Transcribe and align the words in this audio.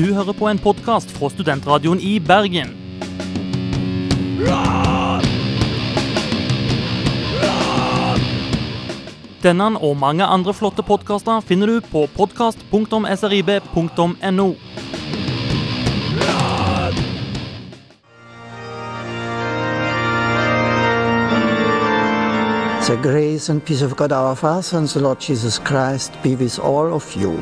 Du 0.00 0.14
hører 0.14 0.32
på 0.32 0.48
en 0.48 0.58
podkast 0.58 1.10
fra 1.12 1.28
studentradioen 1.28 2.00
i 2.00 2.16
Bergen. 2.24 2.70
Denne 9.44 9.76
og 9.76 9.96
mange 10.00 10.24
andre 10.24 10.54
flotte 10.56 10.80
podkaster 10.88 11.44
finner 11.44 11.68
du 11.68 11.84
på 11.84 12.08
podkast.srib.no. 12.16 14.48
The 22.88 22.96
grace 23.02 23.52
and 23.52 23.64
peace 23.64 23.84
of 23.84 23.96
God 23.96 24.12
our 24.12 24.34
Father 24.34 24.78
and 24.78 24.88
the 24.88 25.00
Lord 25.00 25.28
Jesus 25.28 25.58
Christ 25.58 26.12
be 26.22 26.36
with 26.36 26.58
all 26.58 26.94
of 26.94 27.16
you. 27.16 27.38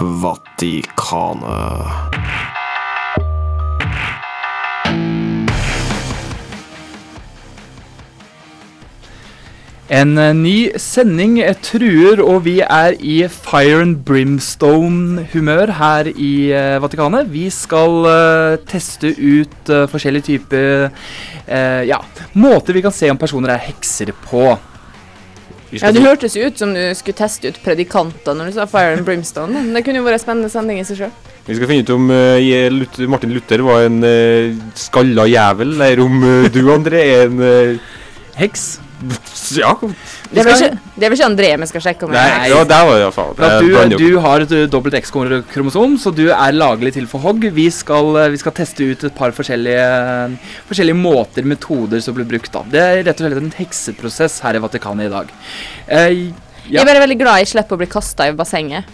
Vatikanet. 0.00 1.46
En 9.88 10.18
eh, 10.18 10.34
ny 10.34 10.54
sending 10.82 11.38
eh, 11.40 11.54
truer, 11.64 12.20
og 12.20 12.42
vi 12.44 12.58
er 12.60 12.98
i 13.00 13.22
fire 13.30 13.80
and 13.86 14.02
brimstone-humør 14.04 15.72
her 15.78 16.12
i 16.12 16.52
eh, 16.52 16.76
Vatikanet. 16.82 17.32
Vi 17.32 17.48
skal 17.54 18.04
teste 18.68 19.14
ut 19.16 19.74
forskjellige 19.88 20.28
typer 20.28 20.90
ja, 21.86 22.00
måter 22.34 22.74
vi 22.74 22.82
kan 22.82 22.92
se 22.92 23.08
om 23.12 23.18
personer 23.20 23.54
er 23.54 23.68
hekser 23.68 24.10
på. 24.26 24.50
Vi 25.70 25.78
Ja, 25.80 25.88
skal 25.88 25.94
Det 25.94 26.02
hørtes 26.06 26.36
jo 26.36 26.46
ut 26.46 26.58
som 26.58 26.74
du 26.74 26.80
skulle 26.94 27.18
teste 27.18 27.48
ut 27.50 27.58
predikanter 27.64 28.36
når 28.38 28.46
du 28.46 28.52
sa 28.54 28.66
Fire 28.70 28.94
and 28.96 29.04
Brimstone. 29.04 29.52
men 29.52 29.74
Det 29.74 29.84
kunne 29.84 29.98
jo 29.98 30.04
vært 30.06 30.20
en 30.20 30.24
spennende 30.24 30.50
sending 30.52 30.78
i 30.78 30.84
seg 30.86 30.96
sjøl. 31.00 31.12
vi 31.46 31.54
skal 31.54 31.68
finne 31.68 31.82
ut 31.82 31.90
om 31.90 32.10
uh, 32.10 33.06
Martin 33.08 33.34
Luther 33.34 33.62
var 33.62 33.86
en 33.86 34.02
uh, 34.02 34.54
skalla 34.74 35.26
jævel, 35.26 35.74
eller 35.80 36.02
om 36.02 36.22
uh, 36.22 36.48
du, 36.48 36.62
André, 36.70 37.02
er 37.02 37.26
en 37.26 37.80
Heks. 38.36 38.80
Ja. 39.56 39.74
Det 40.32 40.40
er 40.40 40.46
vel 40.46 40.54
ikke, 40.56 40.78
det 40.96 41.04
er 41.04 41.10
vel 41.12 41.18
ikke 41.18 41.26
André 41.28 41.48
vi 41.60 41.66
skal 41.68 41.82
sjekke 41.84 42.06
om 42.06 42.14
Nei, 42.14 42.48
ja, 42.48 42.62
der 42.64 42.86
var 42.88 42.96
det 42.96 43.02
iallfall. 43.04 43.34
Du, 43.36 43.96
du 44.00 44.18
har 44.24 44.44
et 44.46 44.54
dobbelt 44.72 44.96
X-kromosom, 45.02 45.98
så 46.00 46.12
du 46.16 46.24
er 46.30 46.56
laglig 46.56 46.94
til 46.96 47.06
for 47.10 47.20
hogg. 47.26 47.44
Vi 47.56 47.66
skal, 47.74 48.08
vi 48.32 48.40
skal 48.40 48.56
teste 48.56 48.88
ut 48.88 49.04
et 49.10 49.14
par 49.18 49.36
forskjellige, 49.36 49.84
forskjellige 50.70 50.96
måter, 50.98 51.44
metoder 51.44 52.00
som 52.04 52.16
blir 52.16 52.28
brukt. 52.30 52.50
da. 52.56 52.64
Det 52.72 52.82
er 52.86 53.04
rett 53.10 53.20
og 53.20 53.28
slett 53.28 53.42
en 53.44 53.52
hekseprosess 53.60 54.40
her 54.46 54.56
i 54.58 54.64
Vatikanet 54.64 55.10
i 55.10 55.12
dag. 55.12 55.32
Eh, 55.86 56.18
Jeg 56.66 56.80
er 56.82 56.88
bare 56.88 57.04
veldig 57.04 57.20
glad 57.20 57.38
jeg 57.44 57.52
slipper 57.52 57.76
å 57.76 57.78
bli 57.84 57.86
kasta 57.92 58.26
i 58.26 58.32
bassenget. 58.34 58.88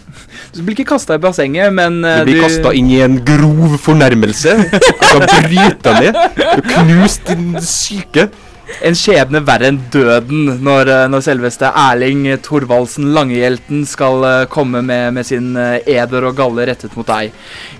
Du 0.53 0.59
blir 0.61 0.75
ikke 0.75 0.91
kasta 0.91 1.15
i 1.17 1.21
bassenget, 1.23 1.71
men 1.73 2.03
uh, 2.05 2.19
Du 2.21 2.29
blir 2.29 2.43
kasta 2.43 2.69
inn 2.77 2.91
i 2.93 2.99
en 3.01 3.17
grov 3.25 3.79
fornærmelse. 3.81 4.53
Du 4.77 4.91
skal 5.07 5.23
bryte 5.47 5.95
ned. 5.97 6.19
Du 6.37 6.67
knust 6.69 7.31
din 7.31 7.53
syke. 7.65 8.27
En 8.81 8.97
skjebne 8.97 9.43
verre 9.45 9.69
enn 9.71 9.79
døden 9.93 10.63
når, 10.65 10.91
når 11.11 11.25
selveste 11.25 11.69
Erling 11.69 12.25
Thorvaldsen 12.43 13.11
Langehjelten 13.15 13.83
skal 13.89 14.47
komme 14.53 14.81
med, 14.85 15.13
med 15.17 15.27
sin 15.27 15.53
eder 15.57 16.29
og 16.29 16.37
galle 16.39 16.67
rettet 16.69 16.95
mot 16.97 17.07
deg. 17.07 17.33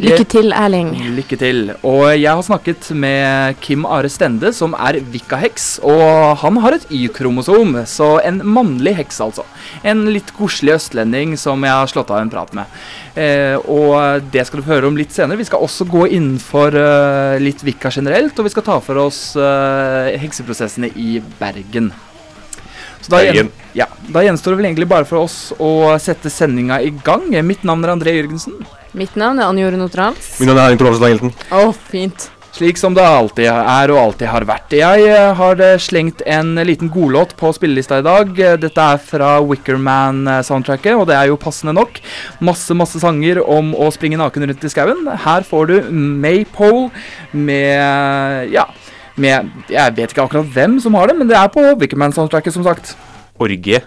Lykke 0.03 0.27
til, 0.29 0.53
Erling. 0.55 0.93
Lykke 1.17 1.39
til. 1.39 1.63
Og 1.81 2.05
jeg 2.11 2.29
har 2.29 2.43
snakket 2.45 2.91
med 2.97 3.59
Kim 3.63 3.87
Are 3.89 4.09
Stende, 4.11 4.53
som 4.55 4.75
er 4.77 4.99
Vikaheks. 5.13 5.79
Og 5.83 6.37
han 6.43 6.59
har 6.63 6.77
et 6.77 6.87
Y-kromosom, 6.93 7.77
så 7.89 8.17
en 8.23 8.41
mannlig 8.45 8.95
heks, 8.99 9.21
altså. 9.23 9.45
En 9.83 10.05
litt 10.13 10.33
koselig 10.37 10.77
østlending 10.77 11.37
som 11.39 11.63
jeg 11.65 11.73
har 11.73 11.89
slått 11.91 12.11
av 12.13 12.21
en 12.21 12.31
prat 12.33 12.53
med. 12.57 12.83
Eh, 13.13 13.55
og 13.69 14.25
det 14.33 14.45
skal 14.47 14.59
du 14.59 14.65
få 14.65 14.73
høre 14.73 14.89
om 14.89 14.97
litt 14.97 15.13
senere. 15.13 15.37
Vi 15.37 15.47
skal 15.47 15.63
også 15.63 15.85
gå 15.89 16.07
innenfor 16.15 16.73
uh, 16.73 17.37
litt 17.41 17.61
Vika 17.65 17.91
generelt, 17.93 18.37
og 18.37 18.47
vi 18.47 18.53
skal 18.53 18.65
ta 18.65 18.79
for 18.83 18.99
oss 19.03 19.21
eh, 19.37 20.13
hekseprosessene 20.83 20.91
i 20.95 21.21
Bergen. 21.39 21.91
Så 23.01 23.11
da, 23.11 23.19
gjen, 23.23 23.49
ja, 23.75 23.87
da 24.07 24.23
gjenstår 24.23 24.53
det 24.53 24.57
vel 24.61 24.69
egentlig 24.69 24.87
bare 24.87 25.05
for 25.05 25.25
oss 25.25 25.51
å 25.59 25.97
sette 25.99 26.29
sendinga 26.31 26.79
i 26.81 26.93
gang. 27.03 27.27
Mitt 27.43 27.63
navn 27.63 27.83
er 27.83 27.91
André 27.91 28.15
Jørgensen. 28.15 28.61
Mitt 28.93 29.17
navn 29.19 29.41
er 29.41 29.49
Anne 29.49 29.65
Jore 29.65 29.79
Notrals. 29.79 30.37
Min 30.39 30.47
navn 30.47 30.61
er 30.61 30.69
Erling 30.69 30.79
Torvaldsen 30.79 31.03
Langelten. 31.03 31.33
Å, 31.51 31.73
fint. 31.89 32.29
Slik 32.53 32.77
som 32.77 32.93
det 32.93 33.01
alltid 33.01 33.47
er 33.49 33.89
og 33.89 33.97
alltid 33.97 34.29
har 34.29 34.43
vært. 34.45 34.75
Jeg 34.77 35.07
eh, 35.09 35.31
har 35.39 35.61
eh, 35.65 35.79
slengt 35.81 36.21
en 36.29 36.53
liten 36.61 36.91
godlåt 36.93 37.33
på 37.39 37.49
spillelista 37.57 37.97
i 37.97 38.05
dag. 38.05 38.29
Eh, 38.37 38.59
Dette 38.61 38.85
er 38.93 39.01
fra 39.01 39.31
Wickerman-soundtracket, 39.41 40.93
og 40.93 41.07
det 41.09 41.17
er 41.17 41.31
jo 41.31 41.39
passende 41.41 41.73
nok. 41.73 41.97
Masse, 42.45 42.77
masse 42.77 43.01
sanger 43.01 43.41
om 43.41 43.73
å 43.73 43.89
springe 43.91 44.21
naken 44.21 44.45
rundt 44.51 44.67
i 44.69 44.71
skauen. 44.71 45.01
Her 45.25 45.49
får 45.49 45.71
du 45.71 45.75
Maypole 45.89 46.91
med 47.33 48.53
Ja, 48.53 48.67
med 49.15 49.49
Jeg 49.69 49.97
vet 49.97 50.11
ikke 50.11 50.21
akkurat 50.21 50.45
hvem 50.45 50.79
som 50.79 50.93
har 50.93 51.07
det, 51.07 51.17
men 51.17 51.29
det 51.29 51.37
er 51.37 51.47
på 51.47 51.61
Wickerman-soundtracket, 51.79 52.53
som 52.53 52.63
sagt. 52.63 52.97
Orgie. 53.39 53.81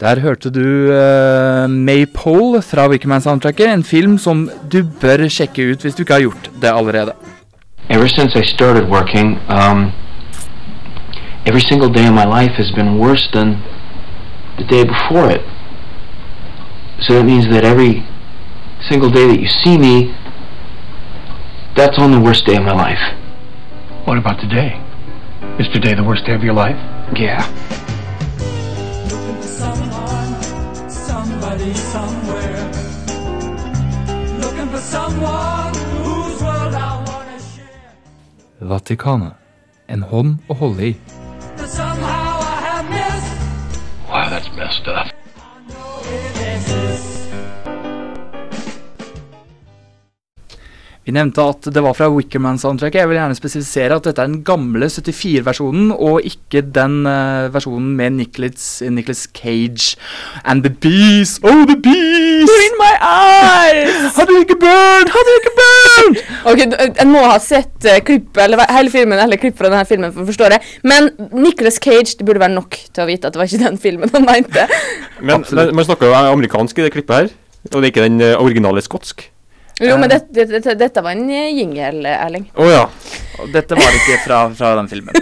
Der 0.00 0.20
hørte 0.20 0.50
du 0.50 0.88
uh, 0.88 1.70
Maypole 1.70 2.62
fra 2.62 2.88
Wickerman-soundtracket, 2.88 3.68
en 3.68 3.84
film 3.84 4.18
som 4.18 4.50
du 4.72 4.82
bør 5.00 5.28
sjekke 5.28 5.72
ut 5.72 5.82
hvis 5.82 5.94
du 5.94 6.02
ikke 6.02 6.12
har 6.12 6.20
gjort 6.20 6.50
det 6.62 6.72
allerede. 6.72 7.12
Ever 7.90 8.08
since 8.08 8.38
I 8.38 8.44
started 8.44 8.88
working, 8.88 9.38
um, 9.48 9.92
every 11.46 11.60
single 11.60 11.92
day 11.92 12.06
of 12.08 12.14
my 12.14 12.24
life 12.24 12.54
has 12.56 12.70
been 12.72 12.98
worse 12.98 13.28
than 13.32 13.48
the 14.58 14.64
day 14.64 14.84
before 14.84 15.28
it. 15.34 15.42
So 17.00 17.14
that 17.14 17.24
means 17.24 17.48
that 17.48 17.64
every 17.64 18.06
single 18.88 19.10
day 19.10 19.26
that 19.26 19.40
you 19.40 19.48
see 19.48 19.78
me, 19.78 20.14
that's 21.74 21.98
on 21.98 22.12
the 22.12 22.20
worst 22.20 22.44
day 22.44 22.56
of 22.56 22.64
my 22.64 22.72
life. 22.72 23.00
What 24.04 24.18
about 24.18 24.38
today? 24.38 24.78
Is 25.58 25.68
today 25.68 25.94
the 25.94 26.04
worst 26.04 26.26
day 26.26 26.34
of 26.34 26.44
your 26.44 26.52
life? 26.52 26.76
Yeah. 27.16 27.40
someone, 29.40 30.32
somebody 30.90 31.72
somewhere. 31.74 32.70
Looking 34.40 34.68
for 34.68 34.78
someone 34.78 35.74
whose 36.04 36.42
world 36.42 36.74
I 36.74 37.04
wanna 37.06 37.38
share. 37.40 37.94
Vatikanet. 38.60 39.34
En 39.88 40.02
hånd 40.02 40.38
å 40.46 40.54
holde 40.54 40.92
i. 40.92 41.19
Vi 51.10 51.14
nevnte 51.16 51.42
at 51.42 51.66
det 51.74 51.80
var 51.82 51.96
fra 51.98 52.06
Wickerman-soundtracket. 52.14 53.00
Jeg 53.00 53.08
vil 53.10 53.16
gjerne 53.18 53.34
spesifisere 53.34 53.96
at 53.98 54.04
dette 54.06 54.22
er 54.22 54.28
den 54.28 54.44
gamle 54.46 54.86
74-versjonen, 54.86 55.88
og 55.90 56.20
ikke 56.28 56.60
den 56.76 57.00
uh, 57.02 57.48
versjonen 57.50 57.96
med 57.98 58.14
Nicholas, 58.20 58.66
Nicholas 58.86 59.24
Cage. 59.34 59.96
And 60.44 60.62
the 60.62 60.70
bees, 60.70 61.40
oh 61.42 61.64
the 61.66 61.74
bees! 61.74 62.52
In 62.68 62.78
my 62.78 62.92
eyes! 63.02 64.12
Hadde 64.20 64.36
du 64.36 64.38
ikke 64.44 64.58
burn? 64.62 65.10
Hadde 65.16 65.32
du 65.32 65.40
ikke 65.40 65.54
burn? 65.58 66.20
Ok, 66.52 66.62
En 67.02 67.10
må 67.10 67.24
ha 67.26 67.42
sett 67.42 67.90
uh, 67.90 67.98
klipp, 68.06 68.30
eller 68.38 68.62
hele 68.70 68.94
filmen 68.94 69.18
eller 69.18 69.42
klipp 69.42 69.58
fra 69.58 69.66
denne 69.66 69.82
filmen 69.90 70.14
for 70.14 70.22
å 70.22 70.30
forstå 70.30 70.52
det. 70.54 70.60
Men 70.86 71.10
Nicholas 71.34 71.82
Cage 71.82 72.20
det 72.20 72.28
burde 72.28 72.44
være 72.44 72.54
nok 72.54 72.78
til 72.86 73.02
å 73.02 73.08
vite 73.10 73.26
at 73.26 73.34
det 73.34 73.42
var 73.42 73.50
ikke 73.50 73.64
den 73.64 73.82
filmen 73.82 74.14
han 74.14 74.30
mente. 74.30 74.70
Men, 75.18 75.42
men 75.42 75.74
man 75.74 75.90
snakker 75.90 76.06
jo 76.06 76.22
amerikansk 76.22 76.78
i 76.78 76.86
det 76.86 76.94
klippet 76.94 77.18
her, 77.18 77.36
og 77.72 77.80
det 77.80 77.82
er 77.88 77.92
ikke 77.96 78.06
den 78.06 78.22
eh, 78.22 78.38
originale 78.38 78.86
skotsk. 78.86 79.26
Jo, 79.80 79.96
men 79.96 80.10
dette, 80.12 80.44
det, 80.44 80.74
dette 80.76 81.02
var 81.04 81.16
en 81.16 81.30
eh, 81.32 81.50
jingle, 81.56 82.12
Erling. 82.12 82.44
Å 82.52 82.66
ja. 82.68 82.82
Dette 83.52 83.78
var 83.78 83.96
ikke 84.00 84.18
fra, 84.26 84.40
fra 84.54 84.74
den 84.80 84.88
filmen. 84.90 85.14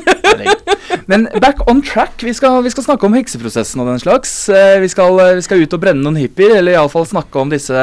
Men 1.09 1.25
back 1.41 1.63
on 1.71 1.81
track. 1.85 2.21
Vi 2.25 2.33
skal, 2.37 2.59
vi 2.65 2.71
skal 2.73 2.85
snakke 2.85 3.07
om 3.09 3.15
hekseprosessen 3.17 3.81
og 3.81 3.89
den 3.89 4.01
slags. 4.03 4.33
Eh, 4.53 4.77
Vi 4.83 4.89
skal, 4.93 5.17
vi 5.39 5.45
skal 5.45 5.63
ut 5.65 5.73
og 5.77 5.81
brenne 5.81 6.03
noen 6.05 6.19
hippier, 6.21 6.53
eller 6.59 6.75
iallfall 6.77 7.07
snakke 7.09 7.41
om 7.41 7.49
disse 7.53 7.77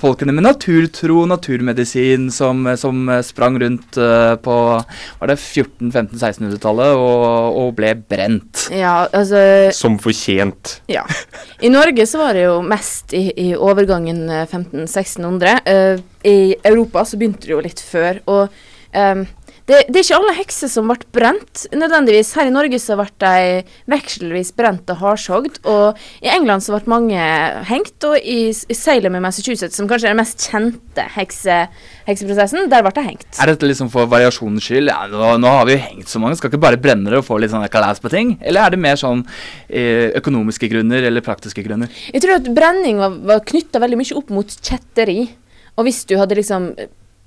folkene 0.00 0.34
med 0.36 0.44
naturtro, 0.44 1.22
naturmedisin, 1.30 2.28
som, 2.34 2.64
som 2.80 3.08
sprang 3.24 3.56
rundt 3.62 3.96
eh, 4.00 4.34
på 4.44 4.56
var 4.78 5.32
det 5.32 5.38
1400-1500-1600-tallet 5.40 6.92
og, 6.98 7.58
og 7.62 7.72
ble 7.78 7.94
brent. 8.08 8.66
Ja, 8.74 9.06
altså 9.12 9.40
Som 9.76 9.98
fortjent. 10.02 10.78
Ja. 10.92 11.04
I 11.64 11.72
Norge 11.72 12.06
så 12.08 12.20
var 12.22 12.36
det 12.36 12.46
jo 12.46 12.58
mest 12.66 13.14
i, 13.16 13.26
i 13.32 13.48
overgangen 13.56 14.26
eh, 14.28 14.44
1500-1600. 14.46 15.58
Eh, 15.64 16.04
I 16.28 16.38
Europa 16.68 17.04
så 17.08 17.18
begynte 17.20 17.46
det 17.48 17.54
jo 17.56 17.64
litt 17.64 17.80
før. 17.82 18.20
Og 18.28 18.48
ehm, 18.96 19.26
det, 19.68 19.82
det 19.92 20.00
er 20.00 20.04
ikke 20.06 20.16
alle 20.16 20.34
hekser 20.38 20.70
som 20.72 20.88
ble 20.88 20.96
brent, 21.12 21.66
nødvendigvis. 21.76 22.30
Her 22.38 22.48
i 22.48 22.52
Norge 22.54 22.78
så 22.80 22.96
ble 22.96 23.08
de 23.20 23.64
vekselvis 23.92 24.54
brent 24.56 24.88
og 24.94 25.00
hardshogd. 25.02 25.58
Og 25.68 25.98
i 26.24 26.30
England 26.32 26.64
så 26.64 26.72
ble 26.72 26.88
mange 26.88 27.26
hengt, 27.68 27.96
og 28.08 28.16
i, 28.16 28.48
i 28.48 28.76
Salem 28.76 29.18
i 29.18 29.22
Massachusetts, 29.22 29.76
som 29.76 29.88
kanskje 29.90 30.08
er 30.08 30.14
den 30.14 30.22
mest 30.22 30.46
kjente 30.48 31.04
hekse, 31.18 31.58
hekseprosessen, 32.08 32.70
der 32.72 32.86
ble 32.86 32.94
de 32.96 33.04
hengt. 33.10 33.28
Er 33.36 33.52
dette 33.52 33.68
liksom 33.68 33.92
for 33.92 34.08
variasjonens 34.08 34.64
skyld? 34.64 34.88
Ja, 34.88 35.04
nå, 35.12 35.34
nå 35.42 35.52
har 35.58 35.68
vi 35.68 35.76
jo 35.76 35.82
hengt 35.84 36.08
så 36.08 36.22
mange, 36.22 36.38
skal 36.40 36.52
ikke 36.52 36.64
bare 36.64 36.80
brenne 36.80 37.12
det 37.12 37.20
og 37.20 37.26
få 37.28 37.36
litt 37.42 37.52
sånn 37.52 37.66
kalas 37.72 38.00
på 38.00 38.12
ting? 38.12 38.38
Eller 38.40 38.64
er 38.64 38.72
det 38.72 38.80
mer 38.80 38.96
sånn 39.00 39.26
eh, 39.68 40.08
økonomiske 40.16 40.70
grunner 40.72 41.04
eller 41.10 41.24
praktiske 41.26 41.66
grunner? 41.66 41.92
Jeg 42.14 42.24
tror 42.24 42.38
at 42.40 42.48
brenning 42.56 43.02
var, 43.04 43.20
var 43.34 43.44
knytta 43.52 43.84
veldig 43.84 44.00
mye 44.00 44.16
opp 44.16 44.32
mot 44.32 44.56
kjetteri. 44.64 45.26
Og 45.78 45.86
hvis 45.86 46.06
du 46.08 46.16
hadde 46.18 46.40
liksom 46.40 46.72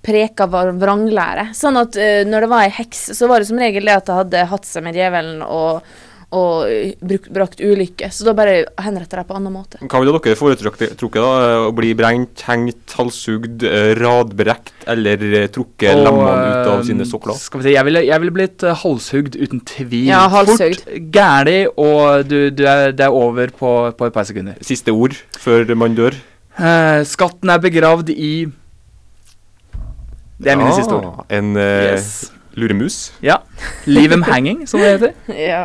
preka 0.06 0.48
var 0.51 0.71
vranglære. 0.77 1.51
Sånn 1.57 1.80
at 1.81 1.98
uh, 2.00 2.21
når 2.27 2.45
det 2.45 2.53
var 2.53 2.68
ei 2.68 2.77
heks, 2.81 3.12
så 3.18 3.30
var 3.31 3.42
det 3.42 3.51
som 3.51 3.59
regel 3.62 3.88
det 3.88 4.00
at 4.00 4.07
det 4.07 4.21
hadde 4.21 4.48
hatt 4.53 4.69
seg 4.69 4.86
med 4.86 4.98
djevelen 4.98 5.44
og, 5.45 5.86
og 6.31 6.69
eh, 6.71 6.94
bruk, 7.03 7.27
brakt 7.33 7.59
ulykke. 7.59 8.07
Så 8.13 8.25
da 8.27 8.33
bare 8.36 8.63
henretter 8.81 9.19
jeg 9.19 9.27
på 9.27 9.36
annen 9.36 9.53
måte. 9.53 9.81
Hva 9.83 10.00
ville 10.01 10.13
dere 10.15 10.39
foretrukket, 10.39 10.95
da? 11.18 11.31
Å 11.68 11.74
bli 11.75 11.92
brent, 11.98 12.44
hengt, 12.48 12.95
halshugd, 12.95 13.65
eh, 13.68 13.92
radbrekt 14.00 14.88
eller 14.92 15.25
eh, 15.27 15.50
trukket 15.51 15.92
Og, 15.92 16.03
lemmene 16.07 16.38
ut 16.39 16.71
av 16.71 16.77
eh, 16.77 16.86
sine 16.88 17.07
sokler? 17.09 17.39
Skal 17.42 17.62
vi 17.62 17.68
si, 17.68 17.75
jeg 17.75 17.88
ville, 17.89 18.06
jeg 18.07 18.24
ville 18.24 18.36
blitt 18.39 18.65
eh, 18.65 18.80
halshugd 18.86 19.38
uten 19.42 19.63
tvil. 19.74 20.07
Ja, 20.07 20.24
halshugd. 20.31 20.86
Fort, 20.86 20.98
gæli, 21.19 21.59
og 21.75 22.25
du, 22.31 22.39
du 22.56 22.65
er, 22.65 22.95
det 22.95 23.07
er 23.09 23.21
over 23.21 23.51
på, 23.51 23.75
på 23.98 24.07
et 24.07 24.15
par 24.15 24.27
sekunder. 24.30 24.59
Siste 24.65 24.95
ord 24.95 25.19
før 25.42 25.68
man 25.75 26.00
dør? 26.00 26.15
Uh, 26.51 27.00
skatten 27.07 27.51
er 27.51 27.62
begravd 27.63 28.12
i 28.12 28.33
Det 30.42 30.52
er 30.54 30.58
mine 30.62 30.76
siste 30.78 30.94
ord. 30.98 31.10
Ah, 31.22 31.26
En 31.38 31.52
uh, 31.56 31.64
Yes. 31.94 32.32
luremus? 32.58 32.96
Ja. 33.24 33.38
Leave 33.88 34.10
them 34.12 34.24
hanging, 34.28 34.66
som 34.68 34.82
det 34.82 34.90
heter. 34.98 35.14
Ja. 35.38 35.60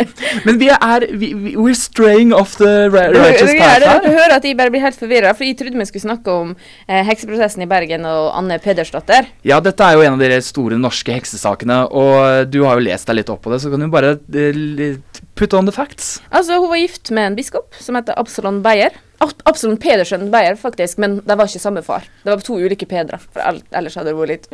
Men 0.46 0.56
vi 0.60 0.68
er 0.72 1.04
vi, 1.20 1.32
We're 1.58 1.74
straying 1.76 2.32
off 2.32 2.54
the 2.56 2.88
righteous 2.88 3.52
path 3.58 3.82
du 3.82 3.88
her. 3.90 4.06
hører 4.14 4.36
at 4.38 4.46
jeg 4.48 4.56
bare 4.56 4.72
blir 4.72 4.80
helt 4.80 4.96
forvirra, 4.96 5.34
for 5.36 5.44
jeg 5.44 5.58
trodde 5.58 5.76
vi 5.82 5.84
skulle 5.90 6.06
snakke 6.06 6.32
om 6.32 6.54
eh, 6.88 7.02
hekseprosessen 7.10 7.66
i 7.66 7.68
Bergen 7.68 8.06
og 8.08 8.30
Anne 8.38 8.56
Pedersdatter. 8.62 9.28
Ja, 9.44 9.60
dette 9.60 9.84
er 9.84 9.98
jo 9.98 10.06
en 10.06 10.16
av 10.16 10.24
de 10.24 10.40
store 10.46 10.78
norske 10.80 11.12
heksesakene, 11.18 11.82
og 11.92 12.48
du 12.54 12.62
har 12.64 12.80
jo 12.80 12.86
lest 12.88 13.10
deg 13.10 13.20
litt 13.20 13.34
opp 13.34 13.42
på 13.44 13.52
det, 13.52 13.60
så 13.66 13.68
kan 13.74 13.84
du 13.84 13.90
bare 13.92 14.14
eh, 14.16 14.96
put 15.36 15.52
on 15.58 15.68
the 15.68 15.74
facts. 15.76 16.20
Altså, 16.30 16.56
Hun 16.62 16.70
var 16.72 16.80
gift 16.80 17.10
med 17.12 17.32
en 17.32 17.36
biskop 17.42 17.76
som 17.82 17.98
heter 18.00 18.16
Absalon 18.20 18.62
Beyer. 18.64 18.96
Ab 19.20 19.32
Absalon 19.44 19.76
Pedersen 19.76 20.30
Beyer, 20.32 20.56
faktisk, 20.56 20.96
men 21.02 21.18
de 21.20 21.36
var 21.36 21.48
ikke 21.50 21.60
samme 21.60 21.82
far. 21.84 22.06
Det 22.24 22.32
var 22.32 22.40
to 22.44 22.56
ulike 22.56 22.86
Pedra. 22.88 23.18
For 23.20 23.60
ellers 23.76 23.96
hadde 23.98 24.14
det 24.14 24.16
vært 24.16 24.30
litt. 24.32 24.46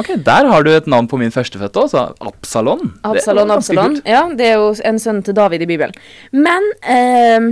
Ok, 0.00 0.14
der 0.24 0.48
har 0.48 0.64
du 0.64 0.70
et 0.72 0.88
navn 0.88 1.08
på 1.10 1.18
min 1.20 1.32
førstefødte 1.34 1.82
også. 1.84 2.04
Absalon. 2.24 2.94
Absalon, 3.04 3.52
Absalon. 3.52 3.98
kult. 3.98 4.08
Ja, 4.08 4.22
det 4.32 4.46
er 4.52 4.62
jo 4.62 4.70
en 4.88 5.00
sønn 5.02 5.20
til 5.26 5.36
David 5.36 5.66
i 5.66 5.68
Bibelen. 5.68 5.92
Men 6.32 6.70
eh, 6.80 7.50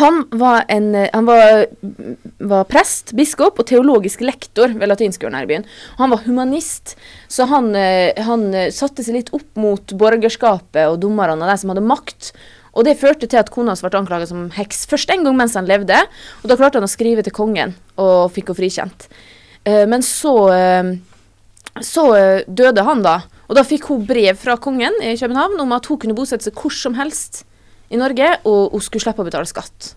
han 0.00 0.24
var 0.34 0.64
en 0.74 0.88
Han 1.12 1.28
var, 1.28 1.66
var 2.38 2.66
prest, 2.66 3.14
biskop 3.14 3.60
og 3.62 3.68
teologisk 3.70 4.24
lektor 4.26 4.74
ved 4.74 4.90
latinskolen 4.90 5.38
her 5.38 5.46
i 5.46 5.52
byen. 5.52 5.68
Han 6.00 6.10
var 6.10 6.24
humanist, 6.26 6.96
så 7.30 7.46
han, 7.46 7.70
eh, 7.78 8.10
han 8.26 8.50
satte 8.74 9.06
seg 9.06 9.20
litt 9.20 9.32
opp 9.36 9.54
mot 9.54 9.94
borgerskapet 9.94 10.88
og 10.88 10.98
dommerne 11.06 11.38
og 11.38 11.46
de 11.46 11.58
som 11.62 11.70
hadde 11.70 11.86
makt. 11.86 12.34
Og 12.74 12.86
det 12.86 12.98
førte 13.00 13.28
til 13.30 13.40
at 13.40 13.50
kona 13.54 13.72
hans 13.72 13.84
ble 13.84 13.94
anklaget 13.98 14.30
som 14.30 14.48
heks 14.54 14.84
først 14.90 15.12
en 15.14 15.24
gang 15.26 15.38
mens 15.38 15.56
han 15.58 15.68
levde. 15.70 15.98
Og 16.42 16.50
da 16.50 16.58
klarte 16.58 16.80
han 16.80 16.88
å 16.88 16.90
skrive 16.90 17.24
til 17.24 17.34
kongen 17.34 17.76
og 18.00 18.32
fikk 18.34 18.50
henne 18.50 18.60
frikjent. 18.60 19.08
Uh, 19.64 19.84
men 19.88 20.04
så 20.04 20.34
uh, 20.50 20.94
så 21.82 22.04
uh, 22.14 22.44
døde 22.46 22.84
han 22.86 23.02
da, 23.02 23.16
og 23.48 23.58
da 23.58 23.64
fikk 23.66 23.88
hun 23.90 24.04
brev 24.06 24.38
fra 24.38 24.54
kongen 24.62 24.94
i 25.02 25.16
København 25.18 25.58
om 25.64 25.72
at 25.74 25.88
hun 25.90 25.98
kunne 26.00 26.14
bosette 26.14 26.46
seg 26.46 26.58
hvor 26.58 26.74
som 26.74 26.94
helst 26.98 27.42
i 27.90 27.98
Norge, 27.98 28.28
og 28.46 28.74
hun 28.74 28.82
skulle 28.84 29.02
slippe 29.02 29.24
å 29.24 29.26
betale 29.26 29.48
skatt. 29.48 29.94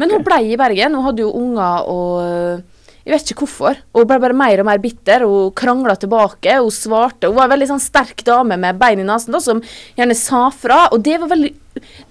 Men 0.00 0.10
hun 0.10 0.24
ble 0.26 0.40
i 0.48 0.56
Bergen, 0.58 0.96
hun 0.96 1.06
hadde 1.06 1.22
jo 1.22 1.34
unger 1.38 1.90
og 1.92 2.64
jeg 3.04 3.12
vet 3.12 3.30
ikke 3.34 3.44
hvorfor. 3.44 3.78
Hun 3.92 4.06
ble 4.08 4.16
bare 4.16 4.36
mer 4.36 4.62
og 4.62 4.64
mer 4.64 4.80
bitter. 4.80 5.26
Hun 5.28 5.50
krangla 5.56 5.92
tilbake, 6.00 6.54
hun 6.56 6.72
svarte. 6.72 7.28
Hun 7.28 7.36
var 7.36 7.50
en 7.50 7.52
veldig 7.52 7.68
sånn 7.74 7.82
sterk 7.84 8.24
dame 8.24 8.56
med 8.60 8.78
bein 8.80 9.02
i 9.02 9.04
nesen 9.04 9.36
da, 9.36 9.42
som 9.44 9.60
gjerne 9.98 10.16
sa 10.16 10.46
fra. 10.48 10.86
Og 10.88 11.04
det 11.04 11.18
var 11.20 11.28
veldig 11.34 11.50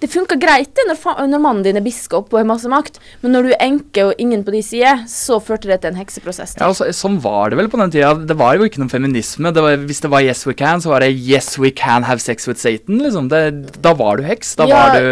Det 0.00 0.10
funka 0.12 0.36
greit 0.36 0.74
det 0.76 0.84
når, 0.90 0.98
når 1.30 1.40
mannen 1.40 1.62
din 1.64 1.78
er 1.80 1.84
biskop 1.84 2.32
og 2.34 2.36
har 2.40 2.44
masse 2.48 2.68
makt, 2.68 2.98
men 3.22 3.32
når 3.32 3.46
du 3.46 3.52
er 3.54 3.62
enke 3.64 4.02
og 4.10 4.18
ingen 4.20 4.42
på 4.44 4.52
de 4.52 4.60
side, 4.66 4.90
så 5.08 5.38
førte 5.40 5.70
det 5.70 5.78
til 5.80 5.92
en 5.94 5.96
hekseprosess. 6.02 6.56
Ja, 6.58 6.66
altså, 6.68 6.90
sånn 6.92 7.16
var 7.24 7.48
det 7.54 7.56
vel 7.62 7.70
på 7.72 7.80
den 7.80 7.92
tida. 7.94 8.10
Det 8.28 8.36
var 8.36 8.58
jo 8.58 8.66
ikke 8.68 8.82
noen 8.82 8.92
feminisme. 8.92 9.52
Det 9.56 9.64
var, 9.64 9.78
hvis 9.88 10.02
det 10.04 10.10
var 10.12 10.20
Yes 10.26 10.44
We 10.46 10.52
Can, 10.58 10.82
så 10.84 10.92
var 10.92 11.00
det 11.06 11.12
Yes 11.16 11.54
We 11.58 11.70
Can 11.72 12.04
Have 12.04 12.20
Sex 12.20 12.46
With 12.50 12.60
Satan. 12.60 13.00
liksom. 13.06 13.30
Det, 13.32 13.40
da 13.80 13.94
var 13.96 14.20
du 14.20 14.26
heks. 14.28 14.54
Da 14.60 14.66
Ja. 14.68 14.82
var 14.82 15.00
du 15.00 15.08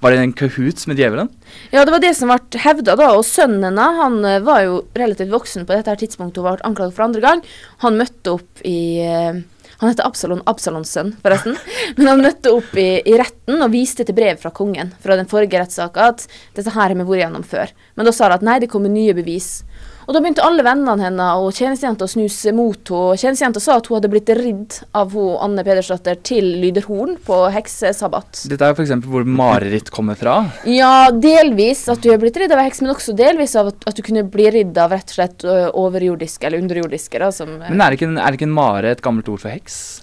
Var 0.00 0.10
det 0.16 0.18
en 0.22 0.32
kahoots 0.32 0.86
med 0.88 0.96
djevelen? 0.96 1.28
Ja, 1.72 1.84
det 1.84 1.92
var 1.92 2.00
det 2.00 2.14
som 2.16 2.28
ble 2.32 2.60
hevda, 2.64 2.96
da. 2.96 3.10
Og 3.16 3.24
sønnen 3.24 3.64
hennes, 3.68 4.00
han 4.00 4.24
eh, 4.24 4.40
var 4.44 4.62
jo 4.64 4.80
relativt 4.96 5.30
voksen 5.32 5.66
på 5.68 5.76
dette 5.76 5.94
tidspunktet 6.00 6.40
hun 6.40 6.48
ble 6.56 6.64
anklaget 6.64 6.94
for 6.96 7.04
andre 7.04 7.20
gang. 7.24 7.42
Han 7.84 7.98
møtte 8.00 8.32
opp 8.38 8.64
i 8.64 9.00
eh, 9.04 9.40
Han 9.78 9.92
heter 9.92 10.06
Absalon, 10.08 10.42
Absalons 10.50 10.90
sønn, 10.90 11.12
forresten. 11.22 11.54
Men 11.96 12.10
han 12.10 12.22
møtte 12.24 12.50
opp 12.50 12.72
i, 12.74 12.88
i 13.06 13.14
retten 13.18 13.62
og 13.62 13.70
viste 13.70 14.02
til 14.06 14.16
brev 14.16 14.40
fra 14.40 14.50
kongen 14.54 14.90
fra 15.02 15.14
den 15.18 15.28
forrige 15.30 15.60
rettssaka 15.62 16.08
at 16.12 16.24
dette 16.56 16.72
her 16.74 16.80
har 16.88 16.96
vi 16.96 17.06
vært 17.06 17.22
gjennom 17.22 17.46
før. 17.46 17.74
Men 17.94 18.08
da 18.08 18.14
sa 18.14 18.30
de 18.30 18.40
at 18.40 18.46
nei, 18.46 18.58
det 18.62 18.70
kommer 18.72 18.90
nye 18.90 19.14
bevis. 19.14 19.60
Og 20.08 20.14
da 20.16 20.22
begynte 20.24 20.40
alle 20.40 20.64
vennene 20.64 20.94
hennes 21.04 21.36
og 21.42 21.50
tjenestejenta 21.52 22.06
å 22.06 22.08
snuse 22.08 22.52
mot 22.56 22.78
henne. 22.88 23.10
og 23.12 23.18
Tjenestejenta 23.20 23.60
sa 23.60 23.74
at 23.76 23.90
hun 23.90 23.98
hadde 23.98 24.08
blitt 24.08 24.30
ridd 24.38 24.78
av 24.96 25.12
hun, 25.12 25.34
Anne 25.44 25.60
Pedersdatter 25.66 26.16
til 26.24 26.46
Lyderhorn 26.62 27.18
på 27.26 27.42
heksesabbat. 27.52 28.46
Dette 28.48 28.64
er 28.70 28.72
f.eks. 28.72 28.94
hvor 29.04 29.28
mareritt 29.28 29.90
kommer 29.92 30.16
fra. 30.16 30.38
Ja, 30.64 31.10
delvis 31.12 31.84
at 31.92 32.00
du 32.00 32.08
er 32.14 32.22
blitt 32.22 32.40
ridd 32.40 32.54
av 32.56 32.64
heks, 32.64 32.80
men 32.80 32.94
også 32.94 33.12
delvis 33.18 33.52
av 33.60 33.68
at, 33.74 33.84
at 33.92 34.00
du 34.00 34.02
kunne 34.06 34.24
bli 34.32 34.48
ridd 34.56 34.80
av 34.80 34.96
rett 34.96 35.12
og 35.12 35.18
slett 35.18 35.44
overjordiske 35.76 36.48
eller 36.48 36.64
underjordiske. 36.64 37.20
Da, 37.20 37.28
som, 37.30 37.58
Men 37.68 37.84
er 37.84 37.98
ikke, 37.98 38.08
en- 38.08 38.16
er 38.24 38.32
ikke 38.32 38.48
en 38.48 38.56
mare 38.56 38.96
et 38.96 39.04
gammelt 39.04 39.28
ord 39.28 39.44
for 39.44 39.52
heks? 39.52 40.00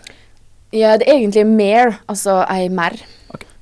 ja, 0.75 0.97
det 0.99 1.07
er 1.07 1.17
egentlig 1.21 1.45
mer, 1.47 1.97
altså 2.11 2.43
ei 2.51 2.67
merr. 2.69 2.97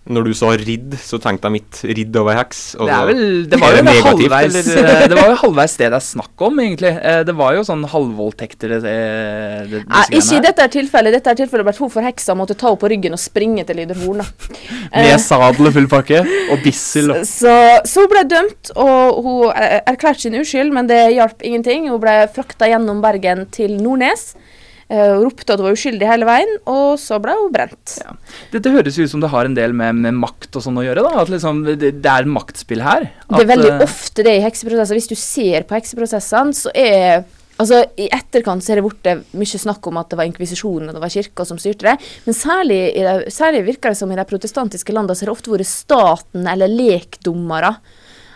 Når 0.04 0.26
du 0.28 0.34
sa 0.36 0.50
ridd, 0.60 0.98
så 1.00 1.16
tenkte 1.24 1.48
jeg 1.48 1.54
mitt 1.54 1.78
ridd 1.96 2.18
over 2.20 2.36
heks. 2.36 2.58
og 2.76 2.90
Det, 2.90 2.96
er 2.96 3.06
vel, 3.08 3.22
det 3.48 3.60
var 3.62 3.72
jo 3.78 3.84
halvveis 4.04 4.58
eller? 4.60 4.80
eh, 4.92 5.04
Det 5.08 5.16
var 5.16 5.30
jo 5.32 5.38
halvveis 5.46 5.76
det 5.80 5.88
det 5.94 5.96
er 5.96 6.04
snakk 6.04 6.44
om, 6.44 6.60
egentlig. 6.60 6.92
Eh, 7.00 7.22
Det 7.24 7.36
var 7.40 7.54
jo 7.56 7.62
sånn 7.64 7.86
halvvoldtekter 7.88 8.74
det, 8.74 8.80
det, 8.84 8.98
det, 9.72 9.82
Nei, 9.88 10.02
ikke 10.20 10.36
i 10.36 10.42
dette 10.44 10.66
er 10.66 10.74
tilfellet. 10.74 11.16
Dette 11.16 11.32
er 11.32 11.40
tilfellet 11.40 11.70
ble 11.70 11.76
hun 11.78 11.94
forheksa 11.94 12.36
måtte 12.36 12.58
ta 12.60 12.68
henne 12.74 12.82
på 12.84 12.90
ryggen 12.92 13.16
og 13.16 13.22
springe 13.24 13.64
til 13.70 13.80
Lyderhorn. 13.80 14.26
Eh, 14.94 15.08
Med 15.08 15.22
sadel 15.24 15.70
og 15.70 15.74
full 15.74 15.88
pakke, 15.90 16.20
og 16.54 16.60
bissel. 16.62 17.08
og- 17.16 17.24
Så, 17.26 17.50
så 17.90 18.04
hun 18.04 18.12
ble 18.12 18.22
dømt, 18.30 18.70
og 18.78 19.24
hun 19.26 19.48
eh, 19.56 19.80
erklærte 19.90 20.28
sin 20.28 20.36
uskyld, 20.38 20.70
men 20.76 20.86
det 20.92 21.00
hjalp 21.16 21.42
ingenting. 21.42 21.88
Hun 21.90 22.02
ble 22.04 22.28
frakta 22.36 22.68
gjennom 22.70 23.00
Bergen 23.02 23.48
til 23.56 23.74
Nordnes. 23.82 24.34
Eh, 24.94 25.12
og 25.18 25.28
ropte 25.28 25.50
at 25.50 25.62
hun 25.62 25.68
var 25.68 25.78
uskyldig 25.78 26.10
hele 26.10 26.30
veien, 26.30 26.56
og 26.70 26.96
så 27.02 27.20
ble 27.24 27.36
hun 27.40 27.52
brent. 27.54 27.98
Ja. 28.04 28.16
Dette 28.54 28.74
høres 28.74 29.00
ut 29.02 29.12
som 29.12 29.24
det 29.24 29.34
har 29.34 29.50
en 29.50 29.58
del 29.58 29.76
med, 29.78 30.00
med 30.06 30.20
makt 30.22 30.60
og 30.60 30.66
sånn 30.68 30.80
å 30.80 30.86
gjøre. 30.86 31.06
da, 31.06 31.14
At 31.24 31.34
liksom 31.34 31.64
det, 31.68 31.96
det 32.00 32.16
er 32.16 32.30
maktspill 32.30 32.84
her. 32.86 33.10
Det 33.30 33.44
er 33.44 33.54
veldig 33.56 33.72
eh, 33.76 33.86
ofte 33.88 34.26
det 34.26 34.38
i 34.40 34.44
hekseprosesser. 34.46 35.00
Hvis 35.00 35.12
du 35.12 35.18
ser 35.20 35.66
på 35.68 35.80
hekseprosessene, 35.80 36.62
så 36.64 36.74
er 36.78 37.24
Altså, 37.62 37.84
I 38.02 38.08
etterkant 38.10 38.64
så 38.66 38.74
er 38.74 38.80
det 38.80 38.84
blitt 38.88 39.36
mye 39.38 39.60
snakk 39.62 39.86
om 39.86 40.00
at 40.02 40.10
det 40.10 40.18
var 40.18 40.26
inkvisisjonen 40.26 40.90
og 40.90 40.96
det 40.98 41.04
var 41.04 41.12
kirka 41.14 41.46
som 41.46 41.60
styrte 41.62 41.86
det. 41.86 42.08
Men 42.26 42.36
særlig, 42.38 42.80
i 42.98 43.04
det, 43.06 43.34
særlig 43.34 43.62
virker 43.68 43.94
det 43.94 44.00
som 44.00 44.12
i 44.12 44.18
de 44.18 44.26
protestantiske 44.26 44.96
landene 44.96 45.16
så 45.16 45.24
har 45.24 45.30
det 45.32 45.36
ofte 45.38 45.54
vært 45.54 45.70
staten 45.70 46.50
eller 46.50 46.72
lekdommere. 46.72 47.76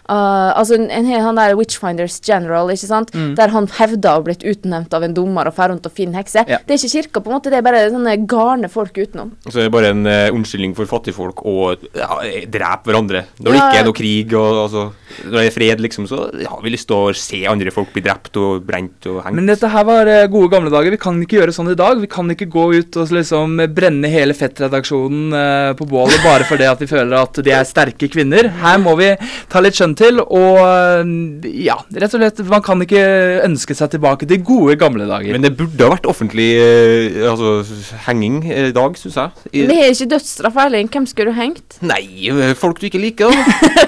Uh, 0.07 0.53
altså 0.55 0.77
en, 0.77 0.87
en, 0.93 1.09
han 1.11 1.39
der 1.39 1.55
Witchfinders 1.59 2.19
General, 2.23 2.69
ikke 2.71 2.87
sant? 2.89 3.13
Mm. 3.13 3.33
der 3.37 3.51
han 3.53 3.67
hevda 3.77 4.13
å 4.13 4.19
ha 4.19 4.25
blitt 4.25 4.45
utnevnt 4.47 4.93
av 4.95 5.03
en 5.03 5.15
dommer 5.17 5.49
og 5.49 5.55
drar 5.57 5.71
rundt 5.73 5.87
og 5.89 5.93
finne 5.95 6.17
hekser. 6.19 6.47
Ja. 6.47 6.59
Det 6.63 6.75
er 6.75 6.81
ikke 6.81 6.93
kirka, 6.95 7.23
på 7.23 7.31
en 7.31 7.37
måte, 7.37 7.51
det 7.51 7.59
er 7.59 7.65
bare 7.65 7.83
sånne 7.91 8.15
garne 8.29 8.69
folk 8.71 8.97
utenom. 8.97 9.33
Så 9.47 9.59
er 9.59 9.67
det 9.67 9.73
bare 9.75 9.91
en 9.95 10.05
uh, 10.07 10.29
unnskyldning 10.35 10.75
for 10.77 10.89
fattigfolk 10.89 11.43
å 11.47 11.57
ja, 11.97 12.09
drepe 12.47 12.91
hverandre. 12.91 13.25
Når 13.41 13.51
det 13.51 13.57
Ja. 13.57 13.67
ikke 13.67 13.81
er 13.81 13.87
noe 13.89 13.97
krig, 13.97 14.33
og 14.37 14.61
altså, 14.65 14.85
når 15.25 15.37
det 15.39 15.45
er 15.47 15.55
fred, 15.57 15.83
liksom, 15.83 16.07
så 16.09 16.23
ja, 16.39 16.51
har 16.53 16.63
vi 16.63 16.73
lyst 16.75 16.87
til 16.87 16.97
å 16.97 17.15
se 17.17 17.41
andre 17.49 17.73
folk 17.73 17.91
bli 17.95 18.05
drept 18.05 18.37
og 18.39 18.63
brent 18.67 19.09
og 19.11 19.21
hengt. 19.25 19.37
Men 19.39 19.49
dette 19.51 19.71
her 19.73 19.87
var 19.87 20.07
uh, 20.07 20.23
gode 20.31 20.51
gamle 20.53 20.71
dager. 20.73 20.93
Vi 20.93 21.01
kan 21.01 21.19
ikke 21.23 21.41
gjøre 21.41 21.55
sånn 21.55 21.71
i 21.73 21.77
dag. 21.79 21.99
Vi 22.01 22.09
kan 22.11 22.29
ikke 22.31 22.49
gå 22.51 22.67
ut 22.77 22.97
og 23.01 23.11
liksom 23.15 23.57
brenne 23.75 24.09
hele 24.11 24.35
fettredaksjonen 24.37 25.33
eh, 25.37 25.71
på 25.77 25.87
bålet 25.89 26.21
bare 26.23 26.45
fordi 26.47 26.67
at 26.69 26.81
vi 26.81 26.87
føler 26.89 27.15
at 27.19 27.39
de 27.43 27.53
er 27.53 27.65
sterke 27.67 28.09
kvinner. 28.11 28.49
Her 28.61 28.79
må 28.81 28.93
vi 28.99 29.09
ta 29.51 29.61
litt 29.63 29.77
skjønn 29.77 29.96
til. 29.97 30.21
Og 30.23 30.59
eh, 30.61 31.49
ja, 31.65 31.77
rett 31.97 32.13
og 32.15 32.21
slett, 32.21 32.41
man 32.49 32.63
kan 32.65 32.81
ikke 32.85 33.01
ønske 33.47 33.75
seg 33.77 33.91
tilbake 33.95 34.29
til 34.29 34.43
gode 34.45 34.77
gamle 34.79 35.07
dager. 35.09 35.33
Men 35.35 35.45
det 35.45 35.55
burde 35.59 35.83
ha 35.83 35.93
vært 35.95 36.07
offentlig 36.09 36.49
eh, 36.61 37.19
altså, 37.31 37.57
henging 38.07 38.39
i 38.47 38.71
dag, 38.75 38.97
syns 38.99 39.17
jeg. 39.19 39.47
I, 39.51 39.65
Vi 39.69 39.79
er 39.81 39.91
ikke 39.93 40.09
dødsstraff, 40.15 40.61
Erling. 40.67 40.91
Hvem 40.93 41.09
skulle 41.09 41.33
du 41.33 41.39
hengt? 41.39 41.79
nei, 41.85 42.03
eh, 42.31 42.53
folk 42.57 42.81
du 42.81 42.87
ikke 42.89 43.01
liker. 43.01 43.33
da. 43.33 43.85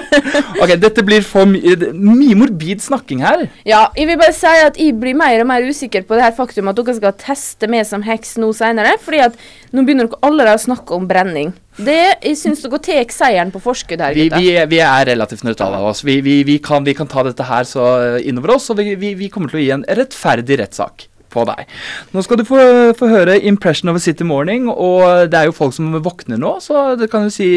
Ok, 0.60 0.74
Dette 0.82 1.04
blir 1.06 1.22
for 1.24 1.46
my 1.48 1.60
mye 1.94 2.34
morbid 2.36 2.82
snakking 2.82 3.22
her. 3.24 3.46
Ja, 3.68 3.86
jeg 3.96 4.08
vil 4.10 4.18
bare 4.20 4.34
si 4.36 4.50
at 4.66 4.76
jeg 4.80 4.96
blir 5.00 5.14
mer 5.16 5.40
og 5.40 5.48
mer 5.48 5.64
usikker 5.64 6.02
på 6.08 6.18
det 6.18 6.26
her 6.26 6.34
faktum 6.36 6.68
at 6.70 6.78
dere 6.80 6.96
skal 6.98 7.14
teste 7.20 7.68
meg 7.70 7.86
som 7.88 8.02
heks 8.04 8.34
nå 8.42 8.50
senere, 8.56 8.96
fordi 9.02 9.22
at 9.28 9.38
nå 9.72 9.84
begynner 9.86 10.10
dere 10.10 10.20
allerede 10.26 10.58
å 10.58 10.64
snakke 10.66 10.98
om 10.98 11.06
brenning. 11.10 11.54
Det, 11.84 12.00
jeg 12.22 12.38
syns 12.38 12.64
dere 12.64 12.80
tar 12.84 13.14
seieren 13.14 13.52
på 13.54 13.62
forskudd 13.62 14.02
her, 14.04 14.16
Vi, 14.16 14.28
gutter. 14.28 14.42
vi, 14.42 14.56
vi 14.76 14.82
er 14.84 15.06
relativt 15.12 15.46
nøytrale 15.46 15.80
av 15.80 15.92
oss. 15.92 16.04
Vi, 16.06 16.20
vi, 16.24 16.40
vi, 16.48 16.58
kan, 16.62 16.84
vi 16.86 16.96
kan 16.96 17.08
ta 17.10 17.24
dette 17.26 17.46
her 17.48 17.68
så 17.68 17.86
innover 18.20 18.56
oss, 18.56 18.70
og 18.72 18.80
vi, 18.82 18.94
vi, 19.00 19.14
vi 19.18 19.30
kommer 19.32 19.52
til 19.52 19.62
å 19.62 19.64
gi 19.64 19.72
en 19.78 19.86
rettferdig 20.00 20.60
rettssak 20.60 21.10
på 21.30 21.44
deg. 21.48 21.68
Nå 22.14 22.22
skal 22.26 22.40
du 22.40 22.44
få, 22.46 22.58
få 22.98 23.08
høre 23.10 23.38
'Impression 23.38 23.90
of 23.90 23.96
a 23.96 24.02
City 24.02 24.26
Morning', 24.26 24.68
og 24.70 25.30
det 25.30 25.38
er 25.38 25.48
jo 25.48 25.54
folk 25.56 25.74
som 25.76 25.92
våkner 26.02 26.40
nå, 26.40 26.56
så 26.62 26.98
du 26.98 27.06
kan 27.10 27.28
jo 27.28 27.30
si 27.34 27.48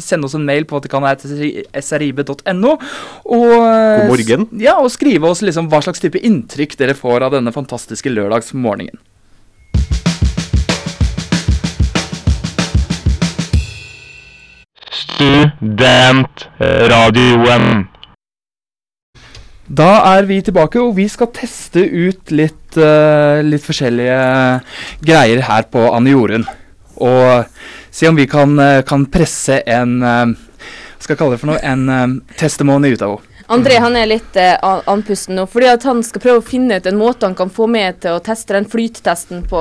sende 0.00 0.24
oss 0.28 0.34
en 0.38 0.46
mail 0.48 0.64
på 0.64 0.80
srib.no. 0.80 2.72
Og, 3.24 3.52
God 3.52 4.08
morgen. 4.08 4.48
Ja, 4.60 4.78
og 4.80 4.90
skrive 4.90 5.28
oss 5.28 5.44
liksom 5.44 5.68
hva 5.70 5.82
slags 5.84 6.00
type 6.00 6.18
inntrykk 6.18 6.76
dere 6.80 6.96
får 6.96 7.28
av 7.28 7.36
denne 7.36 7.52
fantastiske 7.52 8.10
lørdagsmorgenen. 8.10 8.98
Studentradioen. 15.20 17.84
Da 19.68 20.16
er 20.16 20.24
vi 20.24 20.40
tilbake, 20.42 20.80
og 20.80 20.96
vi 20.96 21.08
skal 21.12 21.28
teste 21.36 21.84
ut 21.84 22.32
litt, 22.32 22.72
uh, 22.80 23.44
litt 23.44 23.60
forskjellige 23.60 24.16
greier 25.04 25.44
her 25.44 25.68
på 25.68 25.92
Anne 25.92 26.08
Jorunn. 26.14 26.48
Og 27.04 27.44
se 27.92 28.08
om 28.08 28.16
vi 28.16 28.24
kan, 28.28 28.58
eh, 28.60 28.82
kan 28.84 29.06
presse 29.12 29.62
en 29.66 30.02
uh, 30.04 30.26
Hva 30.26 30.36
skal 31.00 31.14
jeg 31.14 31.18
kalle 31.20 31.36
det 31.36 31.40
for 31.40 31.46
noe? 31.52 31.60
En 31.64 31.88
uh, 31.88 32.06
testimony 32.40 32.88
ut 32.92 33.02
av 33.04 33.18
henne. 33.18 33.26
André 33.50 33.80
han 33.82 33.96
er 33.98 34.06
litt 34.06 34.36
uh, 34.38 34.80
andpusten 34.88 35.34
nå, 35.36 35.46
fordi 35.50 35.66
at 35.72 35.82
han 35.88 36.02
skal 36.06 36.22
prøve 36.22 36.40
å 36.40 36.48
finne 36.48 36.76
ut 36.78 36.86
en 36.86 37.00
måte 37.00 37.26
han 37.26 37.34
kan 37.36 37.50
få 37.52 37.66
med 37.68 38.00
til 38.04 38.12
å 38.16 38.24
teste 38.24 38.54
den 38.56 38.68
flyttesten 38.70 39.42
på 39.50 39.60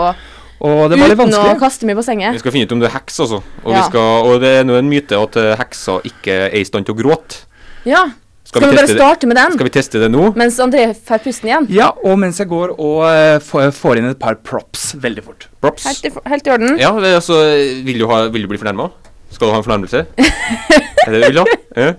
Og 0.60 0.90
det 0.92 0.98
var 1.00 1.12
litt 1.12 1.20
uten 1.22 1.36
å 1.40 1.60
kaste 1.60 1.88
meg 1.88 1.96
i 1.96 2.00
bassenget. 2.02 2.36
Vi 2.36 2.42
skal 2.42 2.54
finne 2.56 2.68
ut 2.68 2.74
om 2.76 2.82
du 2.82 2.88
er 2.90 2.96
heks, 2.96 3.20
altså. 3.24 3.40
Og, 3.64 3.70
Ja. 3.72 3.84
skal, 3.88 4.26
og 4.28 4.42
det 4.44 4.50
er 4.60 4.66
nå 4.68 4.76
en 4.76 4.90
myte 4.92 5.16
at 5.16 5.38
eh, 5.40 5.54
hekser 5.60 6.02
ikke 6.04 6.36
er 6.50 6.58
i 6.60 6.66
stand 6.68 6.86
til 6.86 6.98
å 6.98 7.00
gråte. 7.00 7.46
Ja. 7.88 8.10
Skal, 8.50 8.66
vi, 8.66 8.76
bare 8.80 8.90
starte 8.90 9.28
med 9.30 9.38
den, 9.38 9.54
Skal 9.54 9.68
vi 9.68 9.72
teste 9.76 10.00
det 10.02 10.08
nå? 10.10 10.32
mens 10.36 10.56
André 10.60 10.88
får 11.06 11.22
pusten 11.22 11.52
igjen? 11.52 11.68
Ja, 11.70 11.92
og 12.04 12.18
mens 12.18 12.40
jeg 12.42 12.50
går 12.50 12.74
og 12.82 13.04
eh, 13.06 13.38
får, 13.46 14.02
inn 14.02 14.10
et 14.10 14.20
par 14.20 14.40
props 14.42 14.96
veldig 14.98 15.24
fort. 15.24 15.48
Props. 15.62 15.86
Helt 15.86 16.10
i, 16.10 16.12
helt 16.34 16.50
i 16.50 16.54
orden. 16.56 16.80
Ja, 16.82 16.92
det, 16.98 17.14
altså, 17.22 17.38
vil 17.86 18.02
du, 18.02 18.08
ha, 18.10 18.24
vil 18.34 18.48
du 18.48 18.50
bli 18.50 18.58
fornærma? 18.58 18.90
Skal 19.30 19.48
du 19.48 19.54
ha 19.54 19.62
en 19.62 19.68
fornærmelse? 19.68 20.06
er 21.06 21.14
det 21.14 21.22
det 21.22 21.30
du 21.30 21.30
vil 21.30 21.42
ha? 21.44 21.60
Ja. 21.78 21.94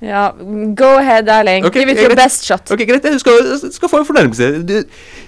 Ja, 0.00 0.30
Go 0.76 0.94
ahead, 0.96 1.26
darling. 1.26 1.66
Okay, 1.66 1.80
Give 1.80 1.92
it 1.92 1.98
your 2.00 2.14
best 2.16 2.44
shot. 2.44 2.70
Ok, 2.72 2.84
greit. 2.88 3.04
Du 3.04 3.18
skal, 3.20 3.72
skal 3.72 3.88
få 3.88 4.00
en 4.00 4.06
fornærmelse. 4.08 4.62
Du, 4.64 4.82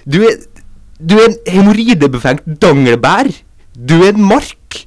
du 0.05 0.23
er 0.25 0.39
Du 1.09 1.17
er 1.19 1.29
en 1.29 1.37
hemoroidebefengt 1.47 2.61
danglebær. 2.61 3.29
Du 3.89 4.03
er 4.03 4.13
en 4.13 4.25
mark. 4.27 4.85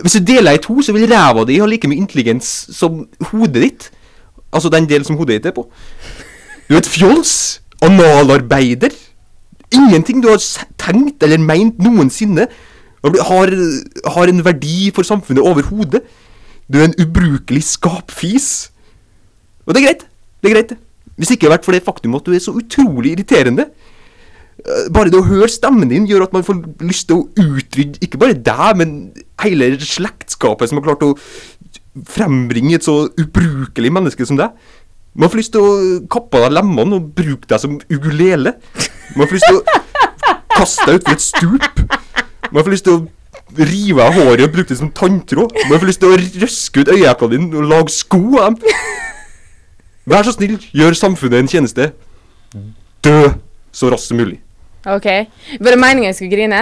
Hvis 0.00 0.12
du 0.12 0.24
deler 0.24 0.56
i 0.56 0.62
to, 0.62 0.82
så 0.82 0.92
vil 0.92 1.08
ræva 1.12 1.44
di 1.44 1.58
ha 1.60 1.66
like 1.66 1.88
mye 1.88 2.00
intelligens 2.00 2.68
som 2.72 3.06
hodet 3.30 3.62
ditt. 3.62 3.90
Altså 4.52 4.68
den 4.72 4.88
delen 4.88 5.04
som 5.04 5.16
hodet 5.16 5.40
ditt 5.40 5.50
er 5.50 5.56
på. 5.56 5.66
Du 6.68 6.74
er 6.74 6.78
et 6.78 6.88
fjols. 6.88 7.60
Analarbeider. 7.82 8.94
Ingenting 9.72 10.22
du 10.22 10.30
har 10.30 10.40
tenkt 10.80 11.22
eller 11.22 11.42
meint 11.42 11.78
noensinne 11.82 12.46
har, 13.04 13.52
har, 14.14 14.28
en 14.28 14.44
verdi 14.44 14.90
for 14.94 15.02
samfunnet 15.02 15.42
overhodet. 15.42 16.02
Du 16.72 16.78
er 16.78 16.88
en 16.88 16.96
ubrukelig 17.02 17.62
skapfis. 17.62 18.70
Og 19.66 19.74
det 19.74 19.82
er 19.82 19.86
greit. 19.86 20.06
Det 20.42 20.50
er 20.50 20.54
greit. 20.54 20.70
det. 20.70 20.78
Hvis 21.16 21.30
ikke 21.32 21.50
vært 21.50 21.64
for 21.64 21.72
det 21.72 21.84
faktum 21.84 22.16
at 22.18 22.26
du 22.26 22.34
er 22.34 22.42
så 22.42 22.54
utrolig 22.56 23.14
irriterende. 23.14 23.68
Eh, 24.66 24.86
Bare 24.94 25.12
det 25.12 25.20
å 25.20 25.26
høre 25.26 25.48
stemmen 25.52 25.90
din 25.90 26.06
gjør 26.10 26.26
at 26.26 26.32
man 26.34 26.44
får 26.46 26.62
lyst 26.86 27.06
til 27.10 27.20
å 27.22 27.26
utrydde 27.56 28.00
ikke 28.02 28.18
bare 28.18 28.34
deg, 28.34 28.80
men 28.80 28.96
hele 29.42 29.72
slektskapet 29.78 30.70
som 30.70 30.80
har 30.80 30.88
klart 30.88 31.04
å 31.06 31.12
frembringe 32.12 32.76
et 32.76 32.84
så 32.86 33.06
ubrukelig 33.20 33.92
menneske 33.94 34.26
som 34.28 34.38
deg. 34.40 34.52
Man 35.16 35.30
får 35.32 35.40
lyst 35.40 35.54
til 35.54 35.64
å 35.64 35.76
kappe 36.12 36.36
av 36.40 36.48
deg 36.48 36.56
lemmene 36.58 36.98
og 36.98 37.12
bruke 37.16 37.48
deg 37.48 37.62
som 37.62 37.78
ugulele. 37.88 38.56
Man 39.16 39.28
får 39.30 39.38
lyst 39.38 39.48
til 39.48 39.60
å 39.60 39.62
kaste 40.56 40.88
deg 40.90 40.98
utfor 41.00 41.14
et 41.16 41.24
stup. 41.24 41.80
Man 42.52 42.62
får 42.66 42.74
lyst 42.74 42.88
til 42.88 42.98
å 42.98 43.06
rive 43.56 44.02
av 44.04 44.12
håret 44.18 44.44
og 44.44 44.52
bruke 44.58 44.72
det 44.74 44.80
som 44.82 44.90
tanntråd. 44.92 45.54
Man 45.70 45.78
får 45.80 45.88
lyst 45.88 46.02
til 46.02 46.12
å 46.12 46.18
røske 46.42 46.82
ut 46.84 46.92
øyeeplene 46.92 47.32
dine 47.38 47.62
og 47.62 47.70
lage 47.70 47.94
sko 47.94 48.20
av 48.42 48.58
dem. 48.58 48.76
Vær 50.06 50.26
så 50.26 50.34
snill, 50.36 50.58
gjør 50.76 50.94
samfunnet 50.98 51.40
en 51.40 51.50
tjeneste. 51.50 51.88
Dø 53.02 53.16
så 53.74 53.88
raskt 53.90 54.12
som 54.12 54.20
mulig. 54.20 54.42
OK. 54.86 55.06
Var 55.60 55.74
det 55.74 55.78
meningen 55.82 56.10
jeg 56.12 56.18
skulle 56.20 56.36
grine? 56.36 56.60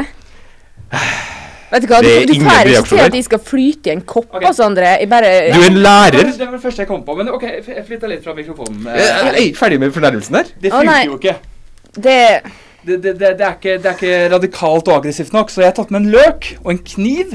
Vet 1.74 1.82
du 1.82 1.88
hva, 1.90 1.98
du, 2.04 2.08
du 2.28 2.34
får 2.38 2.68
ikke 2.70 2.82
til 2.92 3.00
at 3.02 3.16
jeg 3.18 3.24
skal 3.26 3.40
flyte 3.42 3.90
i 3.90 3.94
en 3.96 4.02
kopp, 4.06 4.28
okay. 4.30 4.46
og 4.46 4.54
sånn, 4.54 4.74
André. 4.76 4.92
Jeg 5.02 5.08
bare 5.10 5.30
Du 5.50 5.58
er 5.58 5.70
en 5.72 5.80
lærer. 5.82 6.28
Det 6.30 6.44
var 6.46 6.52
det 6.54 6.62
første 6.62 6.84
jeg 6.84 6.90
kom 6.90 7.02
på, 7.06 7.16
men 7.18 7.32
ok, 7.34 7.46
jeg 7.50 7.86
flytta 7.88 8.10
litt 8.12 8.22
fra 8.26 8.34
mikrofonen. 8.36 8.84
Eh, 8.92 9.00
Er 9.00 9.38
jeg 9.40 9.48
ferdig 9.58 9.80
med 9.82 9.94
fornærmelsen 9.96 10.38
der. 10.38 10.52
Det 10.62 10.70
funker 10.74 11.08
jo 11.08 11.18
ikke. 11.18 11.34
Det 11.96 12.18
Det, 12.84 12.98
det, 13.02 13.14
det, 13.16 13.30
det, 13.40 13.46
er 13.46 13.54
ikke. 13.56 13.78
det 13.80 13.88
er 13.88 13.94
ikke 13.96 14.16
radikalt 14.34 14.88
og 14.92 14.98
aggressivt 14.98 15.32
nok, 15.32 15.48
så 15.50 15.62
jeg 15.62 15.70
har 15.70 15.76
tatt 15.78 15.90
med 15.94 16.02
en 16.04 16.10
løk 16.12 16.50
og 16.60 16.70
en 16.74 16.80
kniv. 16.84 17.32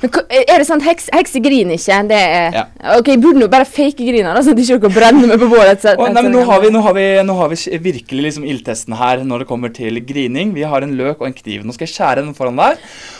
Men 0.00 0.10
er 0.30 0.60
det 0.62 0.66
at 0.68 0.84
heks, 0.86 1.08
hekser 1.12 1.42
griner 1.42 1.74
ikke? 1.74 1.96
Det 2.08 2.18
er 2.18 2.52
Ja. 2.54 2.64
OK, 2.98 3.08
burde 3.18 3.40
nå 3.42 3.48
bare 3.50 3.66
fake 3.66 3.98
griner, 4.06 4.34
da, 4.34 4.42
sånn 4.46 4.54
at 4.54 4.62
ikke 4.78 4.92
brenner 4.94 5.26
meg 5.26 5.40
på 5.40 5.48
bålet. 5.50 5.80
så- 5.82 5.96
oh, 5.98 6.08
nei, 6.08 6.22
men 6.22 6.32
nå 6.32 6.44
har, 6.46 6.60
vi, 6.60 6.70
nå, 6.70 6.82
har 6.82 6.94
vi, 6.94 7.06
nå 7.26 7.36
har 7.36 7.48
vi 7.48 7.56
virkelig 7.78 8.22
liksom 8.28 8.44
ildtesten 8.46 8.94
her 8.96 9.24
når 9.24 9.40
det 9.40 9.48
kommer 9.48 9.74
til 9.74 10.00
grining. 10.00 10.54
Vi 10.54 10.62
har 10.62 10.82
en 10.82 10.96
løk 10.96 11.20
og 11.20 11.26
en 11.26 11.32
kniv. 11.34 11.64
Nå 11.64 11.72
skal 11.74 11.86
jeg 11.86 11.94
skjære 11.96 12.24
den 12.24 12.34
foran 12.34 12.56
deg, 12.56 12.78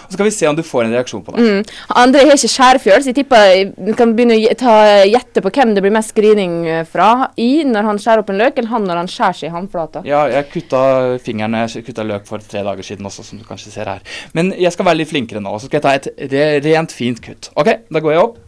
og 0.09 0.15
så 0.15 0.17
skal 0.17 0.25
vi 0.25 0.33
se 0.33 0.47
om 0.49 0.57
du 0.57 0.62
får 0.65 0.87
en 0.87 0.95
reaksjon 0.97 1.21
på 1.21 1.35
det. 1.37 1.43
Mm. 1.45 1.73
André 2.00 2.23
har 2.25 2.38
ikke 2.38 2.49
skjærfjøl, 2.49 3.03
så 3.05 3.11
jeg 3.11 3.17
tipper 3.19 3.50
vi 3.77 3.97
kan 3.97 4.15
begynne 4.17 4.38
å 4.41 4.55
ta, 4.57 4.77
gjette 5.05 5.43
på 5.45 5.53
hvem 5.53 5.75
det 5.77 5.83
blir 5.85 5.93
mest 5.93 6.15
grining 6.17 6.62
fra 6.88 7.29
i 7.37 7.67
når 7.69 7.91
han 7.91 8.00
skjærer 8.00 8.23
opp 8.25 8.33
en 8.33 8.41
løk, 8.41 8.57
eller 8.57 8.73
han 8.73 8.88
når 8.88 9.03
han 9.03 9.11
skjærer 9.12 9.37
seg 9.37 9.50
i 9.50 9.53
håndflata. 9.53 10.03
Ja, 10.09 10.23
jeg 10.33 10.49
kutta 10.55 10.81
fingeren 11.25 11.59
Jeg 11.61 11.85
kutta 11.85 12.07
løk 12.09 12.25
for 12.29 12.41
tre 12.41 12.62
dager 12.65 12.88
siden 12.88 13.05
også, 13.09 13.27
som 13.27 13.41
du 13.41 13.45
kanskje 13.45 13.75
ser 13.75 13.91
her. 13.93 14.00
Men 14.33 14.55
jeg 14.57 14.73
skal 14.73 14.88
være 14.88 15.03
litt 15.03 15.12
flinkere 15.12 15.45
nå, 15.45 15.53
og 15.53 15.61
så 15.61 15.69
skal 15.69 15.83
jeg 15.83 15.85
ta 15.85 15.97
et 15.99 16.33
re 16.33 16.47
rent 16.65 16.95
fint 16.97 17.21
kutt. 17.21 17.50
OK, 17.61 17.69
da 17.93 18.00
går 18.00 18.17
jeg 18.17 18.23
opp. 18.25 18.38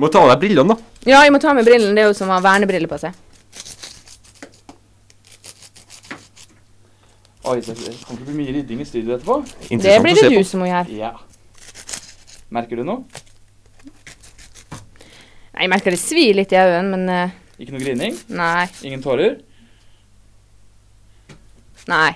Må 0.00 0.08
ta 0.08 0.24
av 0.24 0.32
deg 0.32 0.46
brillene, 0.46 0.72
da. 0.72 0.88
Ja, 1.04 1.20
jeg 1.26 1.34
må 1.34 1.42
ta 1.42 1.52
med 1.52 1.68
brillene. 1.68 1.92
Det 1.92 2.06
er 2.06 2.08
jo 2.08 2.16
som 2.16 2.32
å 2.32 2.38
ha 2.38 2.44
vernebriller 2.44 2.88
på 2.88 2.96
seg. 3.02 3.12
Oi, 7.42 7.58
det 7.58 7.74
kommer 7.74 8.20
til 8.20 8.22
å 8.22 8.28
bli 8.28 8.36
mye 8.38 8.52
rydding 8.54 8.82
i 8.82 8.86
studio 8.86 9.16
etterpå. 9.16 9.40
Det 9.82 9.94
blir 10.04 10.14
det 10.14 10.28
du 10.30 10.44
som 10.46 10.62
må 10.62 10.68
gjøre. 10.68 10.94
Ja. 10.94 11.12
Merker 12.54 12.78
du 12.78 12.84
noe? 12.86 13.02
Nei, 15.52 15.64
Jeg 15.64 15.70
merker 15.72 15.94
det 15.94 16.00
svir 16.00 16.36
litt 16.38 16.52
i 16.54 16.60
øynene, 16.60 16.92
men 16.96 17.10
uh, 17.10 17.34
Ikke 17.58 17.74
noe 17.74 17.82
grining? 17.82 18.14
nei. 18.30 18.68
Ingen 18.86 19.02
tårer? 19.02 19.40
Nei. 21.90 22.12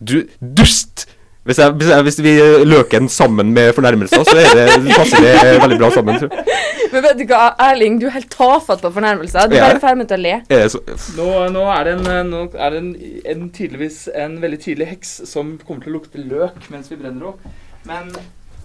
Du 0.00 0.22
dust! 0.40 1.06
Hvis, 1.46 1.58
jeg, 1.62 1.74
hvis, 1.78 1.90
jeg, 1.92 2.02
hvis 2.02 2.16
vi 2.24 2.32
løker 2.66 2.98
den 2.98 3.08
sammen 3.12 3.52
med 3.54 3.72
fornærmelser, 3.76 4.24
så 4.26 4.34
er 4.40 4.56
det, 4.58 4.94
passer 4.96 5.22
det 5.22 5.34
veldig 5.62 5.78
bra 5.78 5.90
sammen. 5.94 6.18
tror 6.18 6.32
jeg. 6.34 6.62
Men 6.90 7.04
vet 7.04 7.20
du 7.20 7.24
hva, 7.30 7.42
Erling, 7.68 8.00
du 8.02 8.06
er 8.08 8.16
helt 8.16 8.30
tafatt 8.32 8.82
på 8.82 8.90
fornærmelser. 8.96 9.46
Du 9.50 9.54
er 9.54 9.62
bare 9.62 9.82
ferdig 9.82 10.00
med 10.00 10.14
å 10.16 10.18
le. 10.18 10.32
Er 10.42 10.64
det 10.64 10.72
så, 10.74 10.80
Nå, 11.18 11.28
nå 11.54 11.62
er 11.70 11.86
det, 11.86 11.94
en, 12.00 12.08
eh, 12.10 12.22
nå 12.26 12.40
er 12.50 12.74
det 12.74 12.80
en, 12.82 12.88
en 13.34 13.44
tydeligvis 13.54 14.00
en 14.24 14.34
veldig 14.42 14.58
tydelig 14.64 14.90
heks 14.90 15.14
som 15.30 15.54
kommer 15.62 15.86
til 15.86 15.94
å 15.94 15.98
lukte 16.00 16.24
løk 16.24 16.66
mens 16.74 16.90
vi 16.90 16.98
brenner 16.98 17.30
opp. 17.30 17.46
Men 17.86 18.10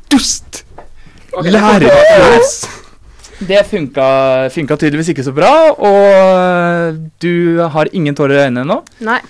dust! 0.09 0.63
Okay, 1.31 1.53
Lærer 1.53 1.85
det, 3.47 3.61
funka, 3.69 4.07
funka 4.53 4.75
tydeligvis 4.77 5.13
ikke 5.13 5.23
så 5.25 5.31
bra, 5.33 5.53
og 5.73 6.97
du 7.23 7.61
har 7.73 7.89
ingen 7.93 8.17
tårer 8.17 8.37
i 8.37 8.43
øynene 8.47 8.65
ennå. 8.65 8.81
Nei. 9.01 9.21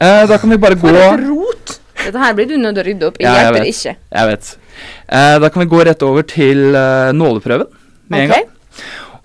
Eh, 0.00 0.24
da 0.26 0.38
kan 0.40 0.50
vi 0.50 0.56
bare 0.56 0.78
gå 0.80 0.88
For 0.88 0.96
et 0.96 1.26
rot! 1.28 1.79
Dette 2.04 2.18
her 2.22 2.34
blir 2.38 2.48
du 2.50 2.56
nødt 2.58 2.74
til 2.78 2.82
å 2.82 2.86
rydde 2.88 3.08
opp. 3.10 3.18
Jeg 3.20 3.26
Ja, 3.28 3.34
jeg 3.34 3.44
hjelper 3.46 3.64
vet. 3.64 3.74
ikke. 3.74 3.96
Jeg 4.18 4.30
vet. 4.30 4.50
Eh, 5.08 5.36
da 5.44 5.48
kan 5.52 5.62
vi 5.64 5.68
gå 5.74 5.84
rett 5.84 6.02
over 6.06 6.22
til 6.22 6.62
uh, 6.74 7.10
nåleprøven 7.12 7.66
med 8.08 8.20
en 8.24 8.28
gang. 8.34 8.48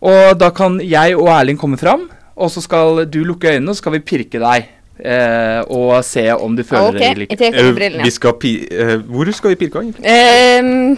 Og 0.05 0.37
da 0.37 0.49
kan 0.53 0.79
jeg 0.83 1.15
og 1.17 1.29
Erling 1.33 1.57
komme 1.57 1.77
fram, 1.81 2.09
og 2.35 2.51
så 2.51 2.61
skal 2.61 3.05
du 3.09 3.21
lukke 3.23 3.53
øynene, 3.55 3.69
og 3.71 3.75
så 3.77 3.81
skal 3.85 3.95
vi 3.95 4.03
pirke 4.05 4.41
deg 4.43 4.67
eh, 4.99 5.59
og 5.73 5.97
se 6.05 6.23
om 6.33 6.55
du 6.55 6.63
føler 6.63 6.95
okay. 6.95 7.13
det 7.13 7.21
litt 7.23 7.43
Eh, 7.45 7.97
vi 8.03 8.11
skal 8.13 8.35
pi... 8.41 8.53
eh, 8.71 8.95
hvor 9.03 9.29
skal 9.35 9.53
vi 9.53 9.59
pirke, 9.63 9.83
egentlig? 9.83 10.05
Ehm, 10.07 10.97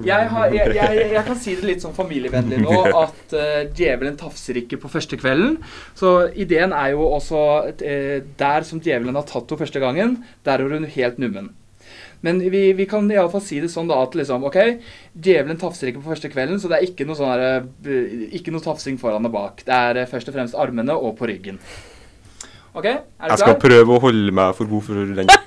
Jeg, 0.10 0.28
har, 0.32 0.46
jeg, 0.48 0.72
jeg, 0.78 1.00
jeg 1.12 1.22
kan 1.26 1.36
si 1.36 1.54
det 1.58 1.66
litt 1.68 1.82
sånn 1.84 1.92
familievennlig 1.92 2.62
nå, 2.62 2.76
at 3.02 3.34
uh, 3.36 3.58
djevelen 3.76 4.14
tafser 4.16 4.56
ikke 4.56 4.78
på 4.80 4.88
første 4.88 5.18
kvelden. 5.20 5.58
Så 5.98 6.30
ideen 6.32 6.72
er 6.72 6.94
jo 6.94 7.04
også 7.18 7.42
der 7.76 8.64
som 8.64 8.80
djevelen 8.80 9.18
har 9.18 9.26
tatt 9.28 9.44
henne 9.44 9.60
første 9.60 9.82
gangen, 9.82 10.16
der 10.48 10.64
er 10.64 10.72
hun 10.72 10.88
helt 10.88 11.20
nummen. 11.20 11.50
Men 12.20 12.40
vi, 12.52 12.72
vi 12.76 12.86
kan 12.88 13.08
iallfall 13.12 13.42
si 13.44 13.60
det 13.62 13.70
sånn 13.72 13.88
da 13.88 14.00
at 14.04 14.16
liksom, 14.16 14.44
ok, 14.48 14.58
djevelen 15.12 15.60
tafser 15.60 15.90
ikke 15.90 16.02
på 16.02 16.12
første 16.12 16.32
kvelden, 16.32 16.60
så 16.60 16.68
det 16.72 16.80
er 16.80 16.88
ikke 16.88 17.06
noe 17.08 17.16
sånn 17.18 17.32
her, 17.32 17.68
ikke 18.36 18.52
noe 18.52 18.64
tafsing 18.64 19.00
foran 19.00 19.28
og 19.28 19.36
bak. 19.36 19.64
Det 19.68 19.76
er 19.76 20.04
først 20.10 20.28
og 20.28 20.36
fremst 20.36 20.58
armene 20.58 20.96
og 20.96 21.16
på 21.20 21.30
ryggen. 21.30 21.60
OK, 22.74 22.84
er 22.86 22.92
du 22.94 23.02
klar? 23.02 23.30
Jeg 23.32 23.38
skal 23.40 23.54
klar? 23.54 23.62
prøve 23.64 23.96
å 23.96 24.02
holde 24.04 24.34
meg 24.36 24.54
for 24.58 24.70
god 24.70 24.84
for 24.86 24.94
den. 25.20 25.30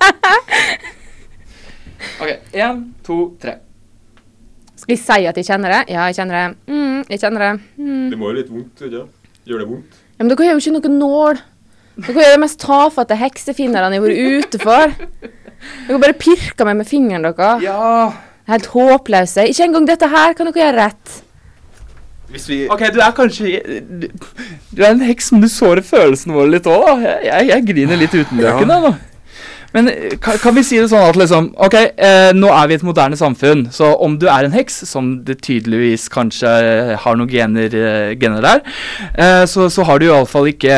Ok, 2.24 2.30
Én, 2.54 2.82
to, 3.04 3.16
tre. 3.42 3.54
skal 4.76 4.94
jeg 4.94 5.00
si 5.02 5.26
at 5.30 5.38
jeg 5.40 5.48
kjenner 5.48 5.72
det? 5.72 5.80
Ja, 5.94 6.06
jeg 6.12 6.18
kjenner 6.20 6.36
det. 6.36 6.58
Mm, 6.68 7.00
jeg 7.10 7.20
kjenner 7.22 7.44
det. 7.46 7.52
Mm. 7.80 8.04
Det 8.12 8.20
må 8.20 8.30
jo 8.30 8.36
litt 8.38 8.52
vondt, 8.52 8.84
ikke 8.86 9.06
Gjør 9.48 9.64
det 9.64 9.68
vondt? 9.72 9.98
Ja, 10.14 10.20
men 10.24 10.32
dere 10.32 10.46
har 10.48 10.54
jo 10.54 10.62
ikke 10.62 10.76
noe 10.76 10.92
nål. 10.94 11.40
Dere 12.04 12.26
er 12.28 12.36
de 12.36 12.42
mest 12.44 12.60
tafatte 12.64 13.18
heksefinnerne 13.20 13.96
jeg 13.96 14.04
har 14.04 14.08
vært 14.08 14.46
ute 14.46 14.62
for. 14.62 14.94
Dere 15.88 16.00
bare 16.04 16.20
pirker 16.20 16.68
meg 16.70 16.80
med 16.80 16.90
fingeren 16.90 17.28
deres. 17.28 17.64
Ja 17.64 18.12
Helt 18.52 18.66
håpløse. 18.74 19.46
Ikke 19.48 19.64
engang 19.64 19.86
dette 19.88 20.08
her 20.12 20.36
kan 20.36 20.50
dere 20.50 20.60
gjøre 20.66 20.80
rett. 20.82 21.14
Hvis 22.32 22.46
vi 22.50 22.60
Ok, 22.72 22.80
du 22.94 23.00
er 23.04 23.12
kanskje 23.16 23.62
Du, 24.02 24.08
du 24.74 24.84
er 24.84 24.92
en 24.94 25.02
heks, 25.06 25.32
men 25.34 25.42
du 25.44 25.50
sårer 25.52 25.84
følelsene 25.86 26.34
våre 26.38 26.50
litt 26.56 26.66
òg, 26.70 26.86
da. 26.88 26.96
Jeg, 27.04 27.26
jeg, 27.30 27.50
jeg 27.52 27.66
griner 27.72 28.00
litt 28.00 28.14
uten 28.16 28.40
løken, 28.42 28.70
Ja. 28.72 28.80
da. 28.88 28.94
Men 29.74 29.88
eh, 29.90 30.16
kan, 30.22 30.38
kan 30.38 30.54
vi 30.56 30.62
si 30.66 30.78
det 30.78 30.90
sånn 30.92 31.08
at 31.10 31.18
liksom 31.18 31.48
Ok, 31.66 31.74
eh, 31.98 32.30
nå 32.38 32.50
er 32.54 32.68
vi 32.70 32.76
et 32.78 32.84
moderne 32.86 33.18
samfunn, 33.18 33.68
så 33.74 33.92
om 34.06 34.20
du 34.22 34.28
er 34.30 34.46
en 34.46 34.54
heks, 34.54 34.84
som 34.90 35.16
det 35.26 35.40
tydeligvis 35.46 36.08
kanskje 36.14 36.52
har 37.02 37.18
noen 37.18 37.30
gener, 37.32 37.74
eh, 37.74 38.12
gener 38.22 38.46
der, 38.46 38.62
eh, 39.18 39.44
så, 39.50 39.66
så 39.74 39.86
har 39.90 39.98
du 40.00 40.06
iallfall 40.12 40.52
ikke 40.54 40.78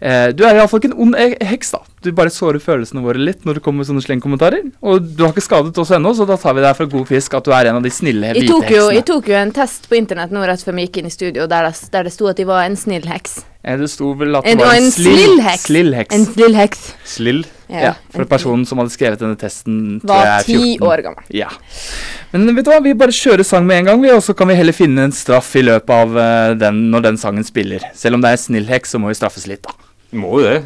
eh, 0.00 0.28
Du 0.38 0.44
er 0.46 0.54
iallfall 0.60 0.80
ikke 0.82 0.92
en 0.92 1.00
ond 1.08 1.18
eh, 1.18 1.34
heks, 1.50 1.74
da. 1.74 1.82
Du 2.06 2.12
bare 2.14 2.30
sårer 2.30 2.62
følelsene 2.62 3.02
våre 3.02 3.18
litt 3.18 3.42
når 3.46 3.58
det 3.58 3.62
kommer 3.66 3.86
sånne 3.88 4.04
slengkommentarer. 4.04 4.68
Og 4.86 5.02
du 5.16 5.24
har 5.24 5.32
ikke 5.34 5.42
skadet 5.42 5.78
oss 5.82 5.90
ennå, 5.96 6.12
så 6.14 6.26
da 6.28 6.36
tar 6.38 6.54
vi 6.54 6.62
deg 6.62 6.76
for 6.78 6.86
god 6.92 7.08
fisk 7.10 7.34
at 7.34 7.48
du 7.48 7.50
er 7.56 7.72
en 7.72 7.80
av 7.80 7.82
de 7.82 7.90
snille 7.90 8.30
hvite 8.36 8.46
heksene. 8.62 8.94
jeg 9.00 9.06
tok 9.10 9.28
jo 9.32 9.36
en 9.40 9.50
test 9.56 9.88
på 9.90 9.98
internett 9.98 10.30
nå 10.34 10.44
rett 10.46 10.62
før 10.62 10.78
vi 10.78 10.86
gikk 10.86 11.00
inn 11.02 11.10
i 11.10 11.14
studio, 11.14 11.48
der 11.50 11.66
det, 11.66 11.74
der 11.90 12.06
det 12.06 12.14
sto 12.14 12.30
at 12.30 12.38
jeg 12.38 12.46
var 12.48 12.62
en 12.68 12.78
snill 12.78 13.06
heks. 13.10 13.40
Det 13.66 13.88
sto 13.90 14.12
vel 14.14 14.36
at 14.38 14.44
det 14.46 14.52
En, 14.54 14.60
var 14.62 14.76
en, 14.78 14.84
en 14.86 14.92
slill, 14.94 15.40
heks. 15.42 15.64
slill 15.66 15.90
heks. 15.98 16.14
En 16.14 16.26
slill 16.30 16.54
heks. 16.54 16.82
Slill? 17.16 17.40
Ja, 17.66 17.96
for 18.14 18.22
en- 18.22 18.28
personen 18.30 18.62
som 18.70 18.78
hadde 18.78 18.94
skrevet 18.94 19.18
denne 19.18 19.34
testen, 19.40 19.98
tror 19.98 20.12
var 20.12 20.22
jeg 20.28 20.36
er 20.36 20.46
ti 20.46 20.78
år 20.86 21.02
gammel. 21.02 21.24
Ja. 21.34 21.48
Men 22.30 22.46
vet 22.54 22.64
du 22.68 22.70
hva, 22.70 22.78
vi 22.84 22.92
bare 22.94 23.10
kjører 23.10 23.42
sang 23.48 23.66
med 23.66 23.80
en 23.80 23.90
gang, 23.90 24.04
vi, 24.04 24.12
og 24.14 24.22
så 24.22 24.36
kan 24.38 24.46
vi 24.46 24.54
heller 24.54 24.76
finne 24.76 25.08
en 25.08 25.14
straff 25.16 25.50
i 25.58 25.64
løpet 25.66 25.90
av 25.90 26.14
eh, 26.22 26.54
den 26.62 26.84
når 26.92 27.08
den 27.10 27.18
sangen 27.18 27.42
spiller. 27.48 27.82
Selv 27.98 28.14
om 28.14 28.22
det 28.22 28.30
er 28.30 28.38
en 28.38 28.44
snill 28.46 28.70
heks, 28.70 28.94
så 28.94 29.02
må 29.02 29.10
vi 29.10 29.18
straffes 29.18 29.48
litt, 29.50 29.66
da. 29.66 29.74
Må 30.14 30.36
jo 30.38 30.46
det. 30.46 30.60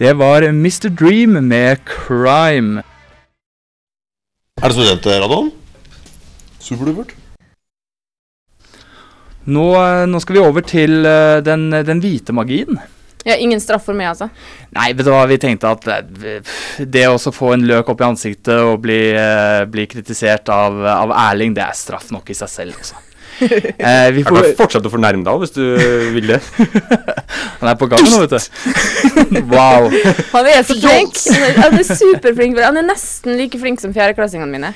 Det 0.00 0.12
var 0.12 0.42
Mr. 0.42 0.88
Dream 0.88 1.32
med 1.48 1.78
Crime. 1.84 2.82
Er 4.62 4.72
det 4.72 4.72
studentradioen? 4.72 5.50
Superdupert. 6.56 7.12
Nå, 9.44 9.66
eh, 9.76 10.06
nå 10.08 10.22
skal 10.24 10.38
vi 10.38 10.40
over 10.40 10.64
til 10.64 11.04
eh, 11.04 11.42
den, 11.44 11.68
den 11.84 12.00
hvite 12.00 12.32
magien. 12.32 12.80
Ja, 13.28 13.36
ingen 13.36 13.60
straff 13.60 13.84
for 13.90 13.98
meg, 14.00 14.14
altså. 14.14 14.30
Nei, 14.72 14.88
vet 14.96 15.04
du 15.04 15.12
hva, 15.12 15.26
vi 15.28 15.36
tenkte 15.44 15.74
at 15.76 15.84
eh, 15.92 16.56
det 16.80 17.04
å 17.12 17.20
få 17.20 17.52
en 17.58 17.68
løk 17.68 17.92
opp 17.92 18.00
i 18.00 18.08
ansiktet 18.08 18.56
og 18.56 18.80
bli, 18.88 19.02
eh, 19.12 19.68
bli 19.68 19.84
kritisert 19.84 20.48
av, 20.48 20.80
av 20.96 21.12
Erling, 21.28 21.52
det 21.60 21.66
er 21.68 21.76
straff 21.76 22.08
nok 22.08 22.32
i 22.32 22.40
seg 22.40 22.56
selv, 22.56 22.80
altså. 22.80 23.04
Eh, 23.80 24.10
vi 24.12 24.20
Jeg 24.20 24.26
kan 24.28 24.46
fortsette 24.58 24.88
å 24.88 24.92
fornærme 24.92 25.24
deg 25.24 25.42
hvis 25.42 25.54
du 25.54 25.62
vil 26.14 26.32
det. 26.34 26.38
han 27.60 27.70
er 27.70 27.76
på 27.80 27.88
gang 27.90 28.02
nå, 28.04 28.20
vet 28.24 28.34
du. 28.34 28.40
wow. 29.54 29.88
Han 30.34 30.48
er 30.50 30.64
så 30.66 30.76
flink. 30.76 31.16
Han 31.56 31.72
er, 31.72 31.80
er 31.80 31.86
superflink. 31.88 32.60
Han 32.60 32.80
er 32.80 32.86
nesten 32.86 33.38
like 33.40 33.60
flink 33.60 33.80
som 33.82 33.94
fjerdeklassingene 33.96 34.50
mine. 34.52 34.72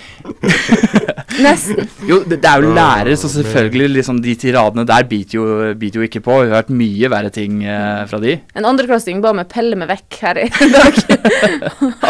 Nesten. 1.44 1.88
Jo, 2.08 2.20
det, 2.24 2.38
det 2.42 2.50
er 2.50 2.64
jo 2.64 2.72
lærer, 2.76 3.14
så 3.20 3.30
selvfølgelig 3.32 3.90
liksom 3.98 4.20
de 4.24 4.34
tiradene 4.40 4.86
der 4.88 5.06
biter 5.10 5.38
jo, 5.38 5.46
biter 5.78 6.00
jo 6.00 6.08
ikke 6.08 6.22
på. 6.24 6.40
Vi 6.44 6.52
har 6.52 6.62
hørt 6.62 6.72
mye 6.74 7.10
verre 7.12 7.32
ting 7.34 7.62
eh, 7.66 8.04
fra 8.10 8.20
de. 8.22 8.38
En 8.56 8.68
andreklassing 8.70 9.22
ba 9.24 9.34
meg 9.36 9.50
pelle 9.52 9.78
meg 9.78 9.90
vekk 9.92 10.20
her 10.24 10.42
i 10.46 10.48
dag. 10.72 11.02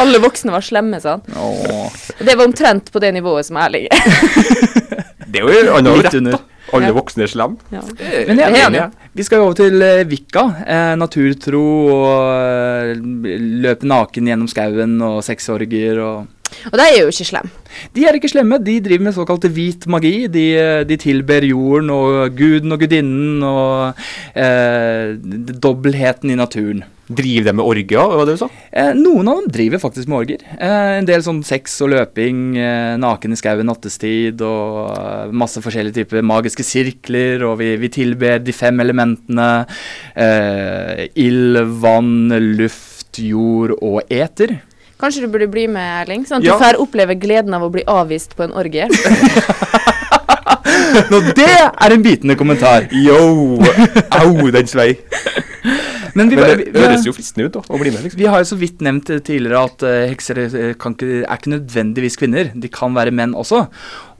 Alle 0.00 0.22
voksne 0.22 0.54
var 0.54 0.64
slemme, 0.64 1.02
sa 1.02 1.18
han. 1.18 1.26
Åh. 1.34 2.00
Det 2.20 2.36
var 2.36 2.46
omtrent 2.46 2.92
på 2.94 3.02
det 3.02 3.14
nivået 3.16 3.48
som 3.48 3.60
jeg 3.64 3.88
er. 3.90 4.73
Det 5.34 5.42
er 5.42 5.64
jo 5.66 5.74
annet 5.78 6.04
rett, 6.06 6.14
under. 6.20 6.36
da. 6.38 6.42
Alle 6.74 6.88
Ja. 6.88 6.94
voksne 6.96 7.22
er 7.26 7.30
slemme. 7.30 7.58
Ja. 7.70 7.80
Men 8.26 8.38
jeg 8.40 8.52
er 8.54 8.68
enig. 8.70 8.84
Vi 9.14 9.22
skal 9.26 9.42
over 9.44 9.54
til 9.58 9.76
Vikka. 10.08 10.08
Vika. 10.08 10.44
Eh, 10.66 10.94
naturtro 10.98 11.60
og 11.92 12.14
eh, 12.40 12.94
løpe 13.62 13.86
naken 13.86 14.26
gjennom 14.30 14.48
skauen 14.50 14.96
og 15.04 15.20
sexorger 15.26 16.00
og 16.02 16.26
Og 16.70 16.78
de 16.78 16.84
er 16.86 17.00
jo 17.02 17.10
ikke 17.10 17.26
slemme. 17.26 17.50
De 17.94 18.04
er 18.06 18.14
ikke 18.14 18.30
slemme. 18.30 18.58
De 18.64 18.78
driver 18.80 19.02
med 19.08 19.14
såkalt 19.16 19.46
hvit 19.50 19.86
magi. 19.90 20.26
De, 20.28 20.44
eh, 20.56 20.84
de 20.86 20.96
tilber 20.96 21.42
jorden 21.42 21.90
og 21.90 22.36
guden 22.36 22.72
og 22.72 22.80
gudinnen 22.80 23.42
og 23.42 23.94
eh, 24.36 25.14
dobbeltheten 25.60 26.30
i 26.30 26.38
naturen. 26.38 26.84
Driver 27.14 27.44
de 27.50 27.54
med 27.58 27.64
orger, 27.64 28.10
var 28.18 28.26
det 28.26 28.34
du 28.36 28.40
sa? 28.42 28.48
Eh, 28.72 28.90
noen 28.98 29.28
av 29.30 29.40
dem 29.42 29.50
driver 29.54 29.80
faktisk 29.82 30.08
med 30.10 30.18
orger. 30.18 30.44
Eh, 30.58 30.90
en 30.98 31.06
del 31.08 31.22
sånn 31.26 31.40
sex 31.46 31.76
og 31.84 31.92
løping, 31.94 32.42
eh, 32.58 32.96
naken 33.00 33.32
i 33.34 33.38
skauen 33.40 33.66
nattestid 33.68 34.42
og 34.44 34.92
eh, 34.98 35.32
masse 35.32 35.62
forskjellige 35.64 36.00
typer 36.02 36.22
magiske 36.26 36.64
sirkler. 36.66 37.44
Og 37.48 37.58
vi, 37.62 37.72
vi 37.80 37.88
tilber 37.94 38.38
de 38.44 38.52
fem 38.56 38.80
elementene. 38.84 39.48
Eh, 40.16 41.06
ild, 41.24 41.58
vann, 41.82 42.28
luft, 42.58 43.18
jord 43.22 43.76
og 43.80 44.02
eter. 44.10 44.58
Kanskje 45.00 45.24
du 45.26 45.28
burde 45.34 45.48
bli 45.50 45.66
med, 45.68 46.04
Erling? 46.04 46.22
Sånn 46.26 46.38
at 46.40 46.44
Ja. 46.46 46.54
du 46.56 46.62
får 46.64 46.78
oppleve 46.80 47.16
gleden 47.20 47.52
av 47.54 47.62
å 47.66 47.70
bli 47.74 47.82
avvist 47.90 48.36
på 48.38 48.44
en 48.46 48.54
orgie. 48.56 48.86
Nå, 51.10 51.18
det 51.36 51.48
er 51.50 51.92
en 51.94 52.02
bitende 52.04 52.36
kommentar. 52.38 52.86
Yo! 52.94 53.58
Au, 54.14 54.50
den 54.54 54.66
svei. 54.70 54.94
Men 56.14 56.30
vi, 56.30 56.38
Men 56.38 56.60
det 56.62 56.78
høres 56.78 57.06
jo 57.06 57.14
fristende 57.14 57.48
ut 57.48 57.56
da, 57.56 57.62
å 57.66 57.78
bli 57.80 57.90
med, 57.90 58.04
liksom. 58.06 58.20
Vi 58.20 58.28
har 58.30 58.42
jo 58.42 58.48
så 58.52 58.58
vidt 58.60 58.82
nevnt 58.86 59.10
eh, 59.10 59.22
tidligere 59.24 59.64
at 59.66 59.84
eh, 59.86 60.04
hekser 60.12 60.40
eh, 60.44 60.72
kan 60.78 60.94
ikke, 60.94 61.24
er 61.24 61.40
ikke 61.40 61.54
nødvendigvis 61.56 62.18
kvinner. 62.20 62.52
De 62.54 62.70
kan 62.72 62.94
være 62.94 63.14
menn 63.14 63.34
også. 63.38 63.64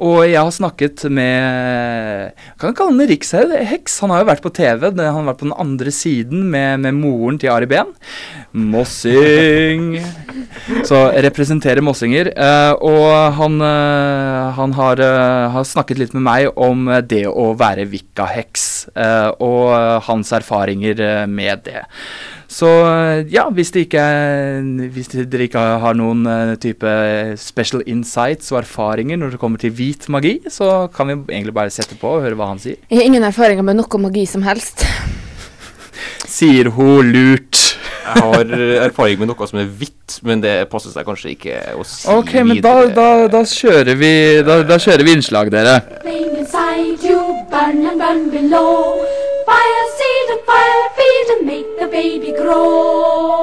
Og 0.03 0.25
jeg 0.27 0.41
har 0.41 0.51
snakket 0.55 1.05
med 1.13 2.33
Kan 2.59 2.71
jeg 2.73 2.79
kalle 2.79 2.95
han 2.95 3.11
riksheks? 3.11 4.01
Han 4.03 4.13
har 4.15 4.23
jo 4.23 4.29
vært 4.31 4.45
på 4.45 4.53
TV. 4.55 4.89
Han 4.91 5.01
har 5.05 5.29
vært 5.31 5.43
på 5.43 5.49
den 5.49 5.59
andre 5.65 5.93
siden 5.95 6.49
med, 6.51 6.83
med 6.85 6.97
moren 6.99 7.39
til 7.41 7.53
Ari 7.55 7.69
Behn. 7.71 7.93
Mossing. 8.55 9.99
Så 10.87 11.01
representerer 11.27 11.85
mossinger. 11.85 12.31
eh, 12.35 12.73
og 12.83 13.35
han, 13.39 13.61
eh, 13.63 14.53
han 14.59 14.73
har, 14.73 15.01
eh, 15.01 15.49
har 15.55 15.65
snakket 15.65 15.99
litt 15.99 16.15
med 16.15 16.27
meg 16.27 16.51
om 16.57 16.87
det 17.07 17.25
å 17.27 17.53
være 17.59 17.89
vikaheks. 17.91 18.71
og 18.95 20.03
hans 20.07 20.31
erfaringer 20.33 21.27
med 21.27 21.65
det. 21.65 21.83
Så 22.55 22.69
eh, 22.87 23.25
ja, 23.35 23.49
hvis, 23.51 23.73
det 23.75 23.89
ikke 23.89 24.05
hvis 24.95 25.11
dere 25.15 25.49
ikke 25.49 25.63
har 25.83 25.97
noen 25.99 26.23
eh, 26.31 26.53
type 26.63 26.93
special 27.41 27.83
insights 27.91 28.53
og 28.55 28.61
erfaringer 28.63 29.19
når 29.19 29.35
det 29.35 29.41
kommer 29.43 29.59
til 29.59 29.75
hvit 29.75 30.07
magi, 30.13 30.37
så 30.53 30.87
kan 30.95 31.11
vi 31.11 31.19
egentlig 31.35 31.57
bare 31.57 31.75
sette 31.75 31.99
på 31.99 32.15
og 32.17 32.23
høre 32.23 32.39
hva 32.39 32.53
han 32.53 32.63
sier. 32.63 32.79
Jeg 32.91 33.01
har 33.01 33.11
ingen 33.11 33.27
erfaringer 33.27 33.67
med 33.67 33.81
noe 33.81 34.03
magi 34.07 34.27
som 34.31 34.47
helst. 34.47 34.87
Sier 36.31 36.71
hun 36.77 37.11
lurt. 37.15 37.59
Jeg 38.05 38.21
har 38.21 38.51
erfaring 38.85 39.19
med 39.23 39.33
noe 39.33 39.47
som 39.49 39.59
er 39.59 39.69
hvitt, 39.81 40.21
men 40.29 40.43
det 40.45 40.55
passer 40.71 40.93
seg 40.95 41.07
kanskje 41.09 41.35
ikke 41.35 41.61
å 41.75 41.87
si 41.89 42.07
Ok, 42.13 42.35
men 42.45 42.61
da, 42.63 42.75
da, 42.93 43.11
da, 43.33 43.43
kjører, 43.49 43.97
vi, 43.99 44.15
da, 44.47 44.61
da 44.69 44.79
kjører 44.79 45.07
vi 45.09 45.17
innslag, 45.17 45.51
dere. 45.55 45.81
Fire 49.47 49.87
see 49.99 50.19
the 50.31 50.39
fire 50.49 50.89
feed 50.97 51.29
and 51.35 51.47
make 51.47 51.71
the 51.79 51.89
baby 51.93 52.33
grow. 52.33 53.35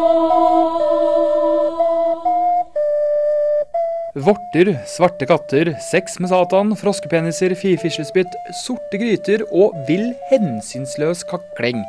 Vorter, 4.15 4.73
svarte 4.85 5.25
katter, 5.25 5.71
sex 5.79 6.19
med 6.19 6.29
Satan, 6.33 6.75
froskepeniser, 6.75 7.55
firfislespytt, 7.55 8.33
sorte 8.65 8.99
gryter 8.99 9.45
og 9.55 9.77
vill 9.87 10.11
hensynsløs 10.29 11.23
kakling. 11.29 11.79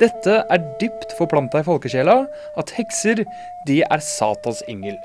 Dette 0.00 0.40
er 0.48 0.64
dypt 0.80 1.12
forplanta 1.18 1.60
i 1.60 1.66
folkesjela 1.66 2.22
at 2.58 2.72
hekser, 2.78 3.26
de 3.68 3.82
er 3.84 4.02
Satans 4.02 4.64
engel. 4.70 4.96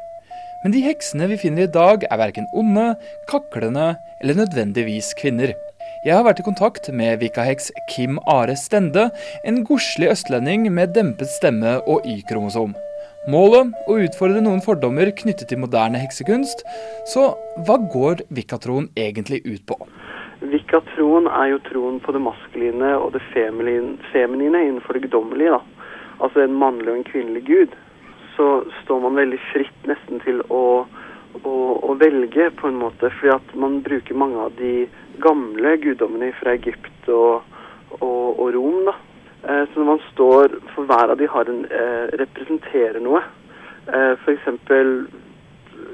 Men 0.63 0.73
de 0.73 0.81
heksene 0.87 1.27
vi 1.33 1.41
finner 1.41 1.67
i 1.67 1.73
dag, 1.73 2.07
er 2.07 2.21
verken 2.23 2.47
onde, 2.55 2.93
kaklende 3.29 3.97
eller 4.21 4.39
nødvendigvis 4.45 5.13
kvinner. 5.19 5.53
Jeg 6.07 6.15
har 6.15 6.23
vært 6.23 6.37
i 6.39 6.43
kontakt 6.45 6.85
med 6.95 7.17
Vikaheks 7.19 7.65
Kim 7.91 8.15
Are 8.31 8.53
Stende, 8.55 9.09
en 9.43 9.57
godslig 9.67 10.07
østlending 10.13 10.69
med 10.71 10.93
dempet 10.95 11.27
stemme 11.27 11.73
og 11.83 12.05
Y-kromosom. 12.07 12.77
Målet 13.27 13.73
å 13.91 13.97
utfordre 14.05 14.39
noen 14.45 14.61
fordommer 14.63 15.11
knyttet 15.19 15.49
til 15.51 15.59
moderne 15.59 15.99
heksekunst. 15.99 16.63
Så 17.11 17.25
hva 17.67 17.75
går 17.91 18.23
Vikatroen 18.31 18.87
egentlig 18.95 19.41
ut 19.49 19.65
på? 19.67 19.75
Vikatroen 20.47 21.27
er 21.27 21.51
jo 21.51 21.59
troen 21.67 21.99
på 21.99 22.15
det 22.15 22.23
maskuline 22.23 22.93
og 23.01 23.11
det 23.17 23.25
feminine, 23.33 24.63
innenfor 24.63 24.95
det 24.95 25.09
guddommelige. 25.09 25.59
Altså 26.23 26.45
en 26.45 26.55
mannlig 26.55 26.93
og 26.93 27.01
en 27.01 27.07
kvinnelig 27.11 27.43
gud. 27.51 27.75
Så 28.37 28.61
står 28.85 29.03
man 29.03 29.19
veldig 29.19 29.43
fritt 29.51 29.91
nesten 29.91 30.23
til 30.23 30.39
å, 30.47 30.87
å, 31.43 31.57
å 31.89 31.97
velge, 31.99 32.49
på 32.57 32.69
en 32.69 32.79
måte. 32.79 33.11
Fordi 33.19 33.33
at 33.35 33.53
man 33.55 33.81
bruker 33.85 34.17
mange 34.17 34.39
av 34.47 34.55
de 34.57 34.87
gamle 35.23 35.75
guddommene 35.83 36.31
fra 36.39 36.55
Egypt 36.57 37.09
og, 37.13 37.45
og, 37.99 38.25
og 38.39 38.51
Rom. 38.55 38.83
da. 38.89 38.95
Eh, 39.43 39.63
Så 39.71 39.79
når 39.79 39.89
man 39.91 40.03
står 40.11 40.59
for 40.73 40.89
hver 40.89 41.13
av 41.13 41.17
de 41.17 41.27
har 41.27 41.49
en, 41.49 41.65
eh, 41.65 42.05
representerer 42.23 42.99
noe. 43.03 43.23
Eh, 43.87 44.13
eksempel 44.33 45.07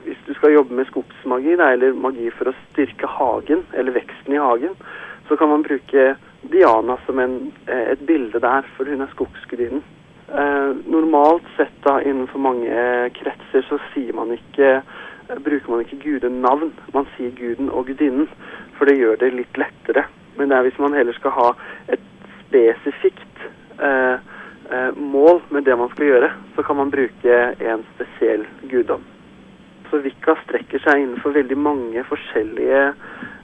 hvis 0.04 0.20
du 0.28 0.34
skal 0.34 0.54
jobbe 0.54 0.76
med 0.76 0.88
skogsmagi, 0.90 1.56
da, 1.60 1.72
eller 1.74 1.96
magi 1.96 2.30
for 2.36 2.52
å 2.52 2.56
styrke 2.70 3.08
hagen, 3.08 3.64
eller 3.74 3.96
veksten 3.96 4.36
i 4.36 4.42
hagen, 4.42 4.76
så 5.28 5.38
kan 5.40 5.50
man 5.50 5.64
bruke 5.64 6.16
Diana 6.52 6.98
som 7.06 7.20
en, 7.20 7.54
eh, 7.68 7.92
et 7.92 8.06
bilde 8.06 8.40
der, 8.40 8.64
for 8.76 8.86
hun 8.86 9.02
er 9.02 9.12
skogsgudinnen. 9.14 9.84
Eh, 10.34 10.74
normalt 10.90 11.44
sett 11.58 11.76
da 11.84 12.00
innenfor 12.02 12.40
mange 12.40 12.68
eh, 12.68 13.10
kretser 13.14 13.66
så 13.70 13.78
sier 13.94 14.14
man 14.14 14.32
ikke 14.32 14.82
bruker 15.40 15.72
man 15.72 15.84
ikke 15.84 16.02
gudenavn. 16.04 16.74
Man 16.94 17.08
sier 17.16 17.32
guden 17.38 17.70
og 17.70 17.88
gudinnen, 17.88 18.30
for 18.78 18.90
det 18.90 18.98
gjør 19.00 19.20
det 19.22 19.34
litt 19.34 19.58
lettere. 19.58 20.06
Men 20.38 20.50
det 20.50 20.58
er 20.58 20.68
hvis 20.68 20.80
man 20.82 20.96
heller 20.98 21.16
skal 21.18 21.36
ha 21.38 21.50
et 21.94 22.04
spesifikt 22.48 23.48
eh, 23.80 24.18
eh, 24.72 24.92
mål 24.98 25.42
med 25.54 25.66
det 25.68 25.78
man 25.78 25.92
skal 25.94 26.10
gjøre, 26.12 26.32
så 26.56 26.66
kan 26.66 26.80
man 26.82 26.94
bruke 26.94 27.40
en 27.60 27.86
spesiell 27.94 28.46
guddom. 28.72 29.06
Så 29.90 30.02
vikka 30.02 30.36
strekker 30.44 30.82
seg 30.82 31.04
innenfor 31.04 31.36
veldig 31.38 31.58
mange 31.58 32.04
forskjellige, 32.10 32.84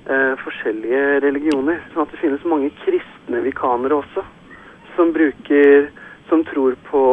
eh, 0.09 0.33
forskjellige 0.43 1.19
religioner. 1.25 1.81
Sånn 1.93 2.05
at 2.05 2.13
det 2.13 2.21
finnes 2.23 2.45
mange 2.45 2.71
kristne 2.83 3.43
vikanere 3.45 4.01
også, 4.01 4.25
som 4.95 5.13
bruker 5.13 5.89
som 6.29 6.45
tror 6.45 6.75
på 6.89 7.03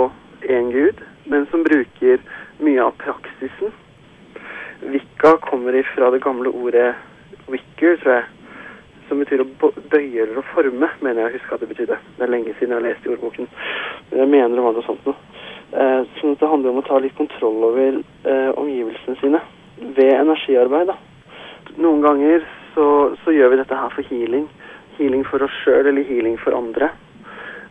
én 0.43 0.73
gud, 0.73 1.01
men 1.25 1.47
som 1.51 1.65
bruker 1.65 2.21
mye 2.61 2.83
av 2.85 2.97
praksisen. 3.01 3.73
Wicca 4.81 5.37
kommer 5.37 5.75
ifra 5.75 6.11
det 6.11 6.23
gamle 6.25 6.49
ordet 6.49 6.95
wicker, 7.47 7.97
tror 7.97 8.15
jeg, 8.15 8.25
som 9.09 9.21
betyr 9.23 9.45
å 9.45 9.49
bøye 9.91 10.25
eller 10.25 10.41
å 10.41 10.47
forme, 10.53 10.91
mener 11.01 11.23
jeg 11.23 11.31
å 11.31 11.37
huske 11.37 11.55
at 11.55 11.63
det 11.63 11.71
betydde. 11.71 11.99
Det 12.17 12.27
er 12.27 12.33
lenge 12.33 12.55
siden 12.59 12.75
jeg 12.75 12.81
har 12.81 12.87
lest 12.89 13.07
i 13.07 13.13
ordboken, 13.15 13.49
men 14.11 14.23
jeg 14.23 14.33
mener 14.33 14.57
det 14.57 14.67
var 14.67 14.77
noe 14.77 14.87
sånt 14.87 15.07
noe. 15.07 15.17
Eh, 15.77 16.03
sånn 16.21 16.35
at 16.35 16.43
det 16.43 16.51
handler 16.51 16.73
om 16.73 16.81
å 16.83 16.87
ta 16.87 16.99
litt 17.03 17.17
kontroll 17.19 17.65
over 17.71 18.01
eh, 18.01 18.51
omgivelsene 18.59 19.19
sine 19.23 19.41
ved 19.97 20.13
energiarbeid. 20.15 20.93
da. 20.93 20.97
Noen 21.83 22.05
ganger 22.05 22.47
så, 22.75 22.87
så 23.25 23.35
gjør 23.35 23.53
vi 23.53 23.61
dette 23.61 23.79
her 23.79 23.93
for 23.95 24.07
healing. 24.11 24.47
Healing 24.97 25.25
for 25.29 25.45
oss 25.45 25.57
sjøl 25.65 25.91
eller 25.91 26.07
healing 26.07 26.39
for 26.41 26.57
andre. 26.57 26.91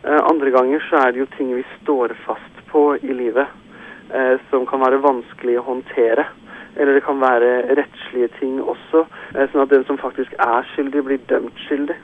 Eh, 0.06 0.20
andre 0.22 0.52
ganger 0.54 0.84
så 0.88 1.00
er 1.02 1.12
det 1.12 1.24
jo 1.24 1.30
ting 1.36 1.54
vi 1.56 1.64
står 1.80 2.14
fast 2.26 2.60
på 2.70 2.88
i 3.00 3.14
livet 3.16 3.48
eh, 4.14 4.36
som 4.50 4.66
kan 4.68 4.84
være 4.84 5.02
vanskelig 5.04 5.58
å 5.60 5.66
håndtere. 5.70 6.28
Eller 6.76 6.94
det 6.94 7.04
kan 7.06 7.20
være 7.20 7.76
rettslige 7.78 8.28
ting 8.40 8.58
også, 8.60 9.06
eh, 9.34 9.46
sånn 9.52 9.64
at 9.64 9.72
den 9.72 9.84
som 9.88 9.98
faktisk 9.98 10.34
er 10.38 10.66
skyldig, 10.74 11.04
blir 11.04 11.22
dømt 11.30 11.64
skyldig. 11.66 11.96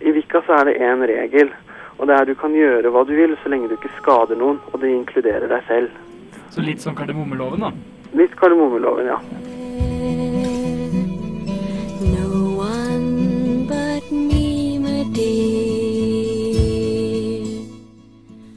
I 0.00 0.12
Vika 0.12 0.42
så 0.44 0.60
er 0.60 0.64
det 0.68 0.80
én 0.80 1.04
regel, 1.08 1.52
og 1.98 2.06
det 2.08 2.16
er 2.18 2.24
du 2.24 2.34
kan 2.34 2.52
gjøre 2.52 2.90
hva 2.92 3.04
du 3.08 3.14
vil 3.16 3.36
så 3.42 3.48
lenge 3.48 3.68
du 3.68 3.76
ikke 3.78 3.92
skader 4.00 4.36
noen, 4.36 4.60
og 4.72 4.80
det 4.80 4.92
inkluderer 4.92 5.48
deg 5.48 5.62
selv. 5.68 5.90
Så 6.50 6.60
litt 6.60 6.80
som 6.84 6.94
kardemommeloven, 6.94 7.60
da. 7.60 7.72
Litt 8.14 8.36
kardemommeloven, 8.36 9.06
ja. 9.06 9.18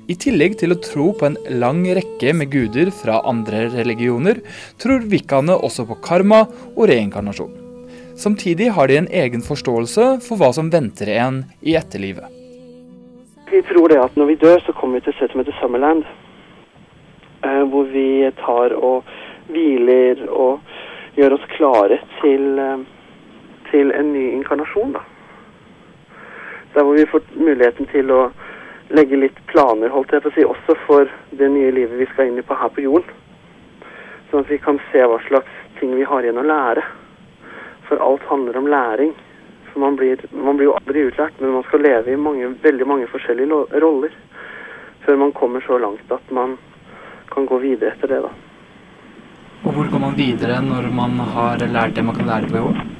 I 0.08 0.16
tillegg 0.16 0.54
til 0.62 0.72
å 0.72 0.80
tro 0.80 1.10
på 1.20 1.28
en 1.28 1.36
lang 1.60 1.82
rekke 1.84 2.32
med 2.40 2.48
guder 2.54 2.94
fra 2.96 3.18
andre 3.28 3.66
religioner, 3.74 4.40
tror 4.80 5.04
vikkaene 5.04 5.58
også 5.68 5.84
på 5.90 5.98
karma 6.06 6.46
og 6.70 6.86
reinkarnasjon. 6.88 7.52
Samtidig 8.16 8.70
har 8.78 8.88
de 8.88 9.02
en 9.02 9.10
egen 9.12 9.44
forståelse 9.44 10.08
for 10.24 10.40
hva 10.40 10.54
som 10.56 10.72
venter 10.72 11.12
en 11.18 11.42
i 11.60 11.76
etterlivet. 11.76 12.32
Vi 13.52 13.60
tror 13.68 13.92
det 13.92 14.00
at 14.00 14.16
når 14.16 14.32
vi 14.32 14.40
dør, 14.46 14.64
så 14.64 14.74
kommer 14.80 14.98
vi 14.98 15.06
til 15.06 15.14
et 15.14 15.20
sted 15.20 15.36
som 15.36 15.44
heter 15.44 15.60
Summerland. 15.60 16.08
Eh, 17.44 17.64
hvor 17.68 17.92
vi 17.92 18.32
tar 18.40 18.80
og 18.80 19.04
hviler 19.52 20.24
og 20.32 20.64
gjør 21.20 21.36
oss 21.36 21.52
klare 21.58 22.00
til, 22.22 22.60
eh, 22.60 22.80
til 23.72 23.92
en 23.92 24.14
ny 24.16 24.26
inkarnasjon. 24.40 24.96
Da. 24.96 25.04
Der 26.74 26.84
hvor 26.84 26.96
vi 26.96 27.10
får 27.12 27.28
muligheten 27.36 27.92
til 27.92 28.12
å 28.12 28.30
legge 28.90 29.20
litt 29.20 29.40
planer, 29.52 29.92
holdt 29.92 30.14
jeg 30.14 30.24
på 30.24 30.32
å 30.32 30.36
si, 30.36 30.46
også 30.46 30.76
for 30.86 31.10
det 31.40 31.50
nye 31.52 31.72
livet 31.76 32.00
vi 32.00 32.08
skal 32.14 32.30
inn 32.30 32.40
i 32.40 32.46
på 32.46 32.56
her 32.56 32.72
på 32.74 32.86
jorden. 32.86 33.12
Sånn 34.30 34.44
at 34.44 34.52
vi 34.52 34.60
kan 34.60 34.80
se 34.92 35.04
hva 35.08 35.20
slags 35.28 35.60
ting 35.80 35.94
vi 35.96 36.08
har 36.08 36.24
igjen 36.24 36.40
å 36.40 36.48
lære. 36.48 36.84
For 37.88 38.02
alt 38.04 38.24
handler 38.28 38.58
om 38.60 38.68
læring. 38.72 39.14
For 39.72 39.84
man 39.84 39.96
blir, 40.00 40.24
man 40.32 40.58
blir 40.60 40.72
jo 40.72 40.78
aldri 40.80 41.06
utlært, 41.08 41.40
men 41.40 41.56
man 41.56 41.68
skal 41.68 41.84
leve 41.86 42.12
i 42.12 42.20
mange, 42.20 42.50
veldig 42.64 42.88
mange 42.88 43.08
forskjellige 43.12 43.82
roller. 43.84 44.16
Før 45.06 45.20
man 45.24 45.32
kommer 45.32 45.64
så 45.64 45.80
langt 45.80 46.12
at 46.12 46.32
man 46.36 46.58
kan 47.32 47.48
gå 47.48 47.60
videre 47.64 47.94
etter 47.96 48.12
det, 48.12 48.22
da. 48.26 48.34
Og 49.68 49.74
hvor 49.74 49.88
går 49.92 50.02
man 50.02 50.16
videre 50.18 50.60
når 50.64 50.90
man 50.96 51.20
har 51.34 51.64
lært 51.72 51.96
det 51.96 52.04
man 52.06 52.16
kan 52.16 52.28
lære 52.30 52.52
på 52.52 52.60
jorden? 52.60 52.92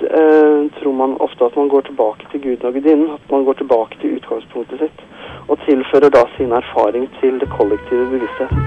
Eh, 0.00 0.60
tror 0.80 0.92
man 0.96 1.16
ofte 1.20 1.44
at 1.44 1.56
man 1.56 1.68
går 1.68 1.80
tilbake 1.80 2.24
til 2.32 2.40
guden 2.40 2.66
og 2.66 2.72
gudinnen. 2.72 3.10
At 3.10 3.24
man 3.30 3.44
går 3.44 3.52
tilbake 3.60 3.98
til 4.00 4.16
utgangspunktet 4.16 4.80
sitt. 4.80 5.02
Og 5.48 5.58
tilfører 5.66 6.08
da 6.14 6.22
sin 6.36 6.52
erfaring 6.56 7.04
til 7.20 7.36
det 7.40 7.48
kollektive 7.52 8.06
bevisstheten. 8.12 8.62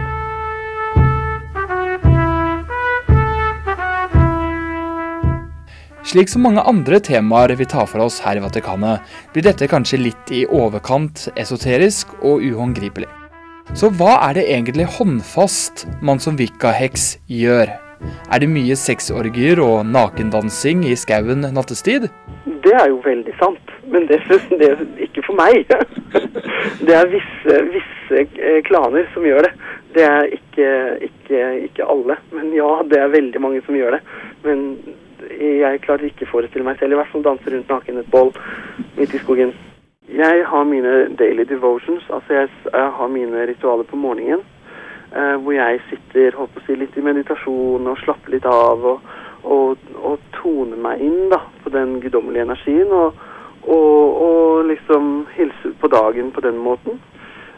Slik 6.04 6.30
som 6.30 6.44
mange 6.46 6.62
andre 6.70 7.00
temaer 7.00 7.56
vi 7.58 7.66
tar 7.66 7.88
for 7.90 8.04
oss 8.06 8.20
her 8.22 8.38
i 8.38 8.44
Vatikanet, 8.44 9.02
blir 9.34 9.48
dette 9.48 9.70
kanskje 9.72 10.02
litt 10.04 10.34
i 10.36 10.44
overkant 10.46 11.30
esoterisk 11.40 12.12
og 12.22 12.44
uhåndgripelig. 12.44 13.10
Så 13.74 13.90
hva 13.90 14.20
er 14.28 14.38
det 14.38 14.44
egentlig 14.52 14.86
håndfast 15.00 15.88
man 16.04 16.22
som 16.22 16.38
Wicca-heks 16.38 17.16
gjør? 17.32 17.72
Er 18.32 18.44
det 18.44 18.50
mye 18.52 18.78
sexorgier 18.80 19.62
og 19.64 19.86
nakendansing 19.88 20.84
i 20.88 20.96
skauen 21.00 21.46
nattestid? 21.56 22.10
Det 22.64 22.74
er 22.80 22.90
jo 22.92 23.02
veldig 23.04 23.36
sant, 23.40 23.74
men 23.92 24.08
det, 24.10 24.22
det 24.60 24.72
er 24.72 24.84
ikke 25.08 25.26
for 25.28 25.40
meg. 25.40 25.68
Det 26.84 26.94
er 26.96 27.10
visse, 27.12 27.56
visse 27.74 28.20
eh, 28.40 28.60
klaner 28.64 29.08
som 29.14 29.26
gjør 29.28 29.46
det. 29.46 29.52
Det 29.96 30.04
er 30.08 30.30
ikke, 30.36 30.70
ikke, 31.08 31.42
ikke 31.68 31.88
alle, 31.92 32.16
men 32.32 32.54
ja, 32.56 32.70
det 32.88 33.00
er 33.00 33.12
veldig 33.14 33.42
mange 33.44 33.62
som 33.66 33.76
gjør 33.78 33.98
det. 33.98 34.00
Men 34.46 34.64
jeg 35.40 35.82
klarer 35.84 36.08
ikke 36.08 36.28
å 36.28 36.32
forestille 36.32 36.66
meg 36.68 36.80
selv, 36.80 36.96
i 36.96 37.00
hvert 37.00 37.12
fall 37.12 37.26
danse 37.26 37.52
rundt 37.52 37.72
naken 37.72 38.02
et 38.02 38.10
bål 38.12 38.34
midt 38.98 39.14
i 39.14 39.22
skogen. 39.22 39.54
Jeg 40.14 40.44
har 40.50 40.66
mine 40.68 40.94
daily 41.20 41.46
devotions, 41.50 42.04
altså 42.10 42.42
jeg, 42.42 42.50
jeg 42.74 42.90
har 42.98 43.12
mine 43.12 43.46
ritualer 43.50 43.88
på 43.88 44.00
morgenen. 44.00 44.44
Eh, 45.16 45.36
hvor 45.42 45.54
jeg 45.56 45.82
sitter 45.90 46.38
håper 46.38 46.62
å 46.62 46.66
si, 46.66 46.78
litt 46.80 46.98
i 46.98 47.06
meditasjon 47.06 47.90
og 47.90 48.02
slapper 48.02 48.36
litt 48.36 48.48
av 48.50 48.86
og, 48.94 49.14
og, 49.44 49.86
og 50.02 50.26
toner 50.38 50.80
meg 50.80 51.04
inn 51.06 51.30
da, 51.34 51.42
på 51.64 51.74
den 51.74 52.00
guddommelige 52.04 52.48
energien. 52.48 52.92
Og, 52.92 53.24
og, 53.64 54.66
liksom 54.68 55.26
hilser 55.36 55.74
på 55.80 55.90
dagen 55.92 56.32
på 56.36 56.42
den 56.44 56.58
måten. 56.60 57.00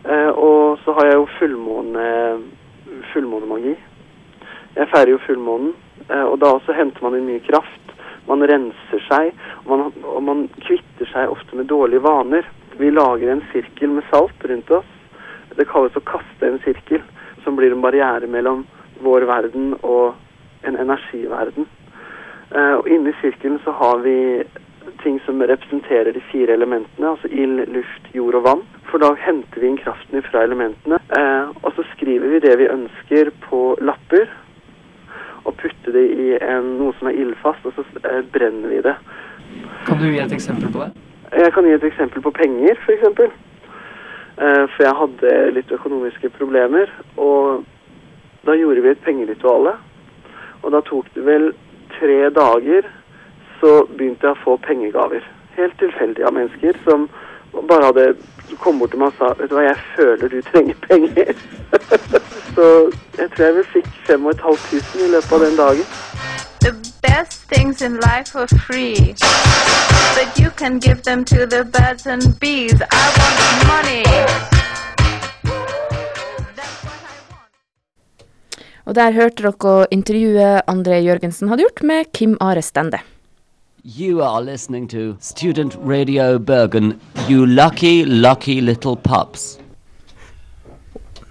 Eh, 0.06 0.30
og 0.30 0.82
så 0.84 0.94
har 0.98 1.10
jeg 1.10 1.20
jo 1.20 1.28
fullmåne, 1.40 2.06
fullmånemagi. 3.14 3.76
Jeg 4.76 4.92
feirer 4.92 5.14
jo 5.14 5.24
fullmånen, 5.24 5.74
eh, 6.10 6.26
og 6.26 6.40
da 6.42 6.52
også 6.58 6.76
henter 6.76 7.06
man 7.06 7.16
inn 7.18 7.30
mye 7.30 7.44
kraft. 7.46 7.94
Man 8.28 8.44
renser 8.50 9.02
seg, 9.06 9.32
og 9.64 9.72
man, 9.72 9.84
og 10.04 10.22
man 10.26 10.46
kvitter 10.66 11.10
seg 11.12 11.32
ofte 11.32 11.58
med 11.58 11.70
dårlige 11.70 12.04
vaner. 12.06 12.48
Vi 12.78 12.90
lager 12.92 13.32
en 13.32 13.44
sirkel 13.54 13.94
med 13.96 14.06
salt 14.12 14.46
rundt 14.50 14.72
oss. 14.74 14.92
Det 15.56 15.68
kalles 15.70 15.96
å 15.96 16.04
kaste 16.04 16.50
en 16.50 16.58
sirkel, 16.66 17.04
som 17.46 17.56
blir 17.56 17.72
en 17.72 17.84
barriere 17.86 18.28
mellom 18.28 18.66
vår 19.06 19.28
verden 19.30 19.74
og 19.82 20.16
en 20.66 20.78
energiverden. 20.82 21.70
Eh, 22.52 22.74
og 22.80 22.90
inni 22.90 23.14
sirkelen 23.22 23.60
så 23.64 23.72
har 23.80 24.02
vi 24.04 24.18
ting 25.04 25.20
som 25.26 25.42
representerer 25.42 26.14
de 26.14 26.22
fire 26.32 26.54
elementene, 26.54 27.10
altså 27.10 27.30
ild, 27.32 27.66
luft, 27.74 28.10
jord 28.14 28.38
og 28.40 28.44
vann. 28.44 28.64
For 28.90 29.02
da 29.02 29.12
henter 29.20 29.62
vi 29.62 29.70
inn 29.70 29.80
kraften 29.82 30.24
fra 30.26 30.44
elementene, 30.46 31.00
eh, 31.18 31.54
og 31.62 31.74
så 31.78 31.86
skriver 31.94 32.34
vi 32.34 32.42
det 32.46 32.58
vi 32.62 32.72
ønsker 32.72 33.32
på 33.48 33.62
lapper, 33.82 34.30
og 35.46 35.54
putter 35.62 35.94
det 35.94 36.06
i 36.10 36.30
en, 36.42 36.76
noe 36.80 36.94
som 37.00 37.10
er 37.10 37.18
ildfast, 37.22 37.66
og 37.66 37.78
så 37.78 37.86
eh, 38.04 38.22
brenner 38.34 38.72
vi 38.74 38.82
det. 38.86 38.96
Kan 39.86 40.02
du 40.02 40.08
gi 40.10 40.22
et 40.22 40.34
eksempel 40.34 40.72
på 40.74 40.86
det? 40.86 40.94
Jeg 41.36 41.54
kan 41.54 41.68
gi 41.68 41.74
et 41.76 41.90
eksempel 41.90 42.24
på 42.26 42.32
penger, 42.34 42.78
f.eks. 42.86 43.34
Uh, 44.36 44.66
for 44.76 44.84
jeg 44.84 45.00
hadde 45.00 45.34
litt 45.56 45.72
økonomiske 45.72 46.30
problemer, 46.36 46.92
og 47.16 47.64
da 48.46 48.56
gjorde 48.60 48.84
vi 48.84 48.92
et 48.92 49.06
pengerituale. 49.06 49.78
Og 50.64 50.74
da 50.74 50.82
tok 50.84 51.08
det 51.16 51.24
vel 51.26 51.52
tre 51.96 52.18
dager, 52.36 52.88
så 53.62 53.86
begynte 53.96 54.28
jeg 54.28 54.36
å 54.36 54.44
få 54.44 54.58
pengegaver. 54.66 55.24
Helt 55.56 55.78
tilfeldig 55.80 56.26
av 56.28 56.36
mennesker 56.36 56.78
som 56.84 57.08
bare 57.70 57.88
hadde 57.88 58.08
kom 58.60 58.80
bort 58.80 58.92
til 58.94 59.02
meg 59.02 59.14
og 59.14 59.20
sa 59.20 59.32
Vet 59.40 59.50
du 59.50 59.56
hva, 59.58 59.64
jeg 59.66 59.78
føler 59.96 60.34
du 60.34 60.42
trenger 60.50 60.82
penger. 60.84 61.32
så 62.56 62.68
jeg 63.18 63.30
tror 63.32 63.46
jeg 63.46 63.56
vel 63.60 63.70
fikk 63.72 63.90
5500 64.10 65.06
i 65.06 65.12
løpet 65.16 65.38
av 65.38 65.46
den 65.46 65.58
dagen. 65.60 65.96
The 67.16 67.22
best 67.22 67.44
things 67.48 67.82
in 67.82 67.94
life 68.02 68.36
are 68.36 68.48
free, 68.68 69.16
but 70.16 70.38
you 70.38 70.50
can 70.50 70.80
give 70.80 71.04
them 71.04 71.24
to 71.26 71.46
the 71.46 71.64
birds 71.64 72.06
and 72.08 72.38
bees. 72.40 72.82
I 72.92 73.06
want 73.20 73.38
money. 73.72 74.04
Og 78.86 78.96
der 78.96 79.12
hørte 79.12 79.44
dere 79.44 79.88
intervjuet 79.92 80.62
André 80.68 81.00
Jørgensen 81.08 81.48
hadde 81.48 81.64
gjort 81.64 81.84
med 81.84 82.12
Kim 82.14 82.38
Are 82.42 82.62
Stende. 82.62 83.00
You 83.86 84.22
are 84.22 84.44
listening 84.44 84.90
to 84.90 85.16
Student 85.22 85.78
Radio 85.86 86.38
Bergen, 86.38 87.00
you 87.30 87.46
lucky, 87.46 88.04
lucky 88.04 88.60
little 88.62 88.96
pups. 88.96 89.65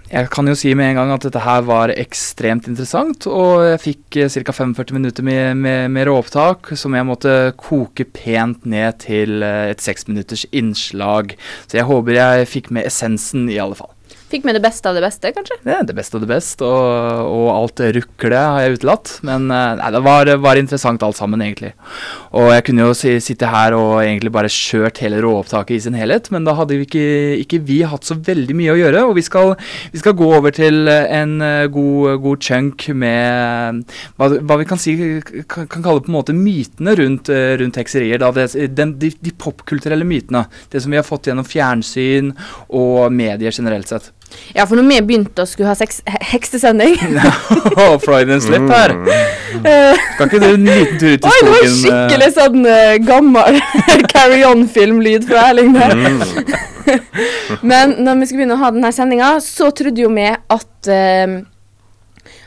Jeg 0.05 0.29
kan 0.29 0.45
jo 0.45 0.53
si 0.53 0.69
med 0.77 0.91
en 0.91 0.99
gang 0.99 1.11
at 1.15 1.23
dette 1.25 1.41
her 1.41 1.63
var 1.65 1.93
ekstremt 1.95 2.67
interessant, 2.69 3.25
og 3.25 3.63
jeg 3.65 3.81
fikk 3.81 4.19
eh, 4.21 4.29
ca. 4.45 4.53
45 4.53 4.93
minutter 4.93 5.25
med, 5.25 5.57
med, 5.57 5.89
med 5.95 6.05
råopptak 6.05 6.75
som 6.77 6.93
jeg 6.93 7.07
måtte 7.09 7.33
koke 7.57 8.05
pent 8.13 8.67
ned 8.69 9.01
til 9.01 9.41
eh, 9.41 9.71
et 9.73 9.81
seksminutters 9.81 10.45
innslag. 10.53 11.33
Så 11.65 11.81
jeg 11.81 11.89
håper 11.89 12.19
jeg 12.19 12.51
fikk 12.53 12.71
med 12.77 12.85
essensen, 12.85 13.49
i 13.49 13.57
alle 13.61 13.77
fall. 13.79 13.94
Fikk 14.25 14.45
med 14.47 14.55
det 14.57 14.61
beste 14.63 14.89
av 14.89 14.95
det 14.97 15.03
beste, 15.05 15.29
kanskje? 15.35 15.59
Er 15.69 15.83
det 15.85 15.93
beste 15.93 16.17
av 16.17 16.23
det 16.23 16.29
beste, 16.31 16.65
og, 16.65 17.27
og 17.29 17.49
alt 17.53 17.81
ruklet 17.93 18.33
har 18.41 18.63
jeg 18.63 18.79
utelatt. 18.79 19.11
Men 19.27 19.51
eh, 19.53 19.75
nei, 19.77 19.89
det 19.93 20.01
var, 20.01 20.31
var 20.41 20.57
interessant 20.57 21.03
alt 21.05 21.19
sammen, 21.19 21.43
egentlig. 21.45 21.75
Og 22.33 22.49
jeg 22.49 22.65
kunne 22.65 22.87
jo 22.87 22.95
si, 22.97 23.13
sitte 23.21 23.51
her 23.53 23.75
og 23.77 23.99
egentlig 24.01 24.33
bare 24.33 24.49
kjørt 24.49 25.03
hele 25.03 25.19
råopptaket 25.21 25.75
i 25.77 25.83
sin 25.85 25.97
helhet, 25.97 26.31
men 26.33 26.47
da 26.47 26.55
hadde 26.57 26.79
vi 26.79 26.87
ikke, 26.87 27.05
ikke 27.43 27.61
vi 27.67 27.77
hatt 27.85 28.09
så 28.09 28.17
veldig 28.17 28.57
mye 28.57 28.73
å 28.73 28.79
gjøre. 28.79 29.03
Og 29.11 29.13
vi 29.19 29.25
skal, 29.27 29.53
vi 29.93 30.01
skal 30.01 30.17
gå 30.17 30.31
over 30.39 30.57
til 30.57 30.89
en 30.89 31.37
eh, 31.45 31.67
god, 31.77 32.17
god 32.25 32.49
chunk 32.49 32.87
med 32.97 33.85
hva, 34.17 34.31
hva, 34.41 34.59
vi 34.63 34.69
kan 34.71 34.81
si 34.81 34.97
kan, 35.45 35.69
kan 35.69 35.85
kalle 35.85 36.01
på 36.01 36.09
en 36.09 36.17
måte 36.17 36.37
mytene 36.37 36.97
rundt, 36.97 37.29
eh, 37.29 37.53
rundt 37.61 37.77
hekserier. 37.77 38.25
Da, 38.25 38.33
det, 38.33 38.49
den, 38.73 38.97
de, 39.01 39.13
de 39.21 39.37
popkulturelle 39.37 40.07
mytene. 40.07 40.47
Det 40.73 40.81
som 40.81 40.89
vi 40.89 40.97
har 40.97 41.05
fått 41.05 41.29
gjennom 41.29 41.45
fjernsyn 41.45 42.33
og 42.73 43.13
medier 43.13 43.53
generelt 43.53 43.93
sett. 43.93 44.15
Ja, 44.55 44.65
for 44.65 44.79
når 44.79 44.87
vi 44.89 44.99
begynte 45.09 45.43
å 45.43 45.49
skulle 45.49 45.71
ha 45.71 45.77
sex 45.77 46.01
he 46.07 46.19
heksesending 46.35 46.95
oh, 47.81 47.95
Freudian 48.03 48.43
slip 48.43 48.67
her. 48.71 48.95
Eh, 49.65 50.05
Kan 50.19 50.29
ikke 50.29 50.41
du 50.43 50.47
en 50.51 50.67
liten 50.67 50.99
tur 51.01 51.15
ut 51.15 51.27
i 51.27 51.31
skogen? 51.31 51.31
Oi, 51.31 51.39
det 51.41 51.51
var 51.51 51.65
eh? 51.65 51.73
skikkelig 51.79 52.29
sånn 52.35 52.61
uh, 52.67 52.93
gammel 53.05 53.59
Carry 54.11 54.43
On-filmlyd 54.47 55.27
fra 55.29 55.49
Erling 55.51 55.75
der. 55.75 55.95
Men 57.65 57.97
når 58.05 58.21
vi 58.21 58.29
skulle 58.29 58.43
begynne 58.43 58.57
å 58.57 58.61
ha 58.61 58.71
denne 58.75 58.91
sendinga, 58.95 59.35
så 59.43 59.71
trodde 59.75 60.03
jo 60.03 60.11
vi 60.13 60.27
at 60.29 60.91
eh, 60.91 61.39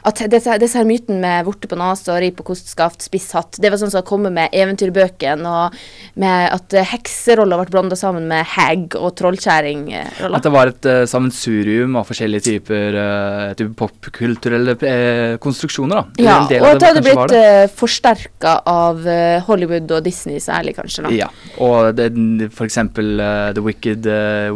at 0.08 0.22
disse, 0.32 0.56
disse 0.62 0.78
her 0.80 0.86
mytene 0.88 1.20
med 1.22 1.46
vorte 1.46 1.68
på 1.70 1.76
nesa, 1.78 2.16
ri 2.22 2.30
på 2.34 2.44
kostskaft, 2.48 3.02
spiss 3.06 3.30
hatt, 3.36 3.58
det 3.60 3.70
var 3.72 3.80
sånn 3.80 3.92
som 3.92 4.04
kommer 4.08 4.32
med 4.34 4.52
eventyrbøkene, 4.56 5.48
og 5.48 5.76
med 6.18 6.52
at 6.56 6.76
hekserolla 6.92 7.58
ble 7.60 7.70
blanda 7.74 7.96
sammen 7.98 8.26
med 8.30 8.46
hag 8.56 8.96
og 8.98 9.12
trollkjerringroller. 9.18 10.36
At 10.38 10.46
det 10.46 10.52
var 10.54 10.72
et 10.72 10.88
uh, 10.88 11.02
sammensurium 11.10 11.96
av 12.00 12.06
forskjellige 12.08 12.44
typer, 12.48 12.96
uh, 12.98 13.52
type 13.58 13.74
popkulturelle 13.78 14.74
uh, 14.80 15.36
konstruksjoner. 15.42 16.02
da. 16.18 16.24
Ja, 16.24 16.36
og 16.62 16.68
at 16.72 16.80
det 16.82 16.90
hadde 16.92 17.04
blitt 17.06 17.34
uh, 17.36 17.64
forsterka 17.78 18.56
av 18.68 19.04
Hollywood 19.48 19.90
og 19.98 20.04
Disney 20.06 20.40
særlig, 20.42 20.74
kanskje. 20.78 21.06
da. 21.06 21.12
Ja, 21.14 21.28
og 21.64 21.92
det, 21.98 22.10
for 22.54 22.68
eksempel 22.68 23.16
The 23.54 23.62
Wicked, 23.64 24.06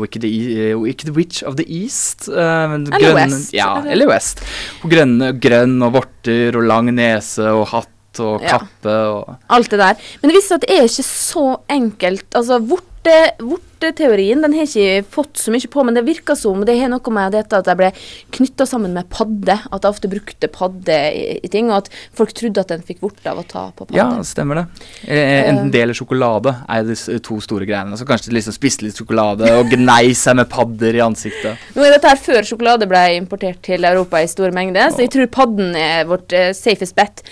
Wicked, 0.00 0.24
E- 0.28 0.74
Wicked 0.78 1.12
Witch 1.16 1.42
of 1.46 1.56
the 1.60 1.66
East. 1.68 2.28
Eller 2.28 3.14
West, 3.16 3.52
Ja, 3.54 3.76
eller- 3.80 3.92
eller 3.92 4.08
West. 4.12 4.42
På 4.82 4.88
grønne, 4.92 5.32
grønn 5.42 5.76
og 5.82 5.96
vorter 5.98 6.58
og 6.58 6.68
lang 6.68 6.92
nese 6.94 7.50
og 7.50 7.66
hatt 7.72 8.22
og 8.22 8.42
kappe 8.44 8.94
og 9.08 9.36
Alt 9.56 9.72
det 9.72 9.78
der. 9.80 10.00
Men 10.20 10.30
det 10.30 10.36
viser 10.36 10.52
seg 10.52 10.58
at 10.60 10.64
det 10.66 10.76
er 10.76 10.88
ikke 10.88 11.06
så 11.08 11.44
enkelt. 11.72 12.26
Altså, 12.36 12.58
vorte, 12.60 12.91
vorteteorien 13.42 14.42
den 14.44 14.54
har 14.54 14.66
ikke 14.68 15.04
fått 15.10 15.40
så 15.40 15.52
mye 15.54 15.68
på, 15.70 15.82
men 15.84 15.96
det 15.96 16.04
virker 16.06 16.36
som 16.38 16.60
det 16.66 16.76
har 16.78 16.90
noe 16.92 17.14
med 17.14 17.34
dette 17.34 17.58
at 17.58 17.66
de 17.66 17.74
ble 17.78 17.88
knytta 18.36 18.66
sammen 18.68 18.94
med 18.94 19.08
padde. 19.12 19.56
At 19.70 19.82
de 19.82 19.90
ofte 19.90 20.10
brukte 20.12 20.50
padde 20.52 20.98
i, 21.10 21.38
i 21.42 21.50
ting, 21.52 21.70
og 21.72 21.82
at 21.82 21.90
folk 22.16 22.34
trodde 22.38 22.62
at 22.62 22.74
en 22.74 22.84
fikk 22.86 23.02
vorte 23.02 23.26
av 23.30 23.40
å 23.42 23.46
ta 23.48 23.64
på 23.74 23.88
padde. 23.88 23.98
Ja, 23.98 24.08
stemmer 24.26 24.62
det. 24.62 24.66
Eh, 25.06 25.48
Enten 25.50 25.72
det 25.74 25.82
eller 25.82 25.98
sjokolade 25.98 26.54
er 26.70 26.86
de 26.86 26.96
to 27.24 27.40
store 27.42 27.66
greiene. 27.68 27.98
Så 27.98 28.06
kanskje 28.08 28.30
de 28.30 28.38
liksom 28.38 28.56
spiste 28.56 28.86
litt 28.86 28.98
sjokolade 28.98 29.50
og 29.58 29.72
gnei 29.72 30.12
seg 30.18 30.38
med 30.38 30.50
padder 30.52 31.00
i 31.00 31.02
ansiktet. 31.04 31.66
Nå 31.76 31.86
er 31.86 31.96
dette 31.96 32.12
her 32.12 32.22
før 32.22 32.46
sjokolade 32.46 32.88
ble 32.90 33.02
importert 33.16 33.62
til 33.66 33.88
Europa 33.88 34.22
i 34.22 34.30
store 34.30 34.54
mengder, 34.54 34.92
så 34.94 35.04
jeg 35.04 35.12
tror 35.16 35.32
padden 35.34 35.74
er 35.78 36.06
vårt 36.10 36.34
eh, 36.36 36.52
safest 36.56 36.96
bet. 36.98 37.24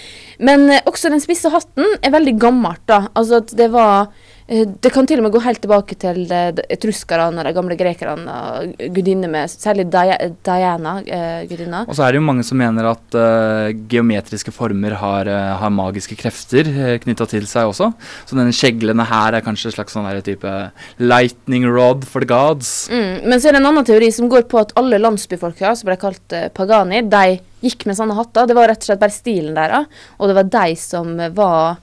Men 0.43 0.67
eh, 0.73 0.83
også 0.89 1.13
den 1.13 1.23
spisse 1.23 1.53
hatten 1.53 1.97
er 2.03 2.15
veldig 2.15 2.37
gammelt, 2.43 2.83
da. 2.91 3.05
Altså 3.15 3.43
at 3.45 3.55
det 3.57 3.71
var 3.75 4.09
eh, 4.09 4.29
Det 4.51 4.91
kan 4.91 5.07
til 5.07 5.21
og 5.21 5.29
med 5.29 5.35
gå 5.35 5.43
helt 5.45 5.61
tilbake 5.63 5.95
til 6.01 6.25
eh, 6.35 6.51
etruskerne 6.75 7.39
og 7.39 7.47
de 7.47 7.53
gamle 7.55 7.77
grekerne. 7.79 8.27
og 8.27 8.89
Gudinner 8.97 9.31
med 9.31 9.51
Særlig 9.53 9.87
Diana, 9.91 10.97
eh, 11.07 11.47
gudinna. 11.47 11.85
Og 11.87 11.95
så 11.95 12.07
er 12.07 12.13
det 12.13 12.19
jo 12.21 12.27
mange 12.27 12.43
som 12.47 12.59
mener 12.59 12.89
at 12.91 13.15
uh, 13.15 13.71
geometriske 13.91 14.51
former 14.55 14.97
har, 14.99 15.31
eh, 15.31 15.53
har 15.61 15.71
magiske 15.71 16.19
krefter 16.19 16.67
uh, 16.67 16.97
knytta 17.03 17.29
til 17.31 17.47
seg 17.47 17.71
også. 17.71 17.93
Så 18.27 18.39
denne 18.39 18.55
kjeglene 18.55 19.07
her 19.07 19.37
er 19.39 19.45
kanskje 19.45 19.71
en 19.71 19.77
slags 19.77 19.95
sånn 19.95 20.09
type 20.27 20.55
lightning 20.99 21.69
rod 21.71 22.03
for 22.09 22.25
the 22.25 22.29
gods. 22.29 22.89
Mm, 22.91 23.29
men 23.29 23.39
så 23.39 23.51
er 23.51 23.57
det 23.57 23.63
en 23.63 23.71
annen 23.71 23.87
teori 23.87 24.11
som 24.15 24.31
går 24.33 24.49
på 24.51 24.61
at 24.61 24.75
alle 24.81 24.99
landsbyfolka, 25.01 25.77
som 25.79 25.91
ble 25.91 25.99
kalt 26.01 26.35
eh, 26.37 26.49
pagani, 26.55 27.05
de 27.11 27.39
gikk 27.65 27.87
med 27.87 27.99
sånne 27.99 28.17
hatter. 28.19 28.49
Det 28.51 28.57
var 28.59 28.71
rett 28.73 28.83
og 28.83 28.91
slett 28.91 29.03
bare 29.03 29.15
stilen 29.15 29.55
deres, 29.55 30.03
og 30.19 30.31
det 30.31 30.37
var 30.41 30.51
de 30.59 30.75
som 30.81 31.15
var 31.37 31.79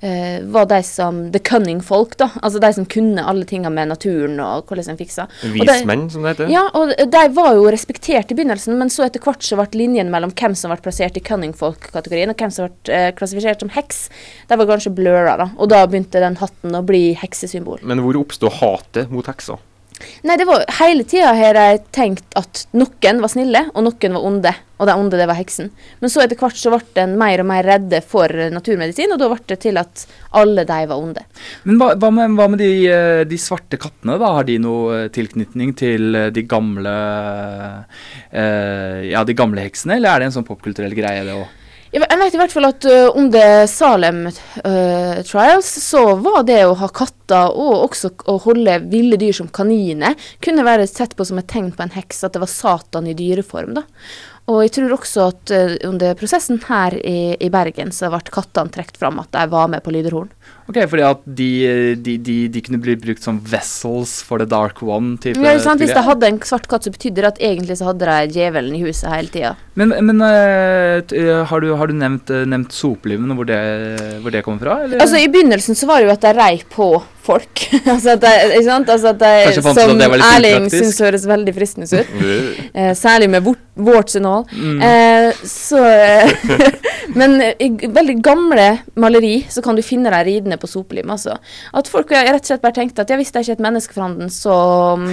eh, 0.00 0.42
var 0.52 0.66
de 0.70 0.82
som 0.86 1.32
The 1.32 1.38
cunning 1.40 1.80
folk, 1.84 2.16
da. 2.20 2.30
Altså 2.42 2.60
de 2.62 2.70
som 2.76 2.86
kunne 2.86 3.22
alle 3.24 3.44
tinga 3.48 3.70
med 3.72 3.88
naturen 3.92 4.38
og 4.42 4.66
hvordan 4.68 4.90
en 4.92 4.98
fiksa. 5.00 5.26
De- 5.42 5.52
Vismenn, 5.66 6.08
som 6.10 6.22
det 6.26 6.34
heter. 6.36 6.50
Ja, 6.52 6.66
og 6.74 6.92
de 6.96 7.22
var 7.36 7.52
jo 7.54 7.68
respektert 7.72 8.30
i 8.30 8.38
begynnelsen, 8.38 8.76
men 8.78 8.88
så 8.92 9.06
etter 9.06 9.20
hvert 9.24 9.42
så 9.46 9.56
ble 9.60 9.68
linjen 9.86 10.10
mellom 10.12 10.32
hvem 10.36 10.54
som 10.58 10.70
ble 10.74 10.80
plassert 10.84 11.16
i 11.16 11.24
cunning 11.24 11.54
folk-kategorien, 11.56 12.30
og 12.30 12.36
hvem 12.40 12.50
som 12.54 12.68
ble 12.68 12.94
eh, 12.94 13.12
klassifisert 13.16 13.60
som 13.64 13.72
heks, 13.76 14.08
de 14.48 14.58
var 14.60 14.66
kanskje 14.72 14.94
blurra, 14.96 15.36
da. 15.40 15.50
Og 15.58 15.70
da 15.72 15.84
begynte 15.86 16.20
den 16.22 16.36
hatten 16.42 16.74
å 16.76 16.84
bli 16.86 17.14
heksesymbol. 17.18 17.80
Men 17.86 18.02
hvor 18.04 18.18
oppstod 18.20 18.52
hatet 18.60 19.10
mot 19.10 19.26
hekser? 19.26 19.58
Nei, 20.26 20.36
det 20.36 20.44
var 20.44 20.64
hele 20.78 21.04
tida 21.08 21.32
har 21.36 21.56
jeg 21.56 21.80
tenkt 21.94 22.36
at 22.36 22.66
noen 22.76 23.20
var 23.22 23.32
snille, 23.32 23.62
og 23.72 23.86
noen 23.86 24.16
var 24.16 24.26
onde. 24.28 24.52
Og 24.76 24.88
de 24.88 24.92
onde, 24.92 25.16
det 25.16 25.24
var 25.28 25.38
heksen. 25.38 25.70
Men 26.02 26.12
så 26.12 26.20
etter 26.20 26.36
hvert 26.36 26.58
så 26.60 26.72
ble 26.74 27.00
en 27.00 27.14
mer 27.16 27.40
og 27.40 27.48
mer 27.48 27.64
redde 27.64 28.02
for 28.04 28.28
naturmedisin, 28.52 29.14
og 29.14 29.20
da 29.22 29.30
ble 29.32 29.40
det 29.48 29.58
til 29.64 29.80
at 29.80 30.04
alle 30.36 30.66
de 30.68 30.80
var 30.90 31.00
onde. 31.00 31.24
Men 31.64 31.80
hva, 31.80 31.94
hva 31.96 32.10
med, 32.12 32.36
hva 32.36 32.48
med 32.52 32.60
de, 32.60 32.70
eh, 32.92 33.22
de 33.28 33.40
svarte 33.40 33.80
kattene? 33.80 34.18
da? 34.20 34.34
Har 34.36 34.48
de 34.48 34.58
noe 34.60 35.04
eh, 35.06 35.12
tilknytning 35.14 35.72
til 35.80 36.18
eh, 36.18 36.32
de 36.34 36.44
gamle 36.48 36.96
eh, 38.30 39.06
Ja, 39.08 39.24
de 39.24 39.36
gamle 39.38 39.64
heksene, 39.64 39.96
eller 39.96 40.12
er 40.12 40.20
det 40.20 40.28
en 40.28 40.36
sånn 40.40 40.48
popkulturell 40.48 40.96
greie, 40.96 41.24
det 41.24 41.38
òg? 41.40 41.62
Jeg 41.96 42.18
vet 42.20 42.34
i 42.34 42.38
hvert 42.38 42.52
fall 42.52 42.68
at 42.68 42.84
uh, 42.84 43.16
under 43.16 43.62
Salem 43.72 44.26
uh, 44.28 45.16
Trials 45.24 45.68
så 45.80 46.02
var 46.20 46.42
det 46.44 46.58
å 46.66 46.74
ha 46.76 46.90
katter 46.92 47.54
og 47.56 47.86
også 47.86 48.10
å 48.28 48.34
holde 48.44 48.74
ville 48.92 49.16
dyr 49.16 49.32
som 49.38 49.48
kaniner 49.48 50.12
kunne 50.44 50.66
være 50.66 50.84
sett 50.90 51.16
på 51.16 51.24
som 51.24 51.40
et 51.40 51.48
tegn 51.48 51.70
på 51.72 51.86
en 51.86 51.94
heks, 51.94 52.20
at 52.26 52.36
det 52.36 52.42
var 52.42 52.52
Satan 52.52 53.08
i 53.08 53.16
dyreform. 53.16 53.78
da. 53.78 53.86
Og 54.52 54.60
jeg 54.66 54.74
tror 54.76 54.92
også 54.98 55.30
at 55.30 55.54
uh, 55.56 55.72
under 55.88 56.12
prosessen 56.20 56.60
her 56.68 56.98
i, 57.00 57.32
i 57.40 57.48
Bergen 57.54 57.94
så 57.96 58.12
ble 58.12 58.20
kattene 58.28 58.76
trukket 58.76 59.00
fram 59.00 59.22
at 59.24 59.32
de 59.32 59.48
var 59.56 59.72
med 59.72 59.80
på 59.86 59.96
lyderhorn. 59.96 60.28
Ok, 60.66 60.80
fordi 60.90 61.04
at 61.06 61.22
de, 61.38 61.50
de, 62.02 62.16
de, 62.18 62.36
de 62.50 62.62
kunne 62.64 62.80
bli 62.82 62.96
brukt 62.98 63.22
som 63.22 63.38
vessels 63.38 64.18
for 64.26 64.42
the 64.42 64.48
dark 64.50 64.82
one? 64.82 65.14
Type, 65.22 65.38
Ja, 65.42 65.54
sant? 65.62 65.82
Hvis 65.82 65.94
de 65.94 66.02
hadde 66.02 66.30
en 66.32 66.40
svart 66.42 66.66
katt, 66.70 66.86
så 66.86 66.94
betydde 66.94 67.22
det 67.22 67.30
at 67.34 67.42
egentlig 67.50 67.78
så 67.78 67.92
hadde 67.92 68.08
de 68.10 68.38
djevelen 68.40 68.74
i 68.74 68.82
huset 68.82 69.08
hele 69.12 69.30
tida. 69.30 69.54
Men, 69.78 69.94
men 70.08 70.22
uh, 70.24 71.44
har 71.46 71.62
du, 71.62 71.68
har 71.78 71.90
du 71.90 71.94
nevnt, 71.98 72.32
uh, 72.32 72.42
nevnt 72.48 72.74
sopelyven, 72.74 73.30
og 73.30 73.42
hvor 73.42 73.50
det, 73.50 73.60
hvor 74.24 74.34
det 74.34 74.42
kommer 74.46 74.64
fra? 74.64 74.80
Eller? 74.86 75.02
Altså 75.04 75.20
I 75.22 75.28
begynnelsen 75.30 75.78
så 75.78 75.88
var 75.90 76.00
det 76.00 76.10
jo 76.10 76.16
at 76.16 76.26
de 76.26 76.34
rei 76.34 76.54
på 76.72 76.90
folk. 77.26 77.62
altså 77.92 78.14
at 78.14 78.22
de, 78.22 78.32
ikke 78.56 78.64
sant? 78.66 78.90
Altså 78.92 79.12
at 79.12 79.20
de, 79.22 79.32
som 79.58 79.70
at 79.72 79.92
det 80.00 80.08
Erling 80.30 80.68
syns 80.72 81.00
høres 81.02 81.26
veldig 81.28 81.56
fristende 81.56 81.90
ut. 81.90 82.14
Eh, 82.76 82.92
særlig 82.96 83.28
med 83.30 83.40
vårt 83.44 83.62
warts 83.76 84.16
and 84.18 84.26
all. 84.28 84.42
Mm. 84.52 84.80
Uh, 84.82 85.46
så 85.48 85.80
Men 87.18 87.38
i 87.40 87.70
veldig 87.88 88.16
gamle 88.24 88.66
maleri 89.00 89.38
så 89.48 89.62
kan 89.64 89.78
du 89.78 89.84
finne 89.84 90.10
dem 90.12 90.26
ridende 90.26 90.55
på 90.60 90.70
sopelim. 90.70 91.10
Altså. 91.12 91.36
At 91.76 91.90
folk 91.90 92.10
rett 92.14 92.40
og 92.40 92.50
slett 92.50 92.64
bare 92.64 92.76
tenkte 92.76 93.04
at 93.04 93.12
ja, 93.12 93.18
hvis 93.20 93.32
det 93.32 93.40
er 93.40 93.46
ikke 93.46 93.56
er 93.56 93.60
et 93.60 93.66
menneske 93.66 93.96
for 93.96 94.06
handen, 94.06 94.32
så 94.32 94.56
um, 94.96 95.06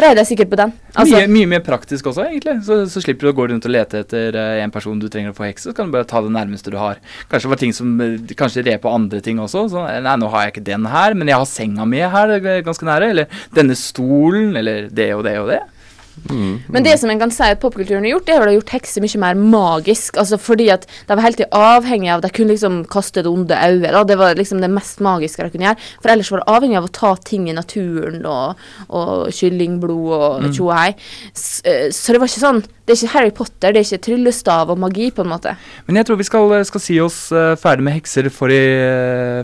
reier 0.00 0.20
jeg 0.22 0.32
sikkert 0.32 0.52
på 0.52 0.60
den. 0.60 0.74
Altså, 0.94 1.16
mye, 1.16 1.30
mye 1.30 1.50
mer 1.54 1.64
praktisk 1.64 2.10
også, 2.10 2.26
egentlig. 2.28 2.56
Så, 2.66 2.80
så 2.90 3.02
slipper 3.04 3.28
du 3.28 3.32
å 3.32 3.36
gå 3.38 3.48
rundt 3.52 3.66
og 3.68 3.74
lete 3.74 4.02
etter 4.04 4.36
eh, 4.38 4.60
en 4.64 4.74
person 4.74 4.98
du 5.00 5.08
trenger 5.12 5.34
å 5.34 5.36
få 5.36 5.46
hekse. 5.46 5.70
Så 5.70 5.76
kan 5.76 5.88
du 5.88 5.94
bare 5.94 6.08
ta 6.08 6.22
det 6.24 6.32
nærmeste 6.34 6.72
du 6.72 6.78
har. 6.80 7.00
Kanskje 7.30 7.48
det 7.48 7.54
var 7.54 7.62
ting 7.62 7.76
som 7.76 7.92
eh, 8.04 8.36
Kanskje 8.40 8.64
re 8.66 8.76
på 8.82 8.92
andre 8.92 9.20
ting 9.24 9.40
også. 9.42 9.66
Så, 9.72 9.84
eh, 9.86 10.00
nei, 10.04 10.16
nå 10.20 10.30
har 10.32 10.46
jeg 10.46 10.56
ikke 10.56 10.66
den 10.70 10.88
her, 10.90 11.16
men 11.18 11.30
jeg 11.30 11.40
har 11.40 11.50
senga 11.50 11.86
mi 11.88 12.02
her 12.14 12.36
ganske 12.66 12.88
nære. 12.88 13.12
Eller 13.14 13.44
denne 13.56 13.78
stolen, 13.78 14.56
eller 14.58 14.90
det 14.90 15.12
og 15.16 15.26
det 15.28 15.36
og 15.42 15.52
det. 15.52 15.60
Men 16.28 16.82
det 16.84 16.98
som 17.00 17.10
en 17.10 17.18
kan 17.18 17.30
si 17.30 17.42
at 17.42 17.60
popkulturen 17.60 18.04
har 18.04 18.12
gjort, 18.18 18.26
det 18.26 18.34
er 18.34 18.40
vel 18.40 18.48
å 18.48 18.52
ha 18.52 18.58
gjort 18.60 18.74
hekser 18.76 19.00
mye 19.02 19.18
mer 19.22 19.34
magisk. 19.34 20.16
Altså 20.20 20.38
fordi 20.38 20.68
at 20.70 20.86
de 21.08 21.14
var 21.16 21.22
helt 21.24 21.40
avhengig 21.50 22.10
av 22.12 22.20
De 22.22 22.30
kunne 22.30 22.52
liksom 22.54 22.84
kaste 22.86 23.22
det 23.22 23.30
onde 23.30 23.54
øyet. 23.56 24.06
Det 24.06 24.18
var 24.18 24.34
liksom 24.34 24.60
det 24.60 24.70
mest 24.70 25.00
magiske 25.00 25.42
de 25.42 25.50
kunne 25.50 25.68
gjøre. 25.70 25.78
For 26.02 26.10
ellers 26.10 26.30
var 26.30 26.38
det 26.44 26.48
avhengig 26.54 26.76
av 26.78 26.84
å 26.88 26.92
ta 26.92 27.14
ting 27.16 27.48
i 27.48 27.52
naturen 27.56 28.24
og, 28.26 28.56
og 28.90 29.30
kyllingblod 29.32 30.12
og 30.12 30.42
Mm. 30.42 30.52
tjo 30.54 30.68
og 30.70 30.76
hei. 30.76 30.94
S- 31.34 31.62
eh, 31.64 31.88
Så 31.90 32.12
det 32.12 32.20
var 32.20 32.28
ikke 32.28 32.46
sånn 32.46 32.64
Det 32.90 32.96
er 32.96 33.04
ikke 33.04 33.14
Harry 33.14 33.34
Potter, 33.38 33.70
det 33.70 33.84
er 33.84 33.86
ikke 33.86 34.04
tryllestav 34.08 34.74
og 34.74 34.80
magi, 34.82 35.10
på 35.14 35.22
en 35.22 35.30
måte. 35.30 35.54
Men 35.86 36.00
jeg 36.00 36.08
tror 36.08 36.18
vi 36.18 36.26
skal, 36.26 36.56
skal 36.66 36.82
si 36.82 36.98
oss 36.98 37.20
uh, 37.30 37.54
ferdig 37.60 37.86
med 37.86 37.94
hekser 37.94 38.26
for, 38.34 38.50
i, 38.50 38.60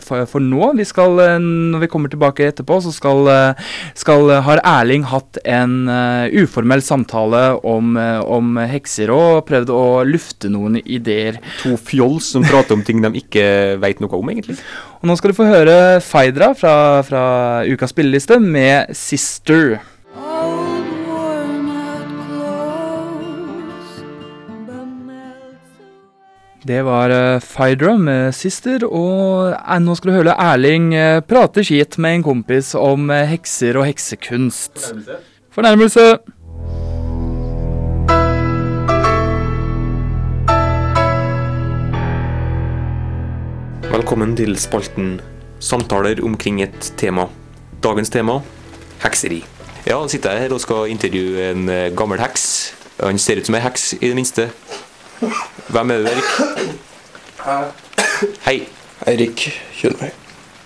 for, 0.02 0.26
for 0.26 0.42
nå. 0.42 0.72
Vi 0.80 0.88
skal, 0.88 1.14
uh, 1.22 1.36
når 1.38 1.86
vi 1.86 1.90
kommer 1.92 2.10
tilbake 2.10 2.50
etterpå, 2.50 2.80
så 2.82 2.90
skal, 2.94 3.22
uh, 3.30 3.70
skal 3.94 4.34
har 4.42 4.60
Erling 4.66 5.06
hatt 5.10 5.38
en 5.46 5.88
eh, 5.90 6.42
uformell 6.42 6.82
samtale 6.84 7.42
om, 7.66 7.96
eh, 8.00 8.20
om 8.20 8.56
hekser 8.70 9.12
og 9.14 9.44
prøvd 9.48 9.72
å 9.72 9.84
lufte 10.08 10.50
noen 10.52 10.80
ideer. 10.82 11.40
To 11.62 11.76
fjols 11.80 12.32
som 12.34 12.46
prater 12.46 12.76
om 12.76 12.84
ting 12.86 13.02
de 13.04 13.12
ikke 13.22 13.46
veit 13.82 14.02
noe 14.02 14.18
om, 14.18 14.32
egentlig. 14.32 14.58
Og 15.00 15.10
nå 15.10 15.18
skal 15.18 15.32
du 15.32 15.38
få 15.38 15.50
høre 15.50 15.76
Faidra 16.04 16.52
fra, 16.58 16.76
fra 17.06 17.26
ukas 17.66 17.94
spilleliste 17.94 18.40
med 18.42 18.94
'Sister'. 18.94 19.78
Det 26.66 26.80
var 26.82 27.10
uh, 27.10 27.40
Faidra 27.40 27.92
med 27.96 28.34
'Sister', 28.34 28.82
og 28.90 29.52
eh, 29.54 29.78
nå 29.78 29.94
skal 29.94 30.10
du 30.10 30.16
høre 30.16 30.32
Erling 30.34 30.94
eh, 30.98 31.20
prate 31.22 31.62
skit 31.62 31.94
med 32.02 32.14
en 32.16 32.24
kompis 32.26 32.72
om 32.74 33.06
eh, 33.10 33.22
hekser 33.30 33.78
og 33.78 33.86
heksekunst. 33.86 34.72
Fornærmelse. 34.74 35.20
Fornærmelse. 35.54 36.18
Velkommen 43.92 44.34
til 44.36 44.58
spalten 44.58 45.20
Samtaler 45.60 46.18
omkring 46.24 46.62
et 46.62 46.92
tema. 46.98 47.28
Dagens 47.82 48.10
tema 48.10 48.40
hekseri. 49.04 49.44
Ja, 49.86 50.00
nå 50.02 50.10
sitter 50.10 50.34
jeg 50.34 50.48
her 50.48 50.58
og 50.58 50.64
skal 50.66 50.90
intervjue 50.90 51.46
en 51.52 51.68
eh, 51.70 51.92
gammel 51.94 52.18
heks. 52.18 52.74
Han 52.98 53.22
ser 53.22 53.38
ut 53.38 53.46
som 53.46 53.54
en 53.54 53.62
heks, 53.62 53.92
i 54.00 54.08
det 54.08 54.18
minste. 54.18 54.50
Hvem 55.68 55.90
er 55.90 55.98
du, 55.98 56.08
Erik? 56.10 56.30
Hei. 58.44 58.58
Eirik 59.06 59.46
Kjølberg. 59.76 60.12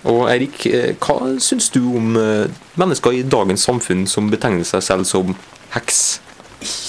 Og 0.09 0.25
Eirik, 0.31 0.65
eh, 0.65 0.95
hva 0.97 1.35
syns 1.43 1.69
du 1.69 1.81
om 1.97 2.15
eh, 2.17 2.49
mennesker 2.79 3.13
i 3.13 3.23
dagens 3.27 3.67
samfunn 3.67 4.07
som 4.09 4.31
betegner 4.31 4.65
seg 4.65 4.83
selv 4.83 5.05
som 5.05 5.35
heks? 5.75 6.21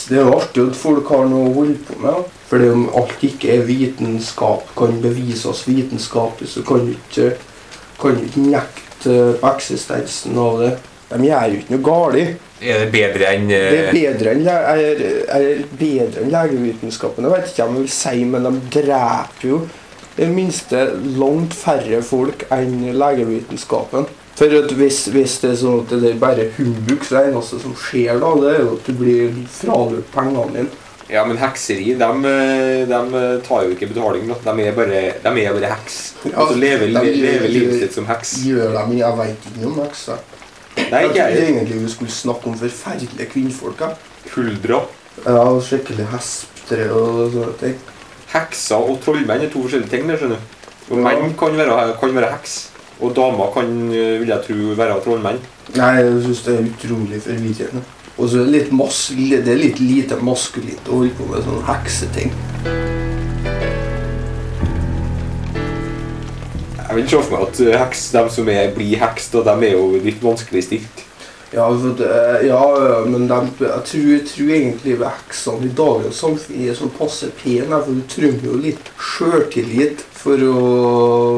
Det 0.09 0.19
er 0.19 0.25
jo 0.27 0.37
artig 0.39 0.65
at 0.65 0.79
folk 0.79 1.09
har 1.13 1.27
noe 1.29 1.51
å 1.51 1.57
holde 1.59 1.79
på 1.87 1.99
med. 2.03 2.31
For 2.49 2.65
om 2.73 2.87
alt 2.99 3.23
ikke 3.25 3.53
er 3.55 3.67
vitenskap, 3.69 4.73
kan 4.77 4.99
bevises 5.05 5.67
vitenskapelig, 5.69 6.51
så 6.55 6.65
kan 6.67 6.87
du 6.87 6.95
ikke, 6.97 7.35
kan 8.01 8.17
du 8.17 8.27
ikke 8.27 8.47
nekte 8.49 9.19
på 9.41 9.53
eksistensen 9.53 10.39
av 10.41 10.59
det. 10.63 10.73
De 11.13 11.29
gjør 11.29 11.53
jo 11.53 11.61
ikke 11.61 11.77
noe 11.77 11.87
galt. 11.87 12.49
Er 12.63 12.85
det 12.85 12.91
bedre 12.95 13.31
enn 13.35 13.49
uh... 13.51 13.69
Det 13.75 13.83
er 13.83 13.93
bedre 13.97 14.35
enn, 14.37 14.47
er, 14.47 15.05
er 15.35 15.63
bedre 15.79 16.23
enn 16.23 16.33
legevitenskapen. 16.33 17.27
Jeg 17.27 17.35
vet 17.35 17.53
ikke 17.53 17.67
hva 17.67 17.73
jeg 17.73 17.79
vil 17.81 17.95
si, 17.99 18.25
men 18.33 18.49
de 18.49 18.53
dreper 18.79 19.49
jo 19.49 19.63
i 20.13 20.21
det 20.21 20.29
minste 20.33 20.83
langt 21.19 21.55
færre 21.57 22.03
folk 22.05 22.45
enn 22.53 22.93
legevitenskapen. 22.95 24.11
For 24.37 24.55
at 24.57 24.73
hvis, 24.77 25.05
hvis 25.13 25.35
det 25.43 25.51
er 25.53 25.59
sånn 25.61 25.83
at 25.83 25.93
det 26.01 26.15
er 26.15 26.21
bare 26.21 26.47
humbug, 26.57 27.03
så 27.05 27.19
er 27.19 27.27
det 27.27 27.35
eneste 27.35 27.59
som 27.61 27.75
skjer 27.77 28.23
da, 28.23 28.31
det 28.41 28.55
er 28.55 28.63
jo 28.63 28.71
at 28.79 28.89
du 28.89 28.97
blir 28.97 29.43
fralurt 29.53 30.09
pengene 30.15 30.47
dine. 30.55 30.79
Ja, 31.13 31.27
men 31.29 31.37
hekseri, 31.37 31.93
de, 32.01 32.11
tar 33.45 33.67
jo 33.67 33.75
ikke 33.75 33.91
betaling. 33.91 34.31
De 34.33 34.53
er 34.65 34.77
bare, 34.77 35.01
de 35.21 35.33
er 35.43 35.57
bare 35.59 35.73
heks. 35.75 35.99
Ja, 36.25 36.39
og 36.41 36.55
så 36.55 36.57
lever, 36.57 36.89
de 36.89 37.13
lever 37.21 37.53
livet 37.53 37.83
sitt 37.83 37.99
som 37.99 38.09
heks. 38.09 38.39
Gjør 38.47 38.79
de, 38.79 38.97
jeg 39.03 39.19
vet 39.19 39.51
ikke 39.51 39.67
om 39.69 39.83
hekser. 39.83 40.23
Nei, 40.77 40.85
Jeg 41.01 41.05
ikke 41.05 41.15
trodde 41.15 41.37
jeg. 41.37 41.49
egentlig 41.55 41.83
vi 41.83 41.89
skulle 41.93 42.11
snakke 42.11 42.47
om 42.47 42.59
forferdelige 42.59 43.27
kvinnfolk. 43.33 43.81
Ja. 43.81 43.89
Huldra. 44.35 44.81
Ja, 45.27 45.39
og 45.53 45.63
skikkelig 45.63 46.07
hesptre 46.13 46.91
og 46.93 47.33
sånne 47.33 47.55
ting. 47.61 47.75
Hekser 48.33 48.77
og 48.89 49.01
trollmenn 49.05 49.43
er 49.45 49.51
to 49.53 49.63
forskjellige 49.67 49.91
ting. 49.91 50.09
der, 50.09 50.17
skjønner 50.17 50.37
du. 50.37 50.95
Og 50.95 50.99
Menn 50.99 51.35
kan 51.39 51.57
være, 51.57 51.97
kan 52.01 52.15
være 52.15 52.31
heks. 52.33 52.69
Og 53.01 53.15
damer 53.17 53.51
kan, 53.55 53.67
eh, 53.93 54.21
vil 54.21 54.29
jeg 54.29 54.41
tro, 54.47 54.55
være 54.77 55.01
trollmenn. 55.05 55.39
Nei, 55.77 55.91
jeg 56.03 56.23
syns 56.25 56.43
det 56.47 56.55
er 56.59 56.71
utrolig 56.71 57.23
forvirrende. 57.23 57.83
Og 58.19 58.29
så 58.29 58.41
er 58.41 58.45
det 58.45 58.53
litt, 58.53 58.73
mas 58.73 59.09
det 59.17 59.49
er 59.49 59.57
litt 59.57 59.81
lite 59.81 60.17
maskulint 60.21 60.89
å 60.89 61.01
holde 61.01 61.15
på 61.17 61.25
med 61.31 61.43
sånne 61.45 61.65
hekseting. 61.67 62.33
Jeg 66.93 67.01
vil 67.01 67.09
se 67.09 67.19
for 67.25 67.33
meg 67.33 67.45
at 67.47 67.61
eh, 67.65 67.77
heks, 67.81 68.01
de 68.13 68.23
som 68.35 68.49
er, 68.53 68.67
blir 68.75 68.99
heks, 69.01 69.31
da, 69.33 69.41
de 69.47 69.71
er 69.71 69.79
jo 69.79 70.01
litt 70.05 70.19
vanskelig 70.21 70.61
stilt. 70.67 70.99
Ja, 71.53 71.67
det, 71.99 72.09
ja, 72.47 72.61
ja, 72.89 73.01
men 73.05 73.27
de, 73.29 73.39
jeg, 73.61 73.83
tror, 73.89 74.07
jeg 74.09 74.25
tror 74.31 74.53
egentlig 74.57 74.95
veksene 75.03 75.69
i 75.69 75.75
dagens 75.77 76.23
samfunn 76.25 76.63
er 76.65 76.79
sånn 76.79 76.95
passe 76.97 77.29
pene. 77.43 77.77
For 77.77 77.93
du 77.93 78.07
trenger 78.09 78.47
jo 78.49 78.61
litt 78.63 78.89
sjøltillit 78.97 80.01
for 80.23 80.45
å, 80.47 80.63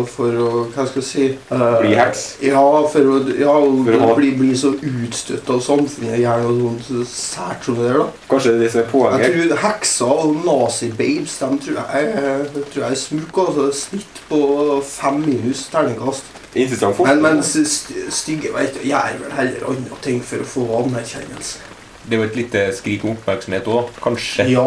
for 0.06 0.38
å 0.44 0.48
Hva 0.74 0.84
skal 0.86 1.00
jeg 1.00 1.08
si 1.08 1.26
eh, 1.32 1.64
Bli 1.80 1.94
heks? 1.98 2.24
Ja, 2.44 2.62
for 2.92 3.10
å, 3.10 3.16
ja, 3.40 3.54
For 3.88 4.06
å 4.06 4.12
bli, 4.18 4.30
bli 4.38 4.52
så 4.58 4.74
utstøtt 4.76 5.50
av 5.50 5.62
samfunnet. 5.64 6.20
Gjerne 6.22 6.54
noe 6.60 6.76
sånt 6.84 7.10
sært 7.10 7.66
som 7.66 7.80
det 7.80 7.88
der, 7.88 8.04
da. 8.04 8.24
Kanskje 8.30 8.54
det 8.54 8.60
er 8.60 8.64
det 8.64 8.70
som 8.76 8.84
er 8.84 9.24
Jeg 9.24 9.34
tror 9.34 9.64
hekser 9.64 10.24
og 10.28 10.38
nazi-babes 10.46 11.36
de 11.42 11.50
tror 11.66 11.82
jeg, 11.82 12.48
tror 12.70 12.84
jeg 12.84 12.90
er 12.92 13.02
smukk. 13.02 13.42
Altså, 13.48 13.68
snitt 13.82 14.24
på 14.30 14.40
fem 14.86 15.20
minus 15.24 15.66
terningkast. 15.72 16.43
Interessant 16.54 16.94
Men, 16.94 16.96
forskning. 16.96 17.22
men 17.22 17.42
st- 17.42 18.10
stygge 18.14 18.50
du, 18.54 18.80
gjør 18.88 19.14
vel 19.20 19.32
heller 19.38 19.68
andre 19.72 19.96
ting 20.04 20.20
for 20.22 20.42
å 20.44 20.46
få 20.46 20.66
anerkjennelse. 20.84 21.58
Det 22.04 22.14
er 22.18 22.20
jo 22.20 22.26
et 22.28 22.36
lite 22.36 22.62
skrik 22.76 23.04
om 23.04 23.14
oppmerksomhet 23.16 23.66
òg, 23.72 23.88
kanskje. 24.04 24.44
Ja, 24.52 24.66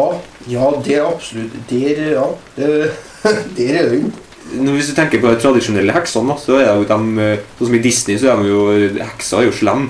ja, 0.50 0.70
det 0.84 0.96
er 0.98 1.06
absolutt. 1.06 1.54
Der, 1.70 2.00
ja. 2.16 2.24
Det, 2.56 2.90
der 3.56 3.78
er 3.78 3.88
den. 3.94 4.12
Hvis 4.74 4.88
du 4.90 4.94
tenker 4.96 5.20
på 5.22 5.30
de 5.30 5.40
tradisjonelle 5.40 5.92
heksene, 5.94 6.34
så 6.40 6.56
er 6.58 6.70
jo 6.74 6.84
de 6.88 7.22
eh, 7.22 7.40
Sånn 7.58 7.68
som 7.68 7.74
i 7.78 7.82
Disney, 7.84 8.16
så 8.18 8.30
er 8.32 8.42
de 8.42 8.48
jo 8.48 8.62
Hekser 8.98 9.42
er 9.42 9.48
jo 9.50 9.52
slem. 9.54 9.88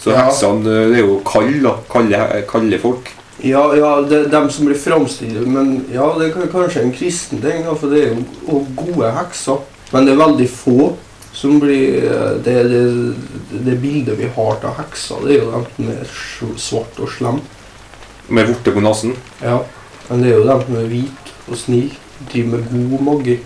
Så 0.00 0.10
Ja. 0.14 0.22
heksene 0.26 0.64
eh, 0.66 0.86
det 0.92 0.98
er 1.02 1.04
jo 1.06 1.18
kalde, 1.28 1.60
da. 1.66 1.74
Kalde, 1.92 2.20
kalde 2.50 2.78
folk. 2.82 3.10
Ja, 3.44 3.62
ja, 3.76 3.90
det 4.04 4.18
er 4.18 4.32
dem 4.34 4.50
som 4.52 4.66
blir 4.68 4.76
framstilt 4.76 5.46
Men 5.48 5.86
ja, 5.88 6.04
det 6.18 6.26
er 6.34 6.48
kanskje 6.52 6.82
en 6.84 6.90
kristen 6.92 7.40
ting, 7.40 7.62
for 7.80 7.88
det 7.88 8.02
er 8.02 8.10
jo 8.18 8.58
gode 8.76 9.12
hekser. 9.16 9.62
Men 9.94 10.04
det 10.08 10.12
er 10.16 10.20
veldig 10.26 10.48
få 10.52 10.90
som 11.32 11.60
blir 11.60 12.00
Det, 12.44 12.62
det, 12.68 13.14
det 13.64 13.76
bildet 13.80 14.18
vi 14.18 14.28
har 14.34 14.64
av 14.64 14.76
hekser, 14.78 15.22
det 15.26 15.36
er 15.36 15.44
jo 15.44 15.54
enten 15.60 15.92
som 16.10 16.50
er 16.54 16.58
svart 16.58 17.00
og 17.00 17.10
slem. 17.10 17.40
Med 18.28 18.46
vorte 18.50 18.74
på 18.74 18.82
nesen. 18.84 19.14
Ja, 19.42 19.58
men 20.08 20.22
det 20.22 20.30
er 20.30 20.38
jo 20.38 20.48
dem 20.48 20.66
som 20.66 20.76
er 20.80 20.90
hvite 20.90 21.38
og 21.48 21.56
snille. 21.58 21.96
Driver 22.30 22.58
med 22.58 22.90
god 22.90 23.02
magi. 23.06 23.38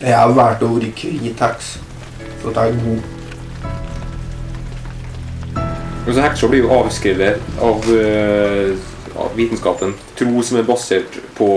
Jeg 0.00 0.16
har 0.16 0.34
valgt 0.36 0.62
å 0.62 0.74
være 0.74 0.92
hvit 0.92 1.40
heks, 1.40 1.78
for 2.42 2.50
at 2.50 2.56
jeg 2.60 2.74
er 2.74 2.84
god. 2.84 3.02
Men 6.04 6.14
så 6.14 6.20
Hekser 6.24 6.48
blir 6.52 6.64
jo 6.64 6.72
avskrevet 6.74 7.34
av, 7.60 7.90
uh 7.90 8.70
av 8.74 8.89
vitenskapen. 9.36 9.94
Tro 10.18 10.44
som 10.46 10.60
er 10.60 10.68
basert 10.68 11.18
på 11.36 11.50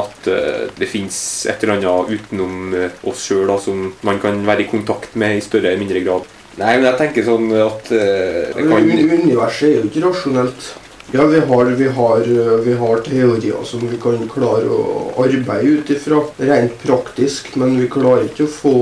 at 0.00 0.28
eh, 0.30 0.68
det 0.78 0.88
fins 0.90 1.16
et 1.50 1.64
eller 1.64 1.78
annet 1.78 2.12
utenom 2.16 2.76
eh, 2.76 3.00
oss 3.08 3.26
sjøl 3.28 3.52
som 3.62 3.90
man 4.06 4.20
kan 4.22 4.40
være 4.46 4.66
i 4.66 4.70
kontakt 4.70 5.16
med 5.18 5.38
i 5.38 5.44
større 5.44 5.72
eller 5.72 5.82
mindre 5.82 6.04
grad. 6.04 6.30
Nei, 6.60 6.74
men 6.76 6.84
jeg 6.90 6.98
tenker 7.00 7.24
sånn 7.24 7.46
at 7.56 7.86
uh, 7.88 8.50
det 8.52 8.64
kan 8.68 8.84
Universet 8.84 9.70
er 9.70 9.78
jo 9.78 9.86
ikke 9.88 10.02
rasjonelt. 10.04 10.66
Ja, 11.10 11.26
vi 11.26 11.40
har, 11.40 11.64
vi, 11.64 11.88
har, 11.88 12.20
vi 12.64 12.72
har 12.72 12.96
teorier 12.96 13.64
som 13.64 13.82
vi 13.88 13.98
kan 14.00 14.22
klare 14.32 14.68
å 14.72 15.10
arbeide 15.20 15.74
ut 15.82 15.90
ifra 15.92 16.22
rent 16.38 16.78
praktisk, 16.80 17.50
men 17.60 17.74
vi 17.80 17.88
klarer 17.92 18.30
ikke 18.30 18.46
å 18.46 18.52
få 18.54 18.72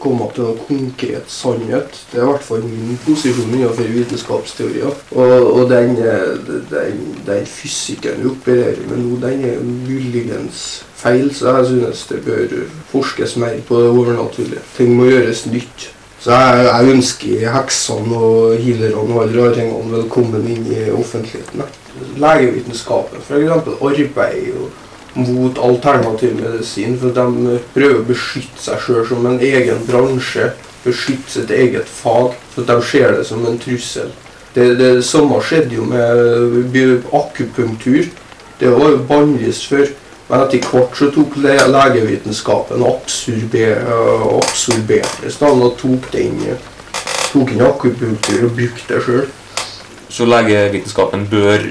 komme 0.00 0.28
til 0.32 0.46
noen 0.46 0.62
konkret 0.68 1.28
sannhet. 1.28 2.00
Det 2.12 2.20
er 2.20 2.24
i 2.24 2.30
hvert 2.30 2.46
fall 2.46 2.64
min 2.64 2.96
posisjon 3.04 3.52
innenfor 3.52 3.92
vitenskapsteorier. 3.92 4.96
Og, 5.12 5.34
og 5.50 5.68
den, 5.74 5.98
den, 6.72 7.04
den 7.28 7.44
fysikken 7.50 8.22
vi 8.22 8.32
opererer 8.32 8.80
med 8.88 9.04
nå, 9.04 9.20
den 9.26 9.44
er 9.50 9.60
muligens 9.60 10.64
feil, 10.98 11.28
så 11.34 11.58
jeg 11.58 11.70
synes 11.74 12.06
det 12.08 12.24
bør 12.24 12.56
forskes 12.94 13.36
mer 13.42 13.60
på 13.68 13.84
det 13.84 13.92
overnaturlige. 13.92 14.64
Ting 14.78 14.96
må 14.96 15.10
gjøres 15.10 15.44
nytt. 15.52 15.90
Så 16.18 16.34
jeg, 16.34 16.64
jeg 16.66 16.94
ønsker 16.96 17.50
heksene 17.54 18.18
og 18.18 18.56
healerne 18.58 19.04
og 19.14 19.22
alle 19.22 19.44
raringene 19.44 19.94
velkommen 20.00 20.48
inn 20.50 20.64
i 20.66 20.88
offentligheten. 20.90 21.62
Legevitenskapen 22.18 23.22
f.eks. 23.22 23.68
arbeider 23.78 24.48
jo 24.48 24.68
mot 25.18 25.58
alternativ 25.62 26.34
medisin, 26.38 26.96
for 26.98 27.14
de 27.14 27.58
prøver 27.74 28.00
å 28.00 28.06
beskytte 28.06 28.62
seg 28.62 28.82
sjøl 28.82 29.06
som 29.08 29.26
en 29.30 29.38
egen 29.42 29.84
bransje. 29.86 30.50
Beskytte 30.84 31.32
sitt 31.32 31.54
eget 31.54 31.88
fag, 31.90 32.34
for 32.54 32.66
de 32.66 32.76
ser 32.86 33.14
det 33.16 33.24
som 33.26 33.46
en 33.46 33.58
trussel. 33.62 34.10
Det, 34.54 34.68
det 34.78 34.92
samme 35.06 35.38
skjedde 35.44 35.74
jo 35.78 35.86
med 35.86 37.06
akupunktur. 37.14 38.10
Det 38.58 38.70
var 38.74 38.94
jo 38.94 39.02
bannlyst 39.06 39.68
før. 39.70 39.90
Men 40.28 40.44
etter 40.44 40.64
hvert 40.68 40.98
så 40.98 41.08
tok 41.12 41.38
legevitenskapen 41.40 42.82
absorber, 42.84 43.78
absorberte 44.36 45.32
da, 45.40 45.52
og 45.52 45.78
tok, 45.80 46.10
den, 46.12 46.42
tok 47.32 47.54
inn 47.54 47.64
akupunktur 47.64 48.44
og 48.50 48.58
brukte 48.58 48.92
det 48.92 49.00
sjøl. 49.06 49.24
Så 50.12 50.28
legevitenskapen 50.28 51.24
bør 51.32 51.64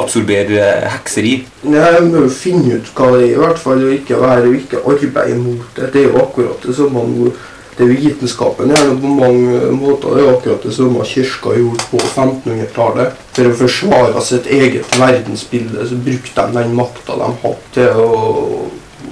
absorbere 0.00 0.64
hekseri. 0.94 1.34
Nei, 1.68 1.90
vi 1.98 2.06
må 2.08 2.24
jo 2.24 2.32
finne 2.32 2.78
ut 2.78 2.88
hva 2.96 3.10
det 3.18 3.26
er, 3.26 3.34
i 3.34 3.40
hvert 3.42 3.60
fall, 3.60 3.84
og 3.84 3.96
ikke 3.98 4.20
være 4.20 4.48
og 4.48 4.56
ikke 4.62 4.80
arbeide 4.80 5.40
mot 5.42 5.76
det. 5.76 5.90
Det 5.92 6.04
er 6.04 6.08
jo 6.08 6.22
akkurat 6.24 6.64
det 6.64 6.76
samme 6.76 7.04
nå. 7.10 7.34
Det 7.74 7.82
er 7.82 7.90
Vitenskapen 7.90 8.70
gjerne 8.70 8.92
jo 8.92 9.00
på 9.02 9.10
mange 9.10 9.72
måter 9.74 10.14
det 10.14 10.22
er 10.22 10.32
akkurat 10.36 10.62
det 10.62 10.74
samme 10.76 11.04
kirka 11.10 11.56
gjorde 11.58 11.88
på 11.90 11.98
1500-tallet. 11.98 13.20
For 13.34 13.50
å 13.50 13.56
forsvare 13.58 14.22
sitt 14.22 14.46
eget 14.46 14.94
verdensbilde 15.00 15.88
så 15.90 15.98
brukte 16.06 16.46
de 16.46 16.60
den 16.60 16.76
makta 16.78 17.18
de 17.18 17.30
hadde 17.42 17.72
til 17.74 18.02
å 18.04 18.10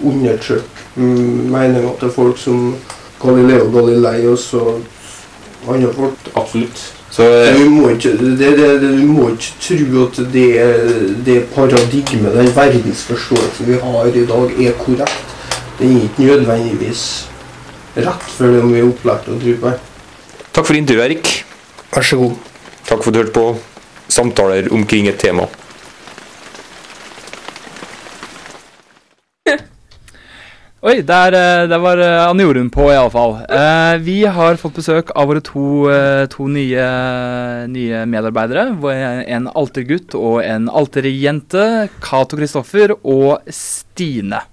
undertrykke 0.03 0.71
meninga 0.97 1.95
til 2.01 2.13
folk 2.15 2.39
som 2.39 2.75
Galileo 3.23 3.71
Galilei 3.75 4.27
og 4.31 4.39
så 4.39 4.63
andre 5.69 5.93
folk. 5.95 6.31
Absolutt. 6.35 6.93
Så 7.11 7.23
Du 7.59 7.69
må 7.71 7.89
ikke, 7.89 8.15
det, 8.19 8.39
det, 8.39 8.53
det, 8.81 8.93
du 8.99 9.07
må 9.07 9.29
ikke 9.35 9.53
tro 9.61 10.07
at 10.07 10.23
det, 10.33 10.47
det 11.27 11.43
paradigmet, 11.55 12.33
den 12.33 12.55
verdensforståelsen 12.57 13.69
vi 13.69 13.83
har 13.83 14.07
i 14.07 14.25
dag, 14.27 14.55
er 14.67 14.73
korrekt. 14.79 15.37
Den 15.79 15.97
er 15.99 16.07
ikke 16.09 16.31
nødvendigvis 16.31 17.05
rett 17.97 18.28
for 18.36 18.49
det 18.49 18.62
vi 18.68 18.80
er 18.80 18.88
opplært 18.88 19.26
til 19.26 19.34
å 19.36 19.40
tro 19.43 19.53
på. 19.64 19.72
Takk 20.53 20.66
for 20.68 20.76
intervjuet, 20.76 21.07
Erik. 21.11 21.26
Vær 21.93 22.05
så 22.07 22.16
god. 22.20 22.34
Takk 22.88 23.01
for 23.03 23.09
at 23.11 23.14
du 23.14 23.20
hørte 23.22 23.36
på 23.36 23.47
samtaler 24.12 24.68
omkring 24.74 25.09
et 25.09 25.20
tema. 25.20 25.47
Oi, 30.82 30.97
der, 31.07 31.36
eh, 31.38 31.68
der 31.70 31.80
var 31.80 32.01
eh, 32.03 32.26
Anne 32.26 32.45
Jorunn 32.45 32.70
på, 32.74 32.90
iallfall. 32.93 33.38
Eh, 33.47 33.97
vi 34.05 34.18
har 34.28 34.61
fått 34.61 34.76
besøk 34.80 35.12
av 35.16 35.28
våre 35.30 35.40
to, 35.45 35.88
eh, 35.93 36.24
to 36.32 36.49
nye, 36.53 36.86
nye 37.72 38.05
medarbeidere. 38.11 38.64
En 39.24 39.49
altergutt 39.49 40.16
og 40.18 40.43
en 40.45 40.68
alterjente. 40.68 41.88
Cato 42.05 42.36
Kristoffer 42.40 42.97
og 42.99 43.40
Stine. 43.49 44.51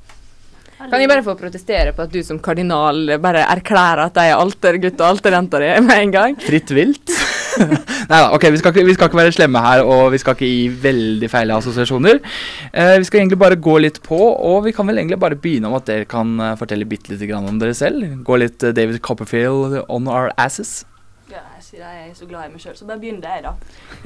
Kan 0.79 1.01
jeg 1.03 1.09
bare 1.11 1.23
få 1.25 1.33
protestere 1.35 1.91
på 1.91 2.05
at 2.05 2.13
du 2.13 2.21
som 2.23 2.37
kardinal 2.39 3.17
bare 3.19 3.41
erklærer 3.51 4.05
at 4.05 4.15
de 4.15 4.29
er 4.29 4.39
altergutt 4.39 5.01
og 5.01 5.09
alterjenta 5.17 5.59
di 5.59 5.73
med 5.83 6.03
en 6.05 6.13
gang? 6.13 6.37
Fritt 6.39 6.71
vilt. 6.71 7.11
Nei 7.59 8.19
da, 8.21 8.29
ok, 8.31 8.45
vi 8.53 8.61
skal, 8.61 8.71
ikke, 8.71 8.85
vi 8.87 8.93
skal 8.95 9.09
ikke 9.09 9.19
være 9.19 9.33
slemme 9.35 9.59
her, 9.65 9.83
og 9.83 10.13
vi 10.13 10.19
skal 10.21 10.37
ikke 10.37 10.47
gi 10.47 10.61
veldig 10.85 11.29
feile 11.31 11.57
assosiasjoner. 11.59 12.21
Eh, 12.71 12.93
vi 13.01 13.09
skal 13.09 13.19
egentlig 13.21 13.41
bare 13.41 13.59
gå 13.59 13.75
litt 13.83 13.99
på, 14.05 14.17
og 14.17 14.63
vi 14.69 14.73
kan 14.75 14.87
vel 14.87 15.01
egentlig 15.01 15.19
bare 15.19 15.37
begynne 15.39 15.67
om 15.67 15.75
at 15.75 15.89
dere 15.89 16.07
kan 16.09 16.31
eh, 16.45 16.55
fortelle 16.61 16.87
bitte 16.87 17.11
lite 17.11 17.27
grann 17.27 17.49
om 17.51 17.59
dere 17.59 17.75
selv. 17.75 18.05
Gå 18.23 18.39
litt 18.39 18.63
eh, 18.63 18.71
David 18.75 19.01
Copperfield 19.03 19.81
on 19.89 20.07
our 20.07 20.31
asses. 20.39 20.85
Ja, 21.29 21.43
jeg 21.59 21.65
sier 21.67 21.83
jeg 21.83 22.07
er 22.07 22.15
så 22.15 22.29
glad 22.29 22.47
i 22.47 22.53
meg 22.55 22.63
sjøl, 22.63 22.79
så 22.79 22.87
bare 22.87 23.03
begynn 23.03 23.19
det, 23.25 23.41
da. 23.43 23.57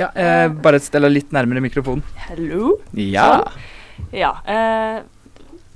Ja, 0.01 0.09
eh, 0.17 0.49
bare 0.65 0.81
stell 0.81 1.05
deg 1.05 1.19
litt 1.19 1.37
nærmere 1.37 1.61
mikrofonen. 1.63 2.01
Hello? 2.31 2.79
Ja. 2.97 3.29
Sånn. 3.45 3.69
Ja. 4.17 4.33
Eh, 4.49 5.03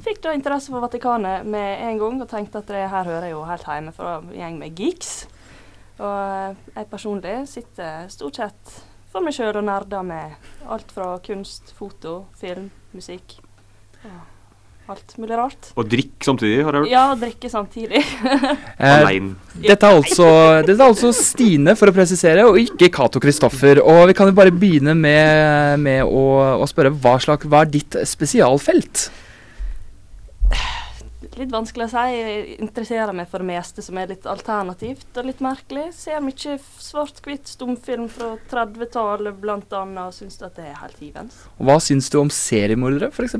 fikk 0.07 0.21
da 0.23 0.35
interesse 0.35 0.71
for 0.71 0.83
Vatikanet 0.83 1.47
med 1.47 1.83
en 1.89 1.99
gang, 2.01 2.21
og 2.23 2.29
tenkte 2.31 2.61
at 2.61 2.71
det 2.71 2.85
her 2.91 3.09
hører 3.09 3.27
jeg 3.27 3.35
jo 3.35 3.47
helt 3.47 3.67
hjemme 3.67 3.95
fra 3.95 4.19
en 4.21 4.31
gjeng 4.35 4.61
med 4.61 4.77
geeks. 4.77 5.15
Og 5.97 6.13
eh, 6.13 6.61
jeg 6.77 6.91
personlig 6.91 7.35
sitter 7.49 8.07
stort 8.13 8.39
sett 8.39 8.77
for 9.11 9.25
meg 9.25 9.35
sjøl 9.35 9.55
og 9.57 9.67
nerder 9.67 10.05
med 10.05 10.49
alt 10.69 10.91
fra 10.93 11.15
kunst, 11.25 11.73
foto, 11.77 12.21
film, 12.37 12.69
musikk. 12.95 13.39
Og 14.05 14.91
alt 14.93 15.15
mulig 15.19 15.35
rart. 15.35 15.71
Og 15.75 15.87
drikk 15.89 16.23
samtidig, 16.23 16.61
har 16.63 16.77
jeg 16.77 16.83
hørt. 16.85 16.91
Ja, 16.93 17.05
drikke 17.19 17.51
samtidig. 17.51 18.03
Eh, 18.77 19.07
Dette 19.57 19.87
er, 19.89 19.95
altså, 19.97 20.25
dette 20.61 20.75
er 20.77 20.85
altså 20.85 21.09
Stine, 21.15 21.73
for 21.75 21.89
å 21.89 21.93
presisere, 21.95 22.43
og 22.45 22.59
ikke 22.61 22.91
Cato 22.93 23.17
Kristoffer. 23.19 23.81
Og 23.81 24.03
vi 24.11 24.13
kan 24.15 24.29
jo 24.29 24.35
bare 24.37 24.53
begynne 24.53 24.93
med, 24.95 25.81
med 25.81 26.03
å, 26.05 26.27
å 26.61 26.67
spørre 26.69 26.91
hva, 26.93 27.15
slags, 27.23 27.49
hva 27.49 27.63
er 27.65 27.71
ditt 27.73 27.97
spesialfelt? 28.05 29.07
Litt 31.37 31.51
vanskelig 31.53 31.85
å 31.87 31.91
si. 31.91 32.03
Jeg 32.13 32.57
interesserer 32.61 33.13
meg 33.13 33.29
for 33.29 33.43
det 33.43 33.49
meste 33.49 33.83
som 33.85 33.97
er 33.99 34.09
litt 34.09 34.25
alternativt 34.29 35.17
og 35.17 35.27
litt 35.27 35.41
merkelig. 35.43 35.87
Ser 35.97 36.21
mye 36.23 36.57
svart-hvitt 36.81 37.49
stumfilm 37.51 38.07
fra 38.13 38.35
30-tallet 38.49 39.37
bl.a. 39.41 39.83
og 40.05 40.15
syns 40.17 40.41
at 40.41 40.57
det 40.57 40.69
er 40.71 40.81
helt 40.81 41.01
hivens. 41.01 41.43
Og 41.57 41.69
Hva 41.69 41.77
syns 41.83 42.09
du 42.13 42.19
om 42.21 42.31
seriemordere, 42.33 43.11
f.eks.? 43.13 43.37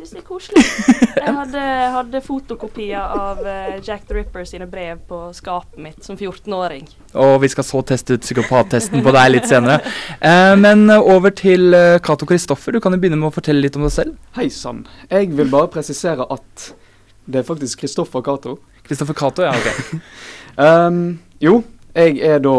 Syns 0.00 0.14
det 0.14 0.20
er 0.22 0.24
koselig. 0.24 0.60
Jeg 1.26 1.32
hadde, 1.36 1.62
hadde 1.92 2.20
fotokopier 2.24 3.02
av 3.20 3.42
eh, 3.44 3.74
Jack 3.84 4.06
the 4.08 4.14
Ripper 4.16 4.46
sine 4.48 4.64
brev 4.64 5.02
på 5.10 5.18
skapet 5.36 5.76
mitt 5.84 6.06
som 6.06 6.16
14-åring. 6.16 6.86
Og 7.20 7.34
vi 7.42 7.50
skal 7.52 7.66
så 7.68 7.82
teste 7.84 8.16
ut 8.16 8.24
psykopattesten 8.24 9.04
på 9.04 9.12
deg 9.12 9.28
litt 9.34 9.50
senere. 9.50 9.92
Eh, 10.16 10.54
men 10.56 10.86
eh, 10.88 11.04
over 11.04 11.36
til 11.36 11.76
Cato 12.00 12.24
Kristoffer. 12.24 12.72
Du 12.72 12.80
kan 12.80 12.96
jo 12.96 13.02
begynne 13.02 13.20
med 13.20 13.28
å 13.28 13.34
fortelle 13.36 13.60
litt 13.60 13.76
om 13.76 13.84
deg 13.84 13.92
selv. 13.92 14.16
Hei 14.40 14.48
sann. 14.48 14.86
Jeg 15.12 15.34
vil 15.36 15.52
bare 15.52 15.68
presisere 15.76 16.24
at 16.32 16.70
det 17.28 17.42
er 17.42 17.48
faktisk 17.52 17.84
Kristoffer 17.84 18.24
Cato. 18.24 18.56
Kristoffer 18.88 19.20
Cato, 19.20 19.44
ja, 19.44 19.52
ok. 19.52 19.96
um, 20.64 21.02
jo, 21.44 21.58
jeg 21.92 22.22
er 22.24 22.40
da 22.40 22.58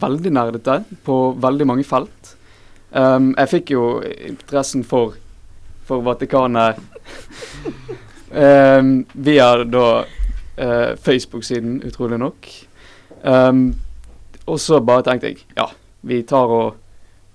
veldig 0.00 0.32
nerdete 0.32 0.80
på 1.04 1.22
veldig 1.44 1.68
mange 1.68 1.84
felt. 1.84 2.36
Um, 2.88 3.34
jeg 3.36 3.58
fikk 3.58 3.74
jo 3.76 3.90
interessen 4.00 4.80
for, 4.88 5.20
for 5.88 6.04
Vatikanet 6.06 6.78
um, 8.30 8.92
via 9.12 9.50
da 9.64 9.86
uh, 10.04 10.96
Facebook-siden, 11.02 11.82
utrolig 11.88 12.18
nok. 12.20 12.50
Um, 13.22 13.74
og 14.46 14.60
så 14.60 14.80
bare 14.80 15.04
tenkte 15.06 15.32
jeg 15.32 15.42
ja, 15.56 15.68
vi 16.00 16.22
tar 16.26 16.50
og 16.50 16.78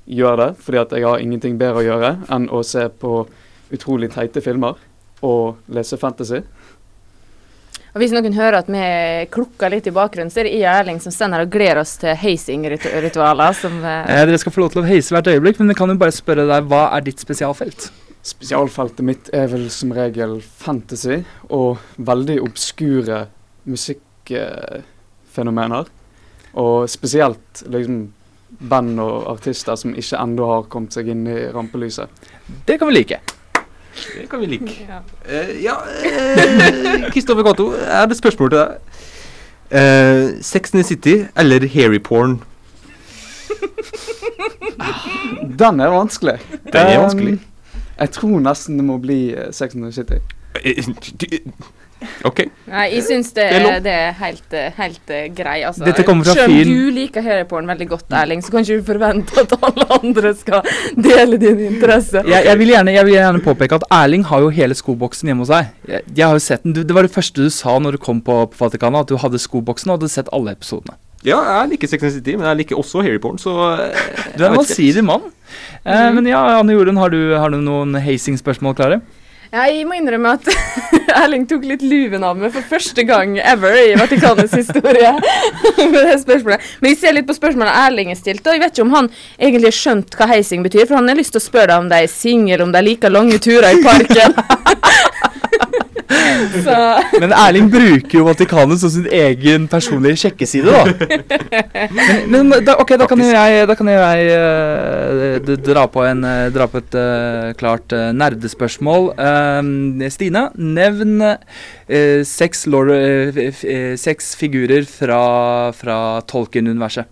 gjør 0.06 0.38
det, 0.42 0.50
fordi 0.62 0.82
at 0.82 0.94
jeg 0.94 1.06
har 1.06 1.22
ingenting 1.22 1.58
bedre 1.60 1.82
å 1.82 1.86
gjøre 1.86 2.12
enn 2.34 2.50
å 2.54 2.62
se 2.66 2.88
på 2.90 3.24
utrolig 3.74 4.12
teite 4.14 4.42
filmer 4.46 4.78
og 5.26 5.74
lese 5.74 5.98
fantasy. 5.98 6.44
Og 7.96 8.02
Hvis 8.04 8.12
noen 8.12 8.34
hører 8.36 8.58
at 8.60 8.68
vi 8.68 8.86
klukker 9.32 9.72
litt 9.72 9.86
i 9.88 9.94
bakgrunnen, 9.96 10.28
så 10.28 10.42
er 10.42 10.50
det 10.50 10.58
jeg 10.58 10.68
og 10.68 10.82
Erling 10.82 10.98
som 11.00 11.14
står 11.16 11.32
her 11.32 11.46
og 11.46 11.54
gleder 11.54 11.80
oss 11.80 11.94
til 12.02 12.18
heising-ritualer. 12.20 13.54
eh, 13.88 14.18
Eh, 14.18 14.26
dere 14.28 14.40
skal 14.42 14.52
få 14.52 14.66
lov 14.66 14.74
til 14.74 14.82
å 14.82 14.88
heise 14.90 15.16
hvert 15.16 15.30
øyeblikk, 15.32 15.62
men 15.62 15.72
vi 15.72 15.78
kan 15.80 15.90
jo 15.90 15.96
bare 16.02 16.12
spørre 16.12 16.44
deg, 16.50 16.68
hva 16.68 16.90
er 16.92 17.06
ditt 17.08 17.24
spesialfelt? 17.24 17.88
Spesialfeltet 18.26 19.06
mitt 19.06 19.28
er 19.38 19.46
vel 19.52 19.68
som 19.70 19.92
regel 19.94 20.40
fantasy 20.42 21.20
og 21.54 21.78
veldig 22.02 22.42
obskure 22.42 23.30
musikkfenomener. 23.70 25.86
og 26.56 26.88
spesielt 26.90 27.64
liksom 27.68 28.14
band 28.70 29.00
og 29.04 29.28
artister 29.34 29.76
som 29.76 29.96
ikke 29.96 30.18
ennå 30.22 30.46
har 30.48 30.64
kommet 30.72 30.94
seg 30.96 31.08
inn 31.12 31.28
i 31.28 31.52
rampelyset. 31.52 32.08
Det 32.68 32.80
kan 32.80 32.88
vi 32.88 32.94
like. 32.96 33.20
Det 34.16 34.30
kan 34.32 34.40
vi 34.40 34.46
like. 34.46 34.72
Eh, 35.26 35.64
ja, 35.64 35.76
uh, 35.76 37.10
Kristoffer 37.12 37.44
Cato, 37.44 37.74
jeg 37.76 37.92
har 37.92 38.08
et 38.08 38.18
spørsmål 38.18 38.50
til 38.50 38.60
deg. 38.60 38.70
Uh, 39.66 40.42
Sex 40.46 40.74
in 40.74 40.80
the 40.80 40.88
City 40.88 41.26
eller 41.36 41.68
Harry 41.74 42.00
Porn? 42.00 42.44
Den 45.60 45.80
er 45.80 45.88
vanskelig. 45.92 46.40
Den 46.72 46.88
er 46.88 47.00
vanskelig. 47.00 47.34
Um, 47.34 47.40
jeg 48.00 48.12
tror 48.18 48.40
nesten 48.44 48.80
det 48.80 48.86
må 48.88 49.00
bli 49.02 49.20
uh, 49.36 49.52
Sex 49.56 49.76
and 49.76 49.88
the 49.88 49.92
City. 49.96 50.20
OK. 52.28 52.42
Nei, 52.68 52.86
jeg 52.92 53.04
syns 53.08 53.32
det, 53.36 53.46
Det 53.54 53.70
er 53.70 53.84
det 53.84 53.94
er 53.94 54.12
helt, 54.20 54.54
eh, 54.54 54.74
helt 54.78 55.14
eh, 55.14 55.28
grei. 55.34 55.56
Altså. 55.68 55.86
Dette 55.88 56.04
kommer 56.06 56.28
fra 56.28 56.36
Selv 56.38 56.54
om 56.54 56.70
du 56.70 56.92
liker 56.94 57.24
Harryporn 57.26 57.70
veldig 57.72 57.88
godt, 57.90 58.06
Erling, 58.20 58.44
så 58.44 58.54
kan 58.54 58.66
ikke 58.66 58.82
du 58.82 58.86
forvente 58.90 59.46
at 59.46 59.56
alle 59.70 59.88
andre 60.00 60.34
skal 60.38 60.68
dele 61.08 61.40
din 61.42 61.64
interesse. 61.70 62.22
Jeg, 62.28 62.46
jeg, 62.50 62.60
vil 62.62 62.74
gjerne, 62.76 62.96
jeg 62.98 63.08
vil 63.08 63.18
gjerne 63.18 63.44
påpeke 63.46 63.80
at 63.80 63.88
Erling 64.02 64.28
har 64.30 64.44
jo 64.44 64.52
hele 64.54 64.78
skoboksen 64.78 65.32
hjemme 65.32 65.46
hos 65.46 65.54
seg. 65.54 65.72
Jeg, 65.88 66.06
jeg 66.12 66.28
har 66.28 66.38
jo 66.38 66.46
sett 66.50 66.68
den. 66.68 66.76
Du, 66.76 66.84
det 66.84 66.98
var 66.98 67.08
det 67.08 67.16
første 67.16 67.48
du 67.48 67.54
sa 67.54 67.80
når 67.80 67.98
du 67.98 68.04
kom 68.10 68.22
på, 68.26 68.42
på 68.52 68.62
Vatikanet, 68.66 69.08
at 69.08 69.16
du 69.16 69.20
hadde 69.22 69.42
skoboksen 69.42 69.94
og 69.94 70.00
hadde 70.00 70.14
sett 70.14 70.32
alle 70.36 70.56
episodene. 70.58 71.00
Ja, 71.26 71.42
jeg 71.42 71.74
liker 71.74 71.90
Sex 71.90 72.06
and 72.06 72.14
City, 72.20 72.36
men 72.38 72.46
jeg 72.52 72.62
liker 72.62 72.80
også 72.80 73.02
Harryporn, 73.02 73.40
så 73.42 73.54
eh, 73.74 74.08
Du 74.38 74.44
er 74.44 74.52
en 74.52 74.60
allsidig 74.62 75.02
mann. 75.06 75.26
Eh, 75.82 76.10
men 76.14 76.28
ja, 76.30 76.42
Anne 76.60 76.76
Jorunn, 76.76 77.00
har 77.02 77.14
du, 77.14 77.20
har 77.34 77.54
du 77.54 77.58
noen 77.64 77.98
hazing-spørsmål 77.98 78.78
klare? 78.78 79.00
Ja, 79.56 79.64
jeg 79.72 79.86
må 79.88 79.96
innrømme 79.96 80.34
at 80.36 80.48
Erling 81.22 81.46
tok 81.48 81.64
litt 81.70 81.84
luven 81.86 82.26
av 82.28 82.36
meg 82.38 82.52
for 82.52 82.66
første 82.76 83.06
gang 83.08 83.38
ever 83.40 83.78
i 83.78 83.94
Vatikanets 83.96 84.56
historie. 84.58 85.14
med 85.94 86.02
det 86.10 86.18
spørsmålet. 86.26 86.66
Men 86.82 86.92
jeg 86.92 87.00
ser 87.00 87.16
litt 87.16 87.30
på 87.30 87.38
spørsmålet 87.38 87.78
Erling 87.86 88.12
har 88.12 88.20
stilt, 88.20 88.44
og 88.46 88.58
jeg 88.58 88.64
vet 88.66 88.76
ikke 88.76 88.86
om 88.86 88.96
han 88.98 89.10
egentlig 89.40 89.72
har 89.72 89.78
skjønt 89.80 90.18
hva 90.20 90.30
heising 90.34 90.66
betyr, 90.66 90.86
for 90.90 91.00
han 91.00 91.10
har 91.10 91.18
lyst 91.18 91.34
til 91.38 91.42
å 91.42 91.46
spørre 91.46 91.72
deg 91.72 91.86
om 91.86 91.90
de 91.94 92.02
er 92.04 92.12
single, 92.12 92.62
om 92.68 92.76
de 92.76 92.84
liker 92.86 93.14
lange 93.14 93.40
turer 93.42 93.78
i 93.78 93.82
parken. 93.86 94.36
Så 96.66 96.76
Men 97.22 97.34
Erling 97.36 97.70
bruker 97.72 98.20
jo 98.20 98.26
Vatikanet 98.28 98.82
som 98.82 98.92
sin 98.94 99.08
egen 99.12 99.68
personlige 99.72 100.26
sjekkeside, 100.26 100.72
da. 100.72 100.84
Men, 101.96 102.50
men 102.50 102.54
da, 102.66 102.78
ok, 102.82 102.96
da 103.00 103.08
kan 103.10 103.22
jo 103.22 103.30
jeg, 103.30 103.66
da 103.70 103.76
kan 103.78 103.90
jo 103.92 103.96
jeg 103.96 104.36
uh, 104.36 105.52
dra 105.66 105.86
på, 105.92 106.04
en, 106.08 106.24
eh, 106.28 106.48
dra 106.56 106.68
på 106.72 106.82
et 106.82 106.98
uh, 107.00 107.52
klart 107.60 107.96
uh, 107.96 108.10
nerdespørsmål. 108.16 109.12
Stina, 109.16 110.12
Stine, 110.16 110.46
nevn 110.56 111.24
seks, 112.26 112.66
seks 114.02 114.32
figurer 114.40 114.88
fra, 114.90 115.26
fra 115.76 115.98
Tolkien-universet. 116.30 117.12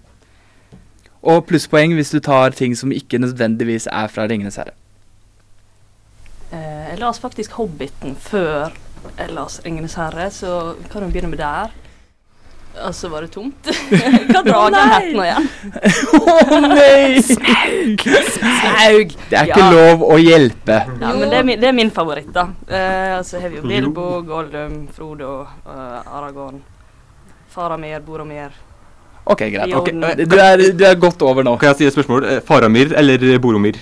Og 1.24 1.46
plusspoeng 1.48 1.94
hvis 1.96 2.12
du 2.12 2.20
tar 2.24 2.56
ting 2.58 2.76
som 2.76 2.92
ikke 2.92 3.22
nødvendigvis 3.22 3.88
er 3.88 4.10
fra 4.12 4.28
Ringenes 4.28 4.60
herre. 4.60 4.76
Eh, 6.54 6.90
jeg 6.92 7.00
las 7.00 7.20
faktisk 7.20 7.56
Hobbiten 7.58 8.18
før 8.20 8.74
las 9.34 9.62
Ringenes 9.64 9.96
herre, 9.96 10.30
så 10.32 10.76
kan 10.92 11.04
hun 11.04 11.12
begynne 11.12 11.32
med 11.32 11.42
der. 11.42 11.72
Og 12.82 12.96
så 12.96 13.10
var 13.10 13.22
det 13.22 13.30
tomt. 13.36 13.68
Hva 14.32 14.42
dragen 14.42 14.76
Å, 14.80 14.86
het 14.90 15.10
nå 15.14 15.26
igjen? 15.28 15.48
Å 16.18 16.62
nei! 16.64 17.22
Smaug! 17.22 18.06
Smaug! 18.34 19.14
Det 19.30 19.38
er 19.38 19.52
ikke 19.52 19.68
lov 19.76 20.06
å 20.08 20.18
hjelpe. 20.18 20.80
Ja, 20.90 21.12
men 21.14 21.28
det 21.30 21.38
er 21.38 21.48
min, 21.50 21.62
det 21.62 21.70
er 21.70 21.76
min 21.78 21.94
favoritt, 21.94 22.32
da. 22.34 22.48
Eh, 22.66 23.20
så 23.28 23.44
har 23.44 23.54
vi 23.54 23.62
jo 23.62 23.68
Bilbo, 23.70 24.08
Gollum, 24.26 24.88
Frodo, 24.96 25.36
uh, 25.68 26.16
Aragorn, 26.18 26.64
Faramir, 27.54 28.02
Boromir. 28.08 28.58
Ok, 29.24 29.46
greit. 29.54 29.76
Okay. 29.78 29.94
Du, 30.26 30.36
er, 30.42 30.66
du 30.74 30.84
er 30.88 30.98
godt 31.00 31.22
over 31.24 31.46
nå. 31.46 31.54
Kan 31.62 31.72
jeg 31.72 31.84
si 31.84 31.92
et 31.92 31.96
spørsmål? 31.96 32.26
Eh, 32.26 32.42
Faramir 32.44 32.98
eller 33.00 33.22
Boromir? 33.44 33.78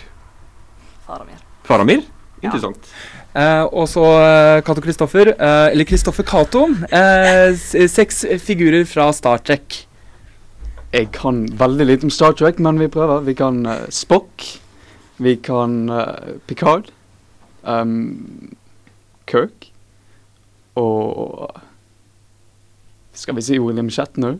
Faramir. 1.08 1.40
Faramir? 1.66 2.04
Interessant. 2.44 2.92
Eh, 3.32 3.64
og 3.72 3.88
så 3.88 4.04
uh, 4.04 4.62
Cato 4.66 4.82
Kristoffer, 4.84 5.32
eh, 5.32 5.72
eller 5.72 5.88
Kristoffer 5.88 6.24
Cato. 6.28 6.66
eh, 6.92 7.56
seks 7.88 8.26
figurer 8.44 8.84
fra 8.86 9.12
Star 9.16 9.38
Trek. 9.38 9.88
Jeg 10.92 11.08
kan 11.16 11.46
veldig 11.60 11.86
lite 11.88 12.04
om 12.04 12.12
Star 12.12 12.34
Trek, 12.36 12.60
men 12.60 12.80
vi 12.80 12.88
prøver. 12.92 13.24
Vi 13.24 13.34
kan 13.34 13.66
uh, 13.66 13.88
Spock. 13.90 14.44
Vi 15.18 15.36
kan 15.40 15.90
uh, 15.90 16.36
Picard. 16.48 16.92
Um, 17.64 18.52
Kirk. 19.28 19.72
Og 20.76 21.50
Skal 23.14 23.36
vi 23.36 23.42
si 23.42 23.60
William 23.60 23.90
Shatner? 23.90 24.36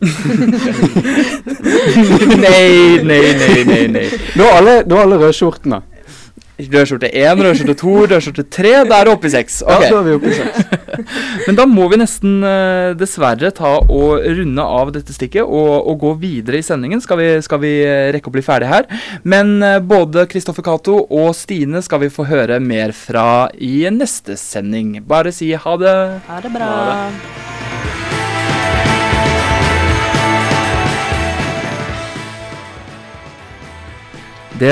nei, 2.40 2.98
nei, 3.04 3.20
nei, 3.38 3.64
nei. 3.64 3.86
nei. 3.92 4.06
Nå 4.36 4.44
alle, 4.48 4.82
nå 4.88 4.96
alle 5.00 5.20
rødskjortene. 5.20 5.82
Rødskjorte 6.70 7.08
1, 7.08 7.40
rødskjorte 7.42 7.74
2, 7.80 7.94
rødskjorte 8.12 8.44
3. 8.56 8.72
Da 8.88 9.00
er 9.00 9.08
det 9.08 9.14
oppe 9.14 9.28
i 9.28 9.32
6. 9.32 9.58
Ja, 9.66 9.78
da 9.82 9.98
er 9.98 10.06
vi 10.06 10.16
oppe 10.18 10.30
i 10.30 10.36
seks. 10.36 10.82
Men 11.46 11.58
da 11.58 11.66
må 11.68 11.86
vi 11.90 11.98
nesten 12.00 12.42
eh, 12.46 12.92
dessverre 12.98 13.52
ta 13.56 13.72
og 13.82 14.22
runde 14.22 14.66
av 14.78 14.92
dette 14.94 15.14
stikket 15.16 15.42
og, 15.42 15.88
og 15.90 15.98
gå 16.04 16.14
videre 16.22 16.60
i 16.60 16.66
sendingen. 16.66 17.02
Skal 17.04 17.20
vi, 17.20 17.28
skal 17.44 17.62
vi 17.64 17.72
eh, 17.86 18.10
rekke 18.14 18.30
å 18.30 18.36
bli 18.36 18.44
ferdig 18.46 18.70
her. 18.70 18.90
Men 19.24 19.56
eh, 19.64 19.80
både 19.80 20.26
Kristoffer 20.30 20.66
Cato 20.66 21.00
og 21.06 21.32
Stine 21.38 21.82
skal 21.84 22.04
vi 22.04 22.12
få 22.12 22.28
høre 22.30 22.60
mer 22.62 22.94
fra 22.96 23.48
i 23.58 23.80
neste 23.92 24.38
sending. 24.40 24.98
Bare 25.08 25.34
si 25.34 25.52
ha 25.56 25.78
det. 25.80 25.96
Ha 26.28 26.44
det 26.44 26.54
bra. 26.54 26.74
Det 27.08 27.51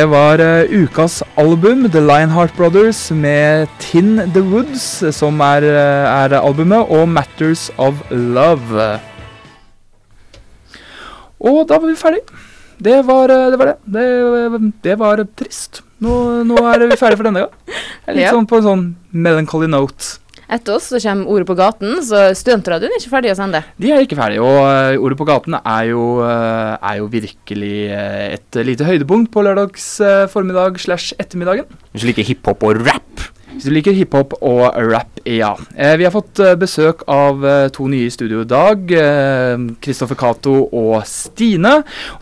var 0.07 0.39
eh, 0.39 0.71
ukas 0.71 1.23
album, 1.41 1.89
The 1.91 2.01
Lionheart 2.01 2.53
Brothers, 2.57 3.11
med 3.11 3.67
Tin 3.83 4.21
The 4.35 4.41
Woods, 4.41 4.85
som 5.17 5.41
er, 5.41 5.65
eh, 5.67 6.07
er 6.07 6.37
albumet, 6.39 6.87
og 6.87 7.09
Matters 7.09 7.71
of 7.79 7.99
Love. 8.11 9.01
Og 11.41 11.67
da 11.67 11.79
var 11.81 11.89
vi 11.89 11.97
ferdig. 11.99 12.21
Det 12.79 13.01
var 13.09 13.35
eh, 13.35 13.51
det. 13.51 13.59
Var 13.59 13.73
det. 13.73 13.77
Det, 13.97 14.73
det 14.85 14.99
var 15.01 15.25
trist. 15.37 15.83
Nå, 15.99 16.45
nå 16.47 16.63
er 16.71 16.87
vi 16.87 17.01
ferdige 17.01 17.19
for 17.19 17.29
denne 17.29 17.47
gang. 17.47 17.81
Litt 18.15 18.31
sånn 18.31 18.49
på 18.49 18.61
en 18.61 18.69
sånn 18.69 18.85
melancholy 19.11 19.69
note. 19.75 20.21
Etter 20.51 20.75
oss 20.75 20.89
så 20.91 20.99
kommer 20.99 21.31
Ordet 21.31 21.47
på 21.47 21.55
gaten, 21.59 22.01
så 22.03 22.25
studentradioen 22.35 22.91
er 22.91 22.99
ikke 22.99 23.13
ferdig 23.13 23.31
å 23.31 23.39
sende. 23.39 23.61
De 23.79 23.93
er 23.95 24.03
ikke 24.03 24.19
ferdige, 24.19 24.43
og 24.43 24.59
eh, 24.67 24.99
Ordet 24.99 25.19
på 25.21 25.27
gaten 25.29 25.55
er 25.61 25.85
jo, 25.93 26.07
eh, 26.27 26.73
er 26.91 26.97
jo 26.99 27.07
virkelig 27.13 27.77
eh, 27.95 28.25
et 28.35 28.61
lite 28.67 28.89
høydepunkt 28.89 29.31
på 29.35 29.45
lørdags 29.47 29.87
formiddag 30.33 30.81
slash 30.83 31.15
ettermiddagen. 31.23 31.71
Hvis 31.95 32.03
du 32.03 32.11
liker 32.11 32.27
hiphop 32.27 32.67
og 32.67 32.83
rap. 32.83 33.29
Hvis 33.61 33.69
du 33.69 33.75
liker 33.77 33.93
hiphop 33.93 34.31
og 34.41 34.63
rap, 34.89 35.19
ja. 35.29 35.51
Eh, 35.77 35.93
vi 36.01 36.07
har 36.07 36.15
fått 36.15 36.41
eh, 36.41 36.55
besøk 36.57 37.03
av 37.13 37.43
eh, 37.45 37.67
to 37.69 37.91
nye 37.93 38.07
i 38.09 38.13
studio 38.15 38.41
i 38.41 38.49
dag. 38.49 38.87
Kristoffer 39.85 40.17
Cato 40.17 40.55
og 40.65 41.03
Stine. 41.05 41.75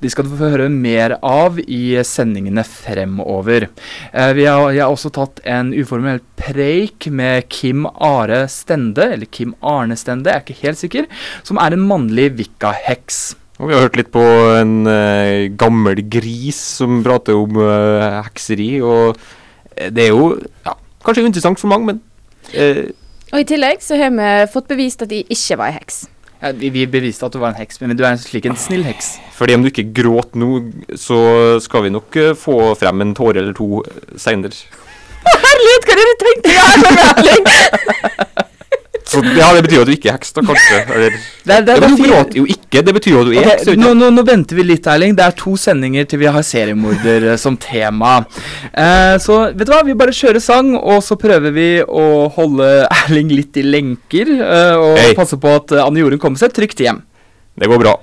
De 0.03 0.11
skal 0.11 0.27
du 0.27 0.33
få 0.35 0.49
høre 0.57 0.67
mer 0.67 1.15
av 1.23 1.61
i 1.63 1.95
sendingene 2.03 2.65
fremover. 2.67 3.69
Eh, 4.11 4.33
vi 4.35 4.49
har, 4.51 4.65
jeg 4.75 4.83
har 4.83 4.97
også 4.97 5.13
tatt 5.15 5.39
en 5.47 5.71
uformell 5.79 6.19
preik 6.43 7.07
med 7.07 7.47
Kim 7.55 7.87
Are 7.87 8.41
Stende, 8.51 9.07
eller 9.15 9.31
Kim 9.31 9.55
Arne 9.63 9.95
Stende, 9.95 10.35
jeg 10.35 10.43
er 10.43 10.49
ikke 10.49 10.67
helt 10.67 10.83
sikker, 10.83 11.07
som 11.47 11.63
er 11.63 11.79
en 11.79 11.87
mannlig 11.87 12.33
vikka-heks. 12.41 13.23
Og 13.63 13.71
vi 13.71 13.79
har 13.79 13.87
hørt 13.87 14.03
litt 14.03 14.11
på 14.11 14.27
en 14.59 14.91
eh, 14.91 15.47
gammel 15.55 16.03
gris 16.11 16.59
som 16.83 16.99
prater 17.07 17.39
om 17.39 17.63
eh, 17.63 18.21
hekseri, 18.27 18.69
og 18.83 19.15
eh, 19.79 19.95
det 19.95 20.09
er 20.09 20.13
jo 20.19 20.29
ja, 20.67 20.75
kanskje 21.05 21.25
uinteressant 21.27 21.61
for 21.61 21.71
mange, 21.71 21.87
men 21.87 22.01
eh, 22.55 22.89
Og 23.33 23.41
i 23.43 23.49
tillegg 23.49 23.83
så 23.85 23.97
har 24.01 24.11
vi 24.15 24.29
fått 24.53 24.69
bevist 24.71 25.03
at 25.05 25.11
de 25.11 25.23
ikke 25.29 25.59
var 25.61 25.73
ei 25.73 25.79
heks. 25.79 26.07
Ja, 26.39 26.53
vi, 26.55 26.71
vi 26.71 26.87
beviste 26.87 27.27
at 27.27 27.35
du 27.35 27.41
var 27.43 27.51
en 27.51 27.59
heks, 27.59 27.81
men 27.83 27.97
du 27.99 28.05
er 28.07 28.17
slik 28.23 28.47
en 28.47 28.57
snill 28.57 28.85
heks. 28.87 29.17
fordi 29.35 29.55
om 29.55 29.63
du 29.65 29.69
ikke 29.73 29.89
gråter 29.95 30.39
nå, 30.39 30.51
så 30.97 31.19
skal 31.61 31.83
vi 31.89 31.91
nok 31.95 32.17
eh, 32.17 32.35
få 32.39 32.75
frem 32.79 33.01
en 33.03 33.15
tåre 33.19 33.43
eller 33.43 33.57
to 33.59 33.83
seinere. 34.17 34.55
Herlighet, 35.45 35.89
hva 35.89 35.95
er 35.95 35.99
det 35.99 36.07
du 36.09 36.23
tenkte 36.25 36.55
er 36.55 36.85
så 36.85 36.91
Erling? 37.09 37.49
Så 39.09 39.23
ja, 39.25 39.49
det 39.57 39.63
betyr 39.65 39.79
jo 39.79 39.85
at 39.87 39.89
du 39.89 39.95
ikke 39.95 40.11
er 40.11 40.17
heks, 40.19 40.35
da, 40.37 40.43
kanskje. 40.45 40.81
Eller 40.95 41.15
Det 41.49 41.59
det 41.65 41.77
det 41.81 41.89
du 41.89 42.03
gråter 42.03 42.41
jo 42.43 42.45
ikke, 42.53 42.83
det 42.85 42.95
betyr 42.99 43.15
jo 43.15 43.23
at 43.23 43.31
du 43.31 43.33
er 43.33 43.41
okay, 43.41 43.63
heks. 43.65 43.81
nå, 43.81 43.93
nå, 43.97 44.11
nå 44.13 44.25
venter 44.29 44.59
vi 44.59 44.67
litt, 44.69 44.89
Erling. 44.93 45.17
Det 45.17 45.25
er 45.25 45.37
to 45.39 45.55
sendinger 45.61 46.09
til 46.11 46.21
vi 46.21 46.29
har 46.29 46.45
seriemorder 46.45 47.31
eh, 47.33 47.39
som 47.41 47.57
tema. 47.57 48.19
Eh, 48.69 49.15
så 49.25 49.41
vet 49.49 49.65
du 49.65 49.73
hva, 49.73 49.81
vi 49.87 49.97
bare 49.99 50.15
kjører 50.15 50.45
sang, 50.45 50.75
og 50.77 51.01
så 51.07 51.17
prøver 51.21 51.57
vi 51.57 51.69
å 51.83 52.29
holde 52.37 52.69
Erling 53.03 53.33
litt 53.33 53.57
i 53.57 53.65
lenker. 53.65 54.35
eh, 54.37 54.75
og 54.77 55.01
hey. 55.01 55.17
passe 55.19 55.41
på 55.41 55.57
at 55.57 55.73
eh, 55.73 55.85
Anne 55.85 56.05
Jorunn 56.05 56.21
kommer 56.23 56.41
seg 56.41 56.53
trygt 56.57 56.85
hjem. 56.85 57.01
Det 57.59 57.67
går 57.71 57.81
bra. 57.83 57.99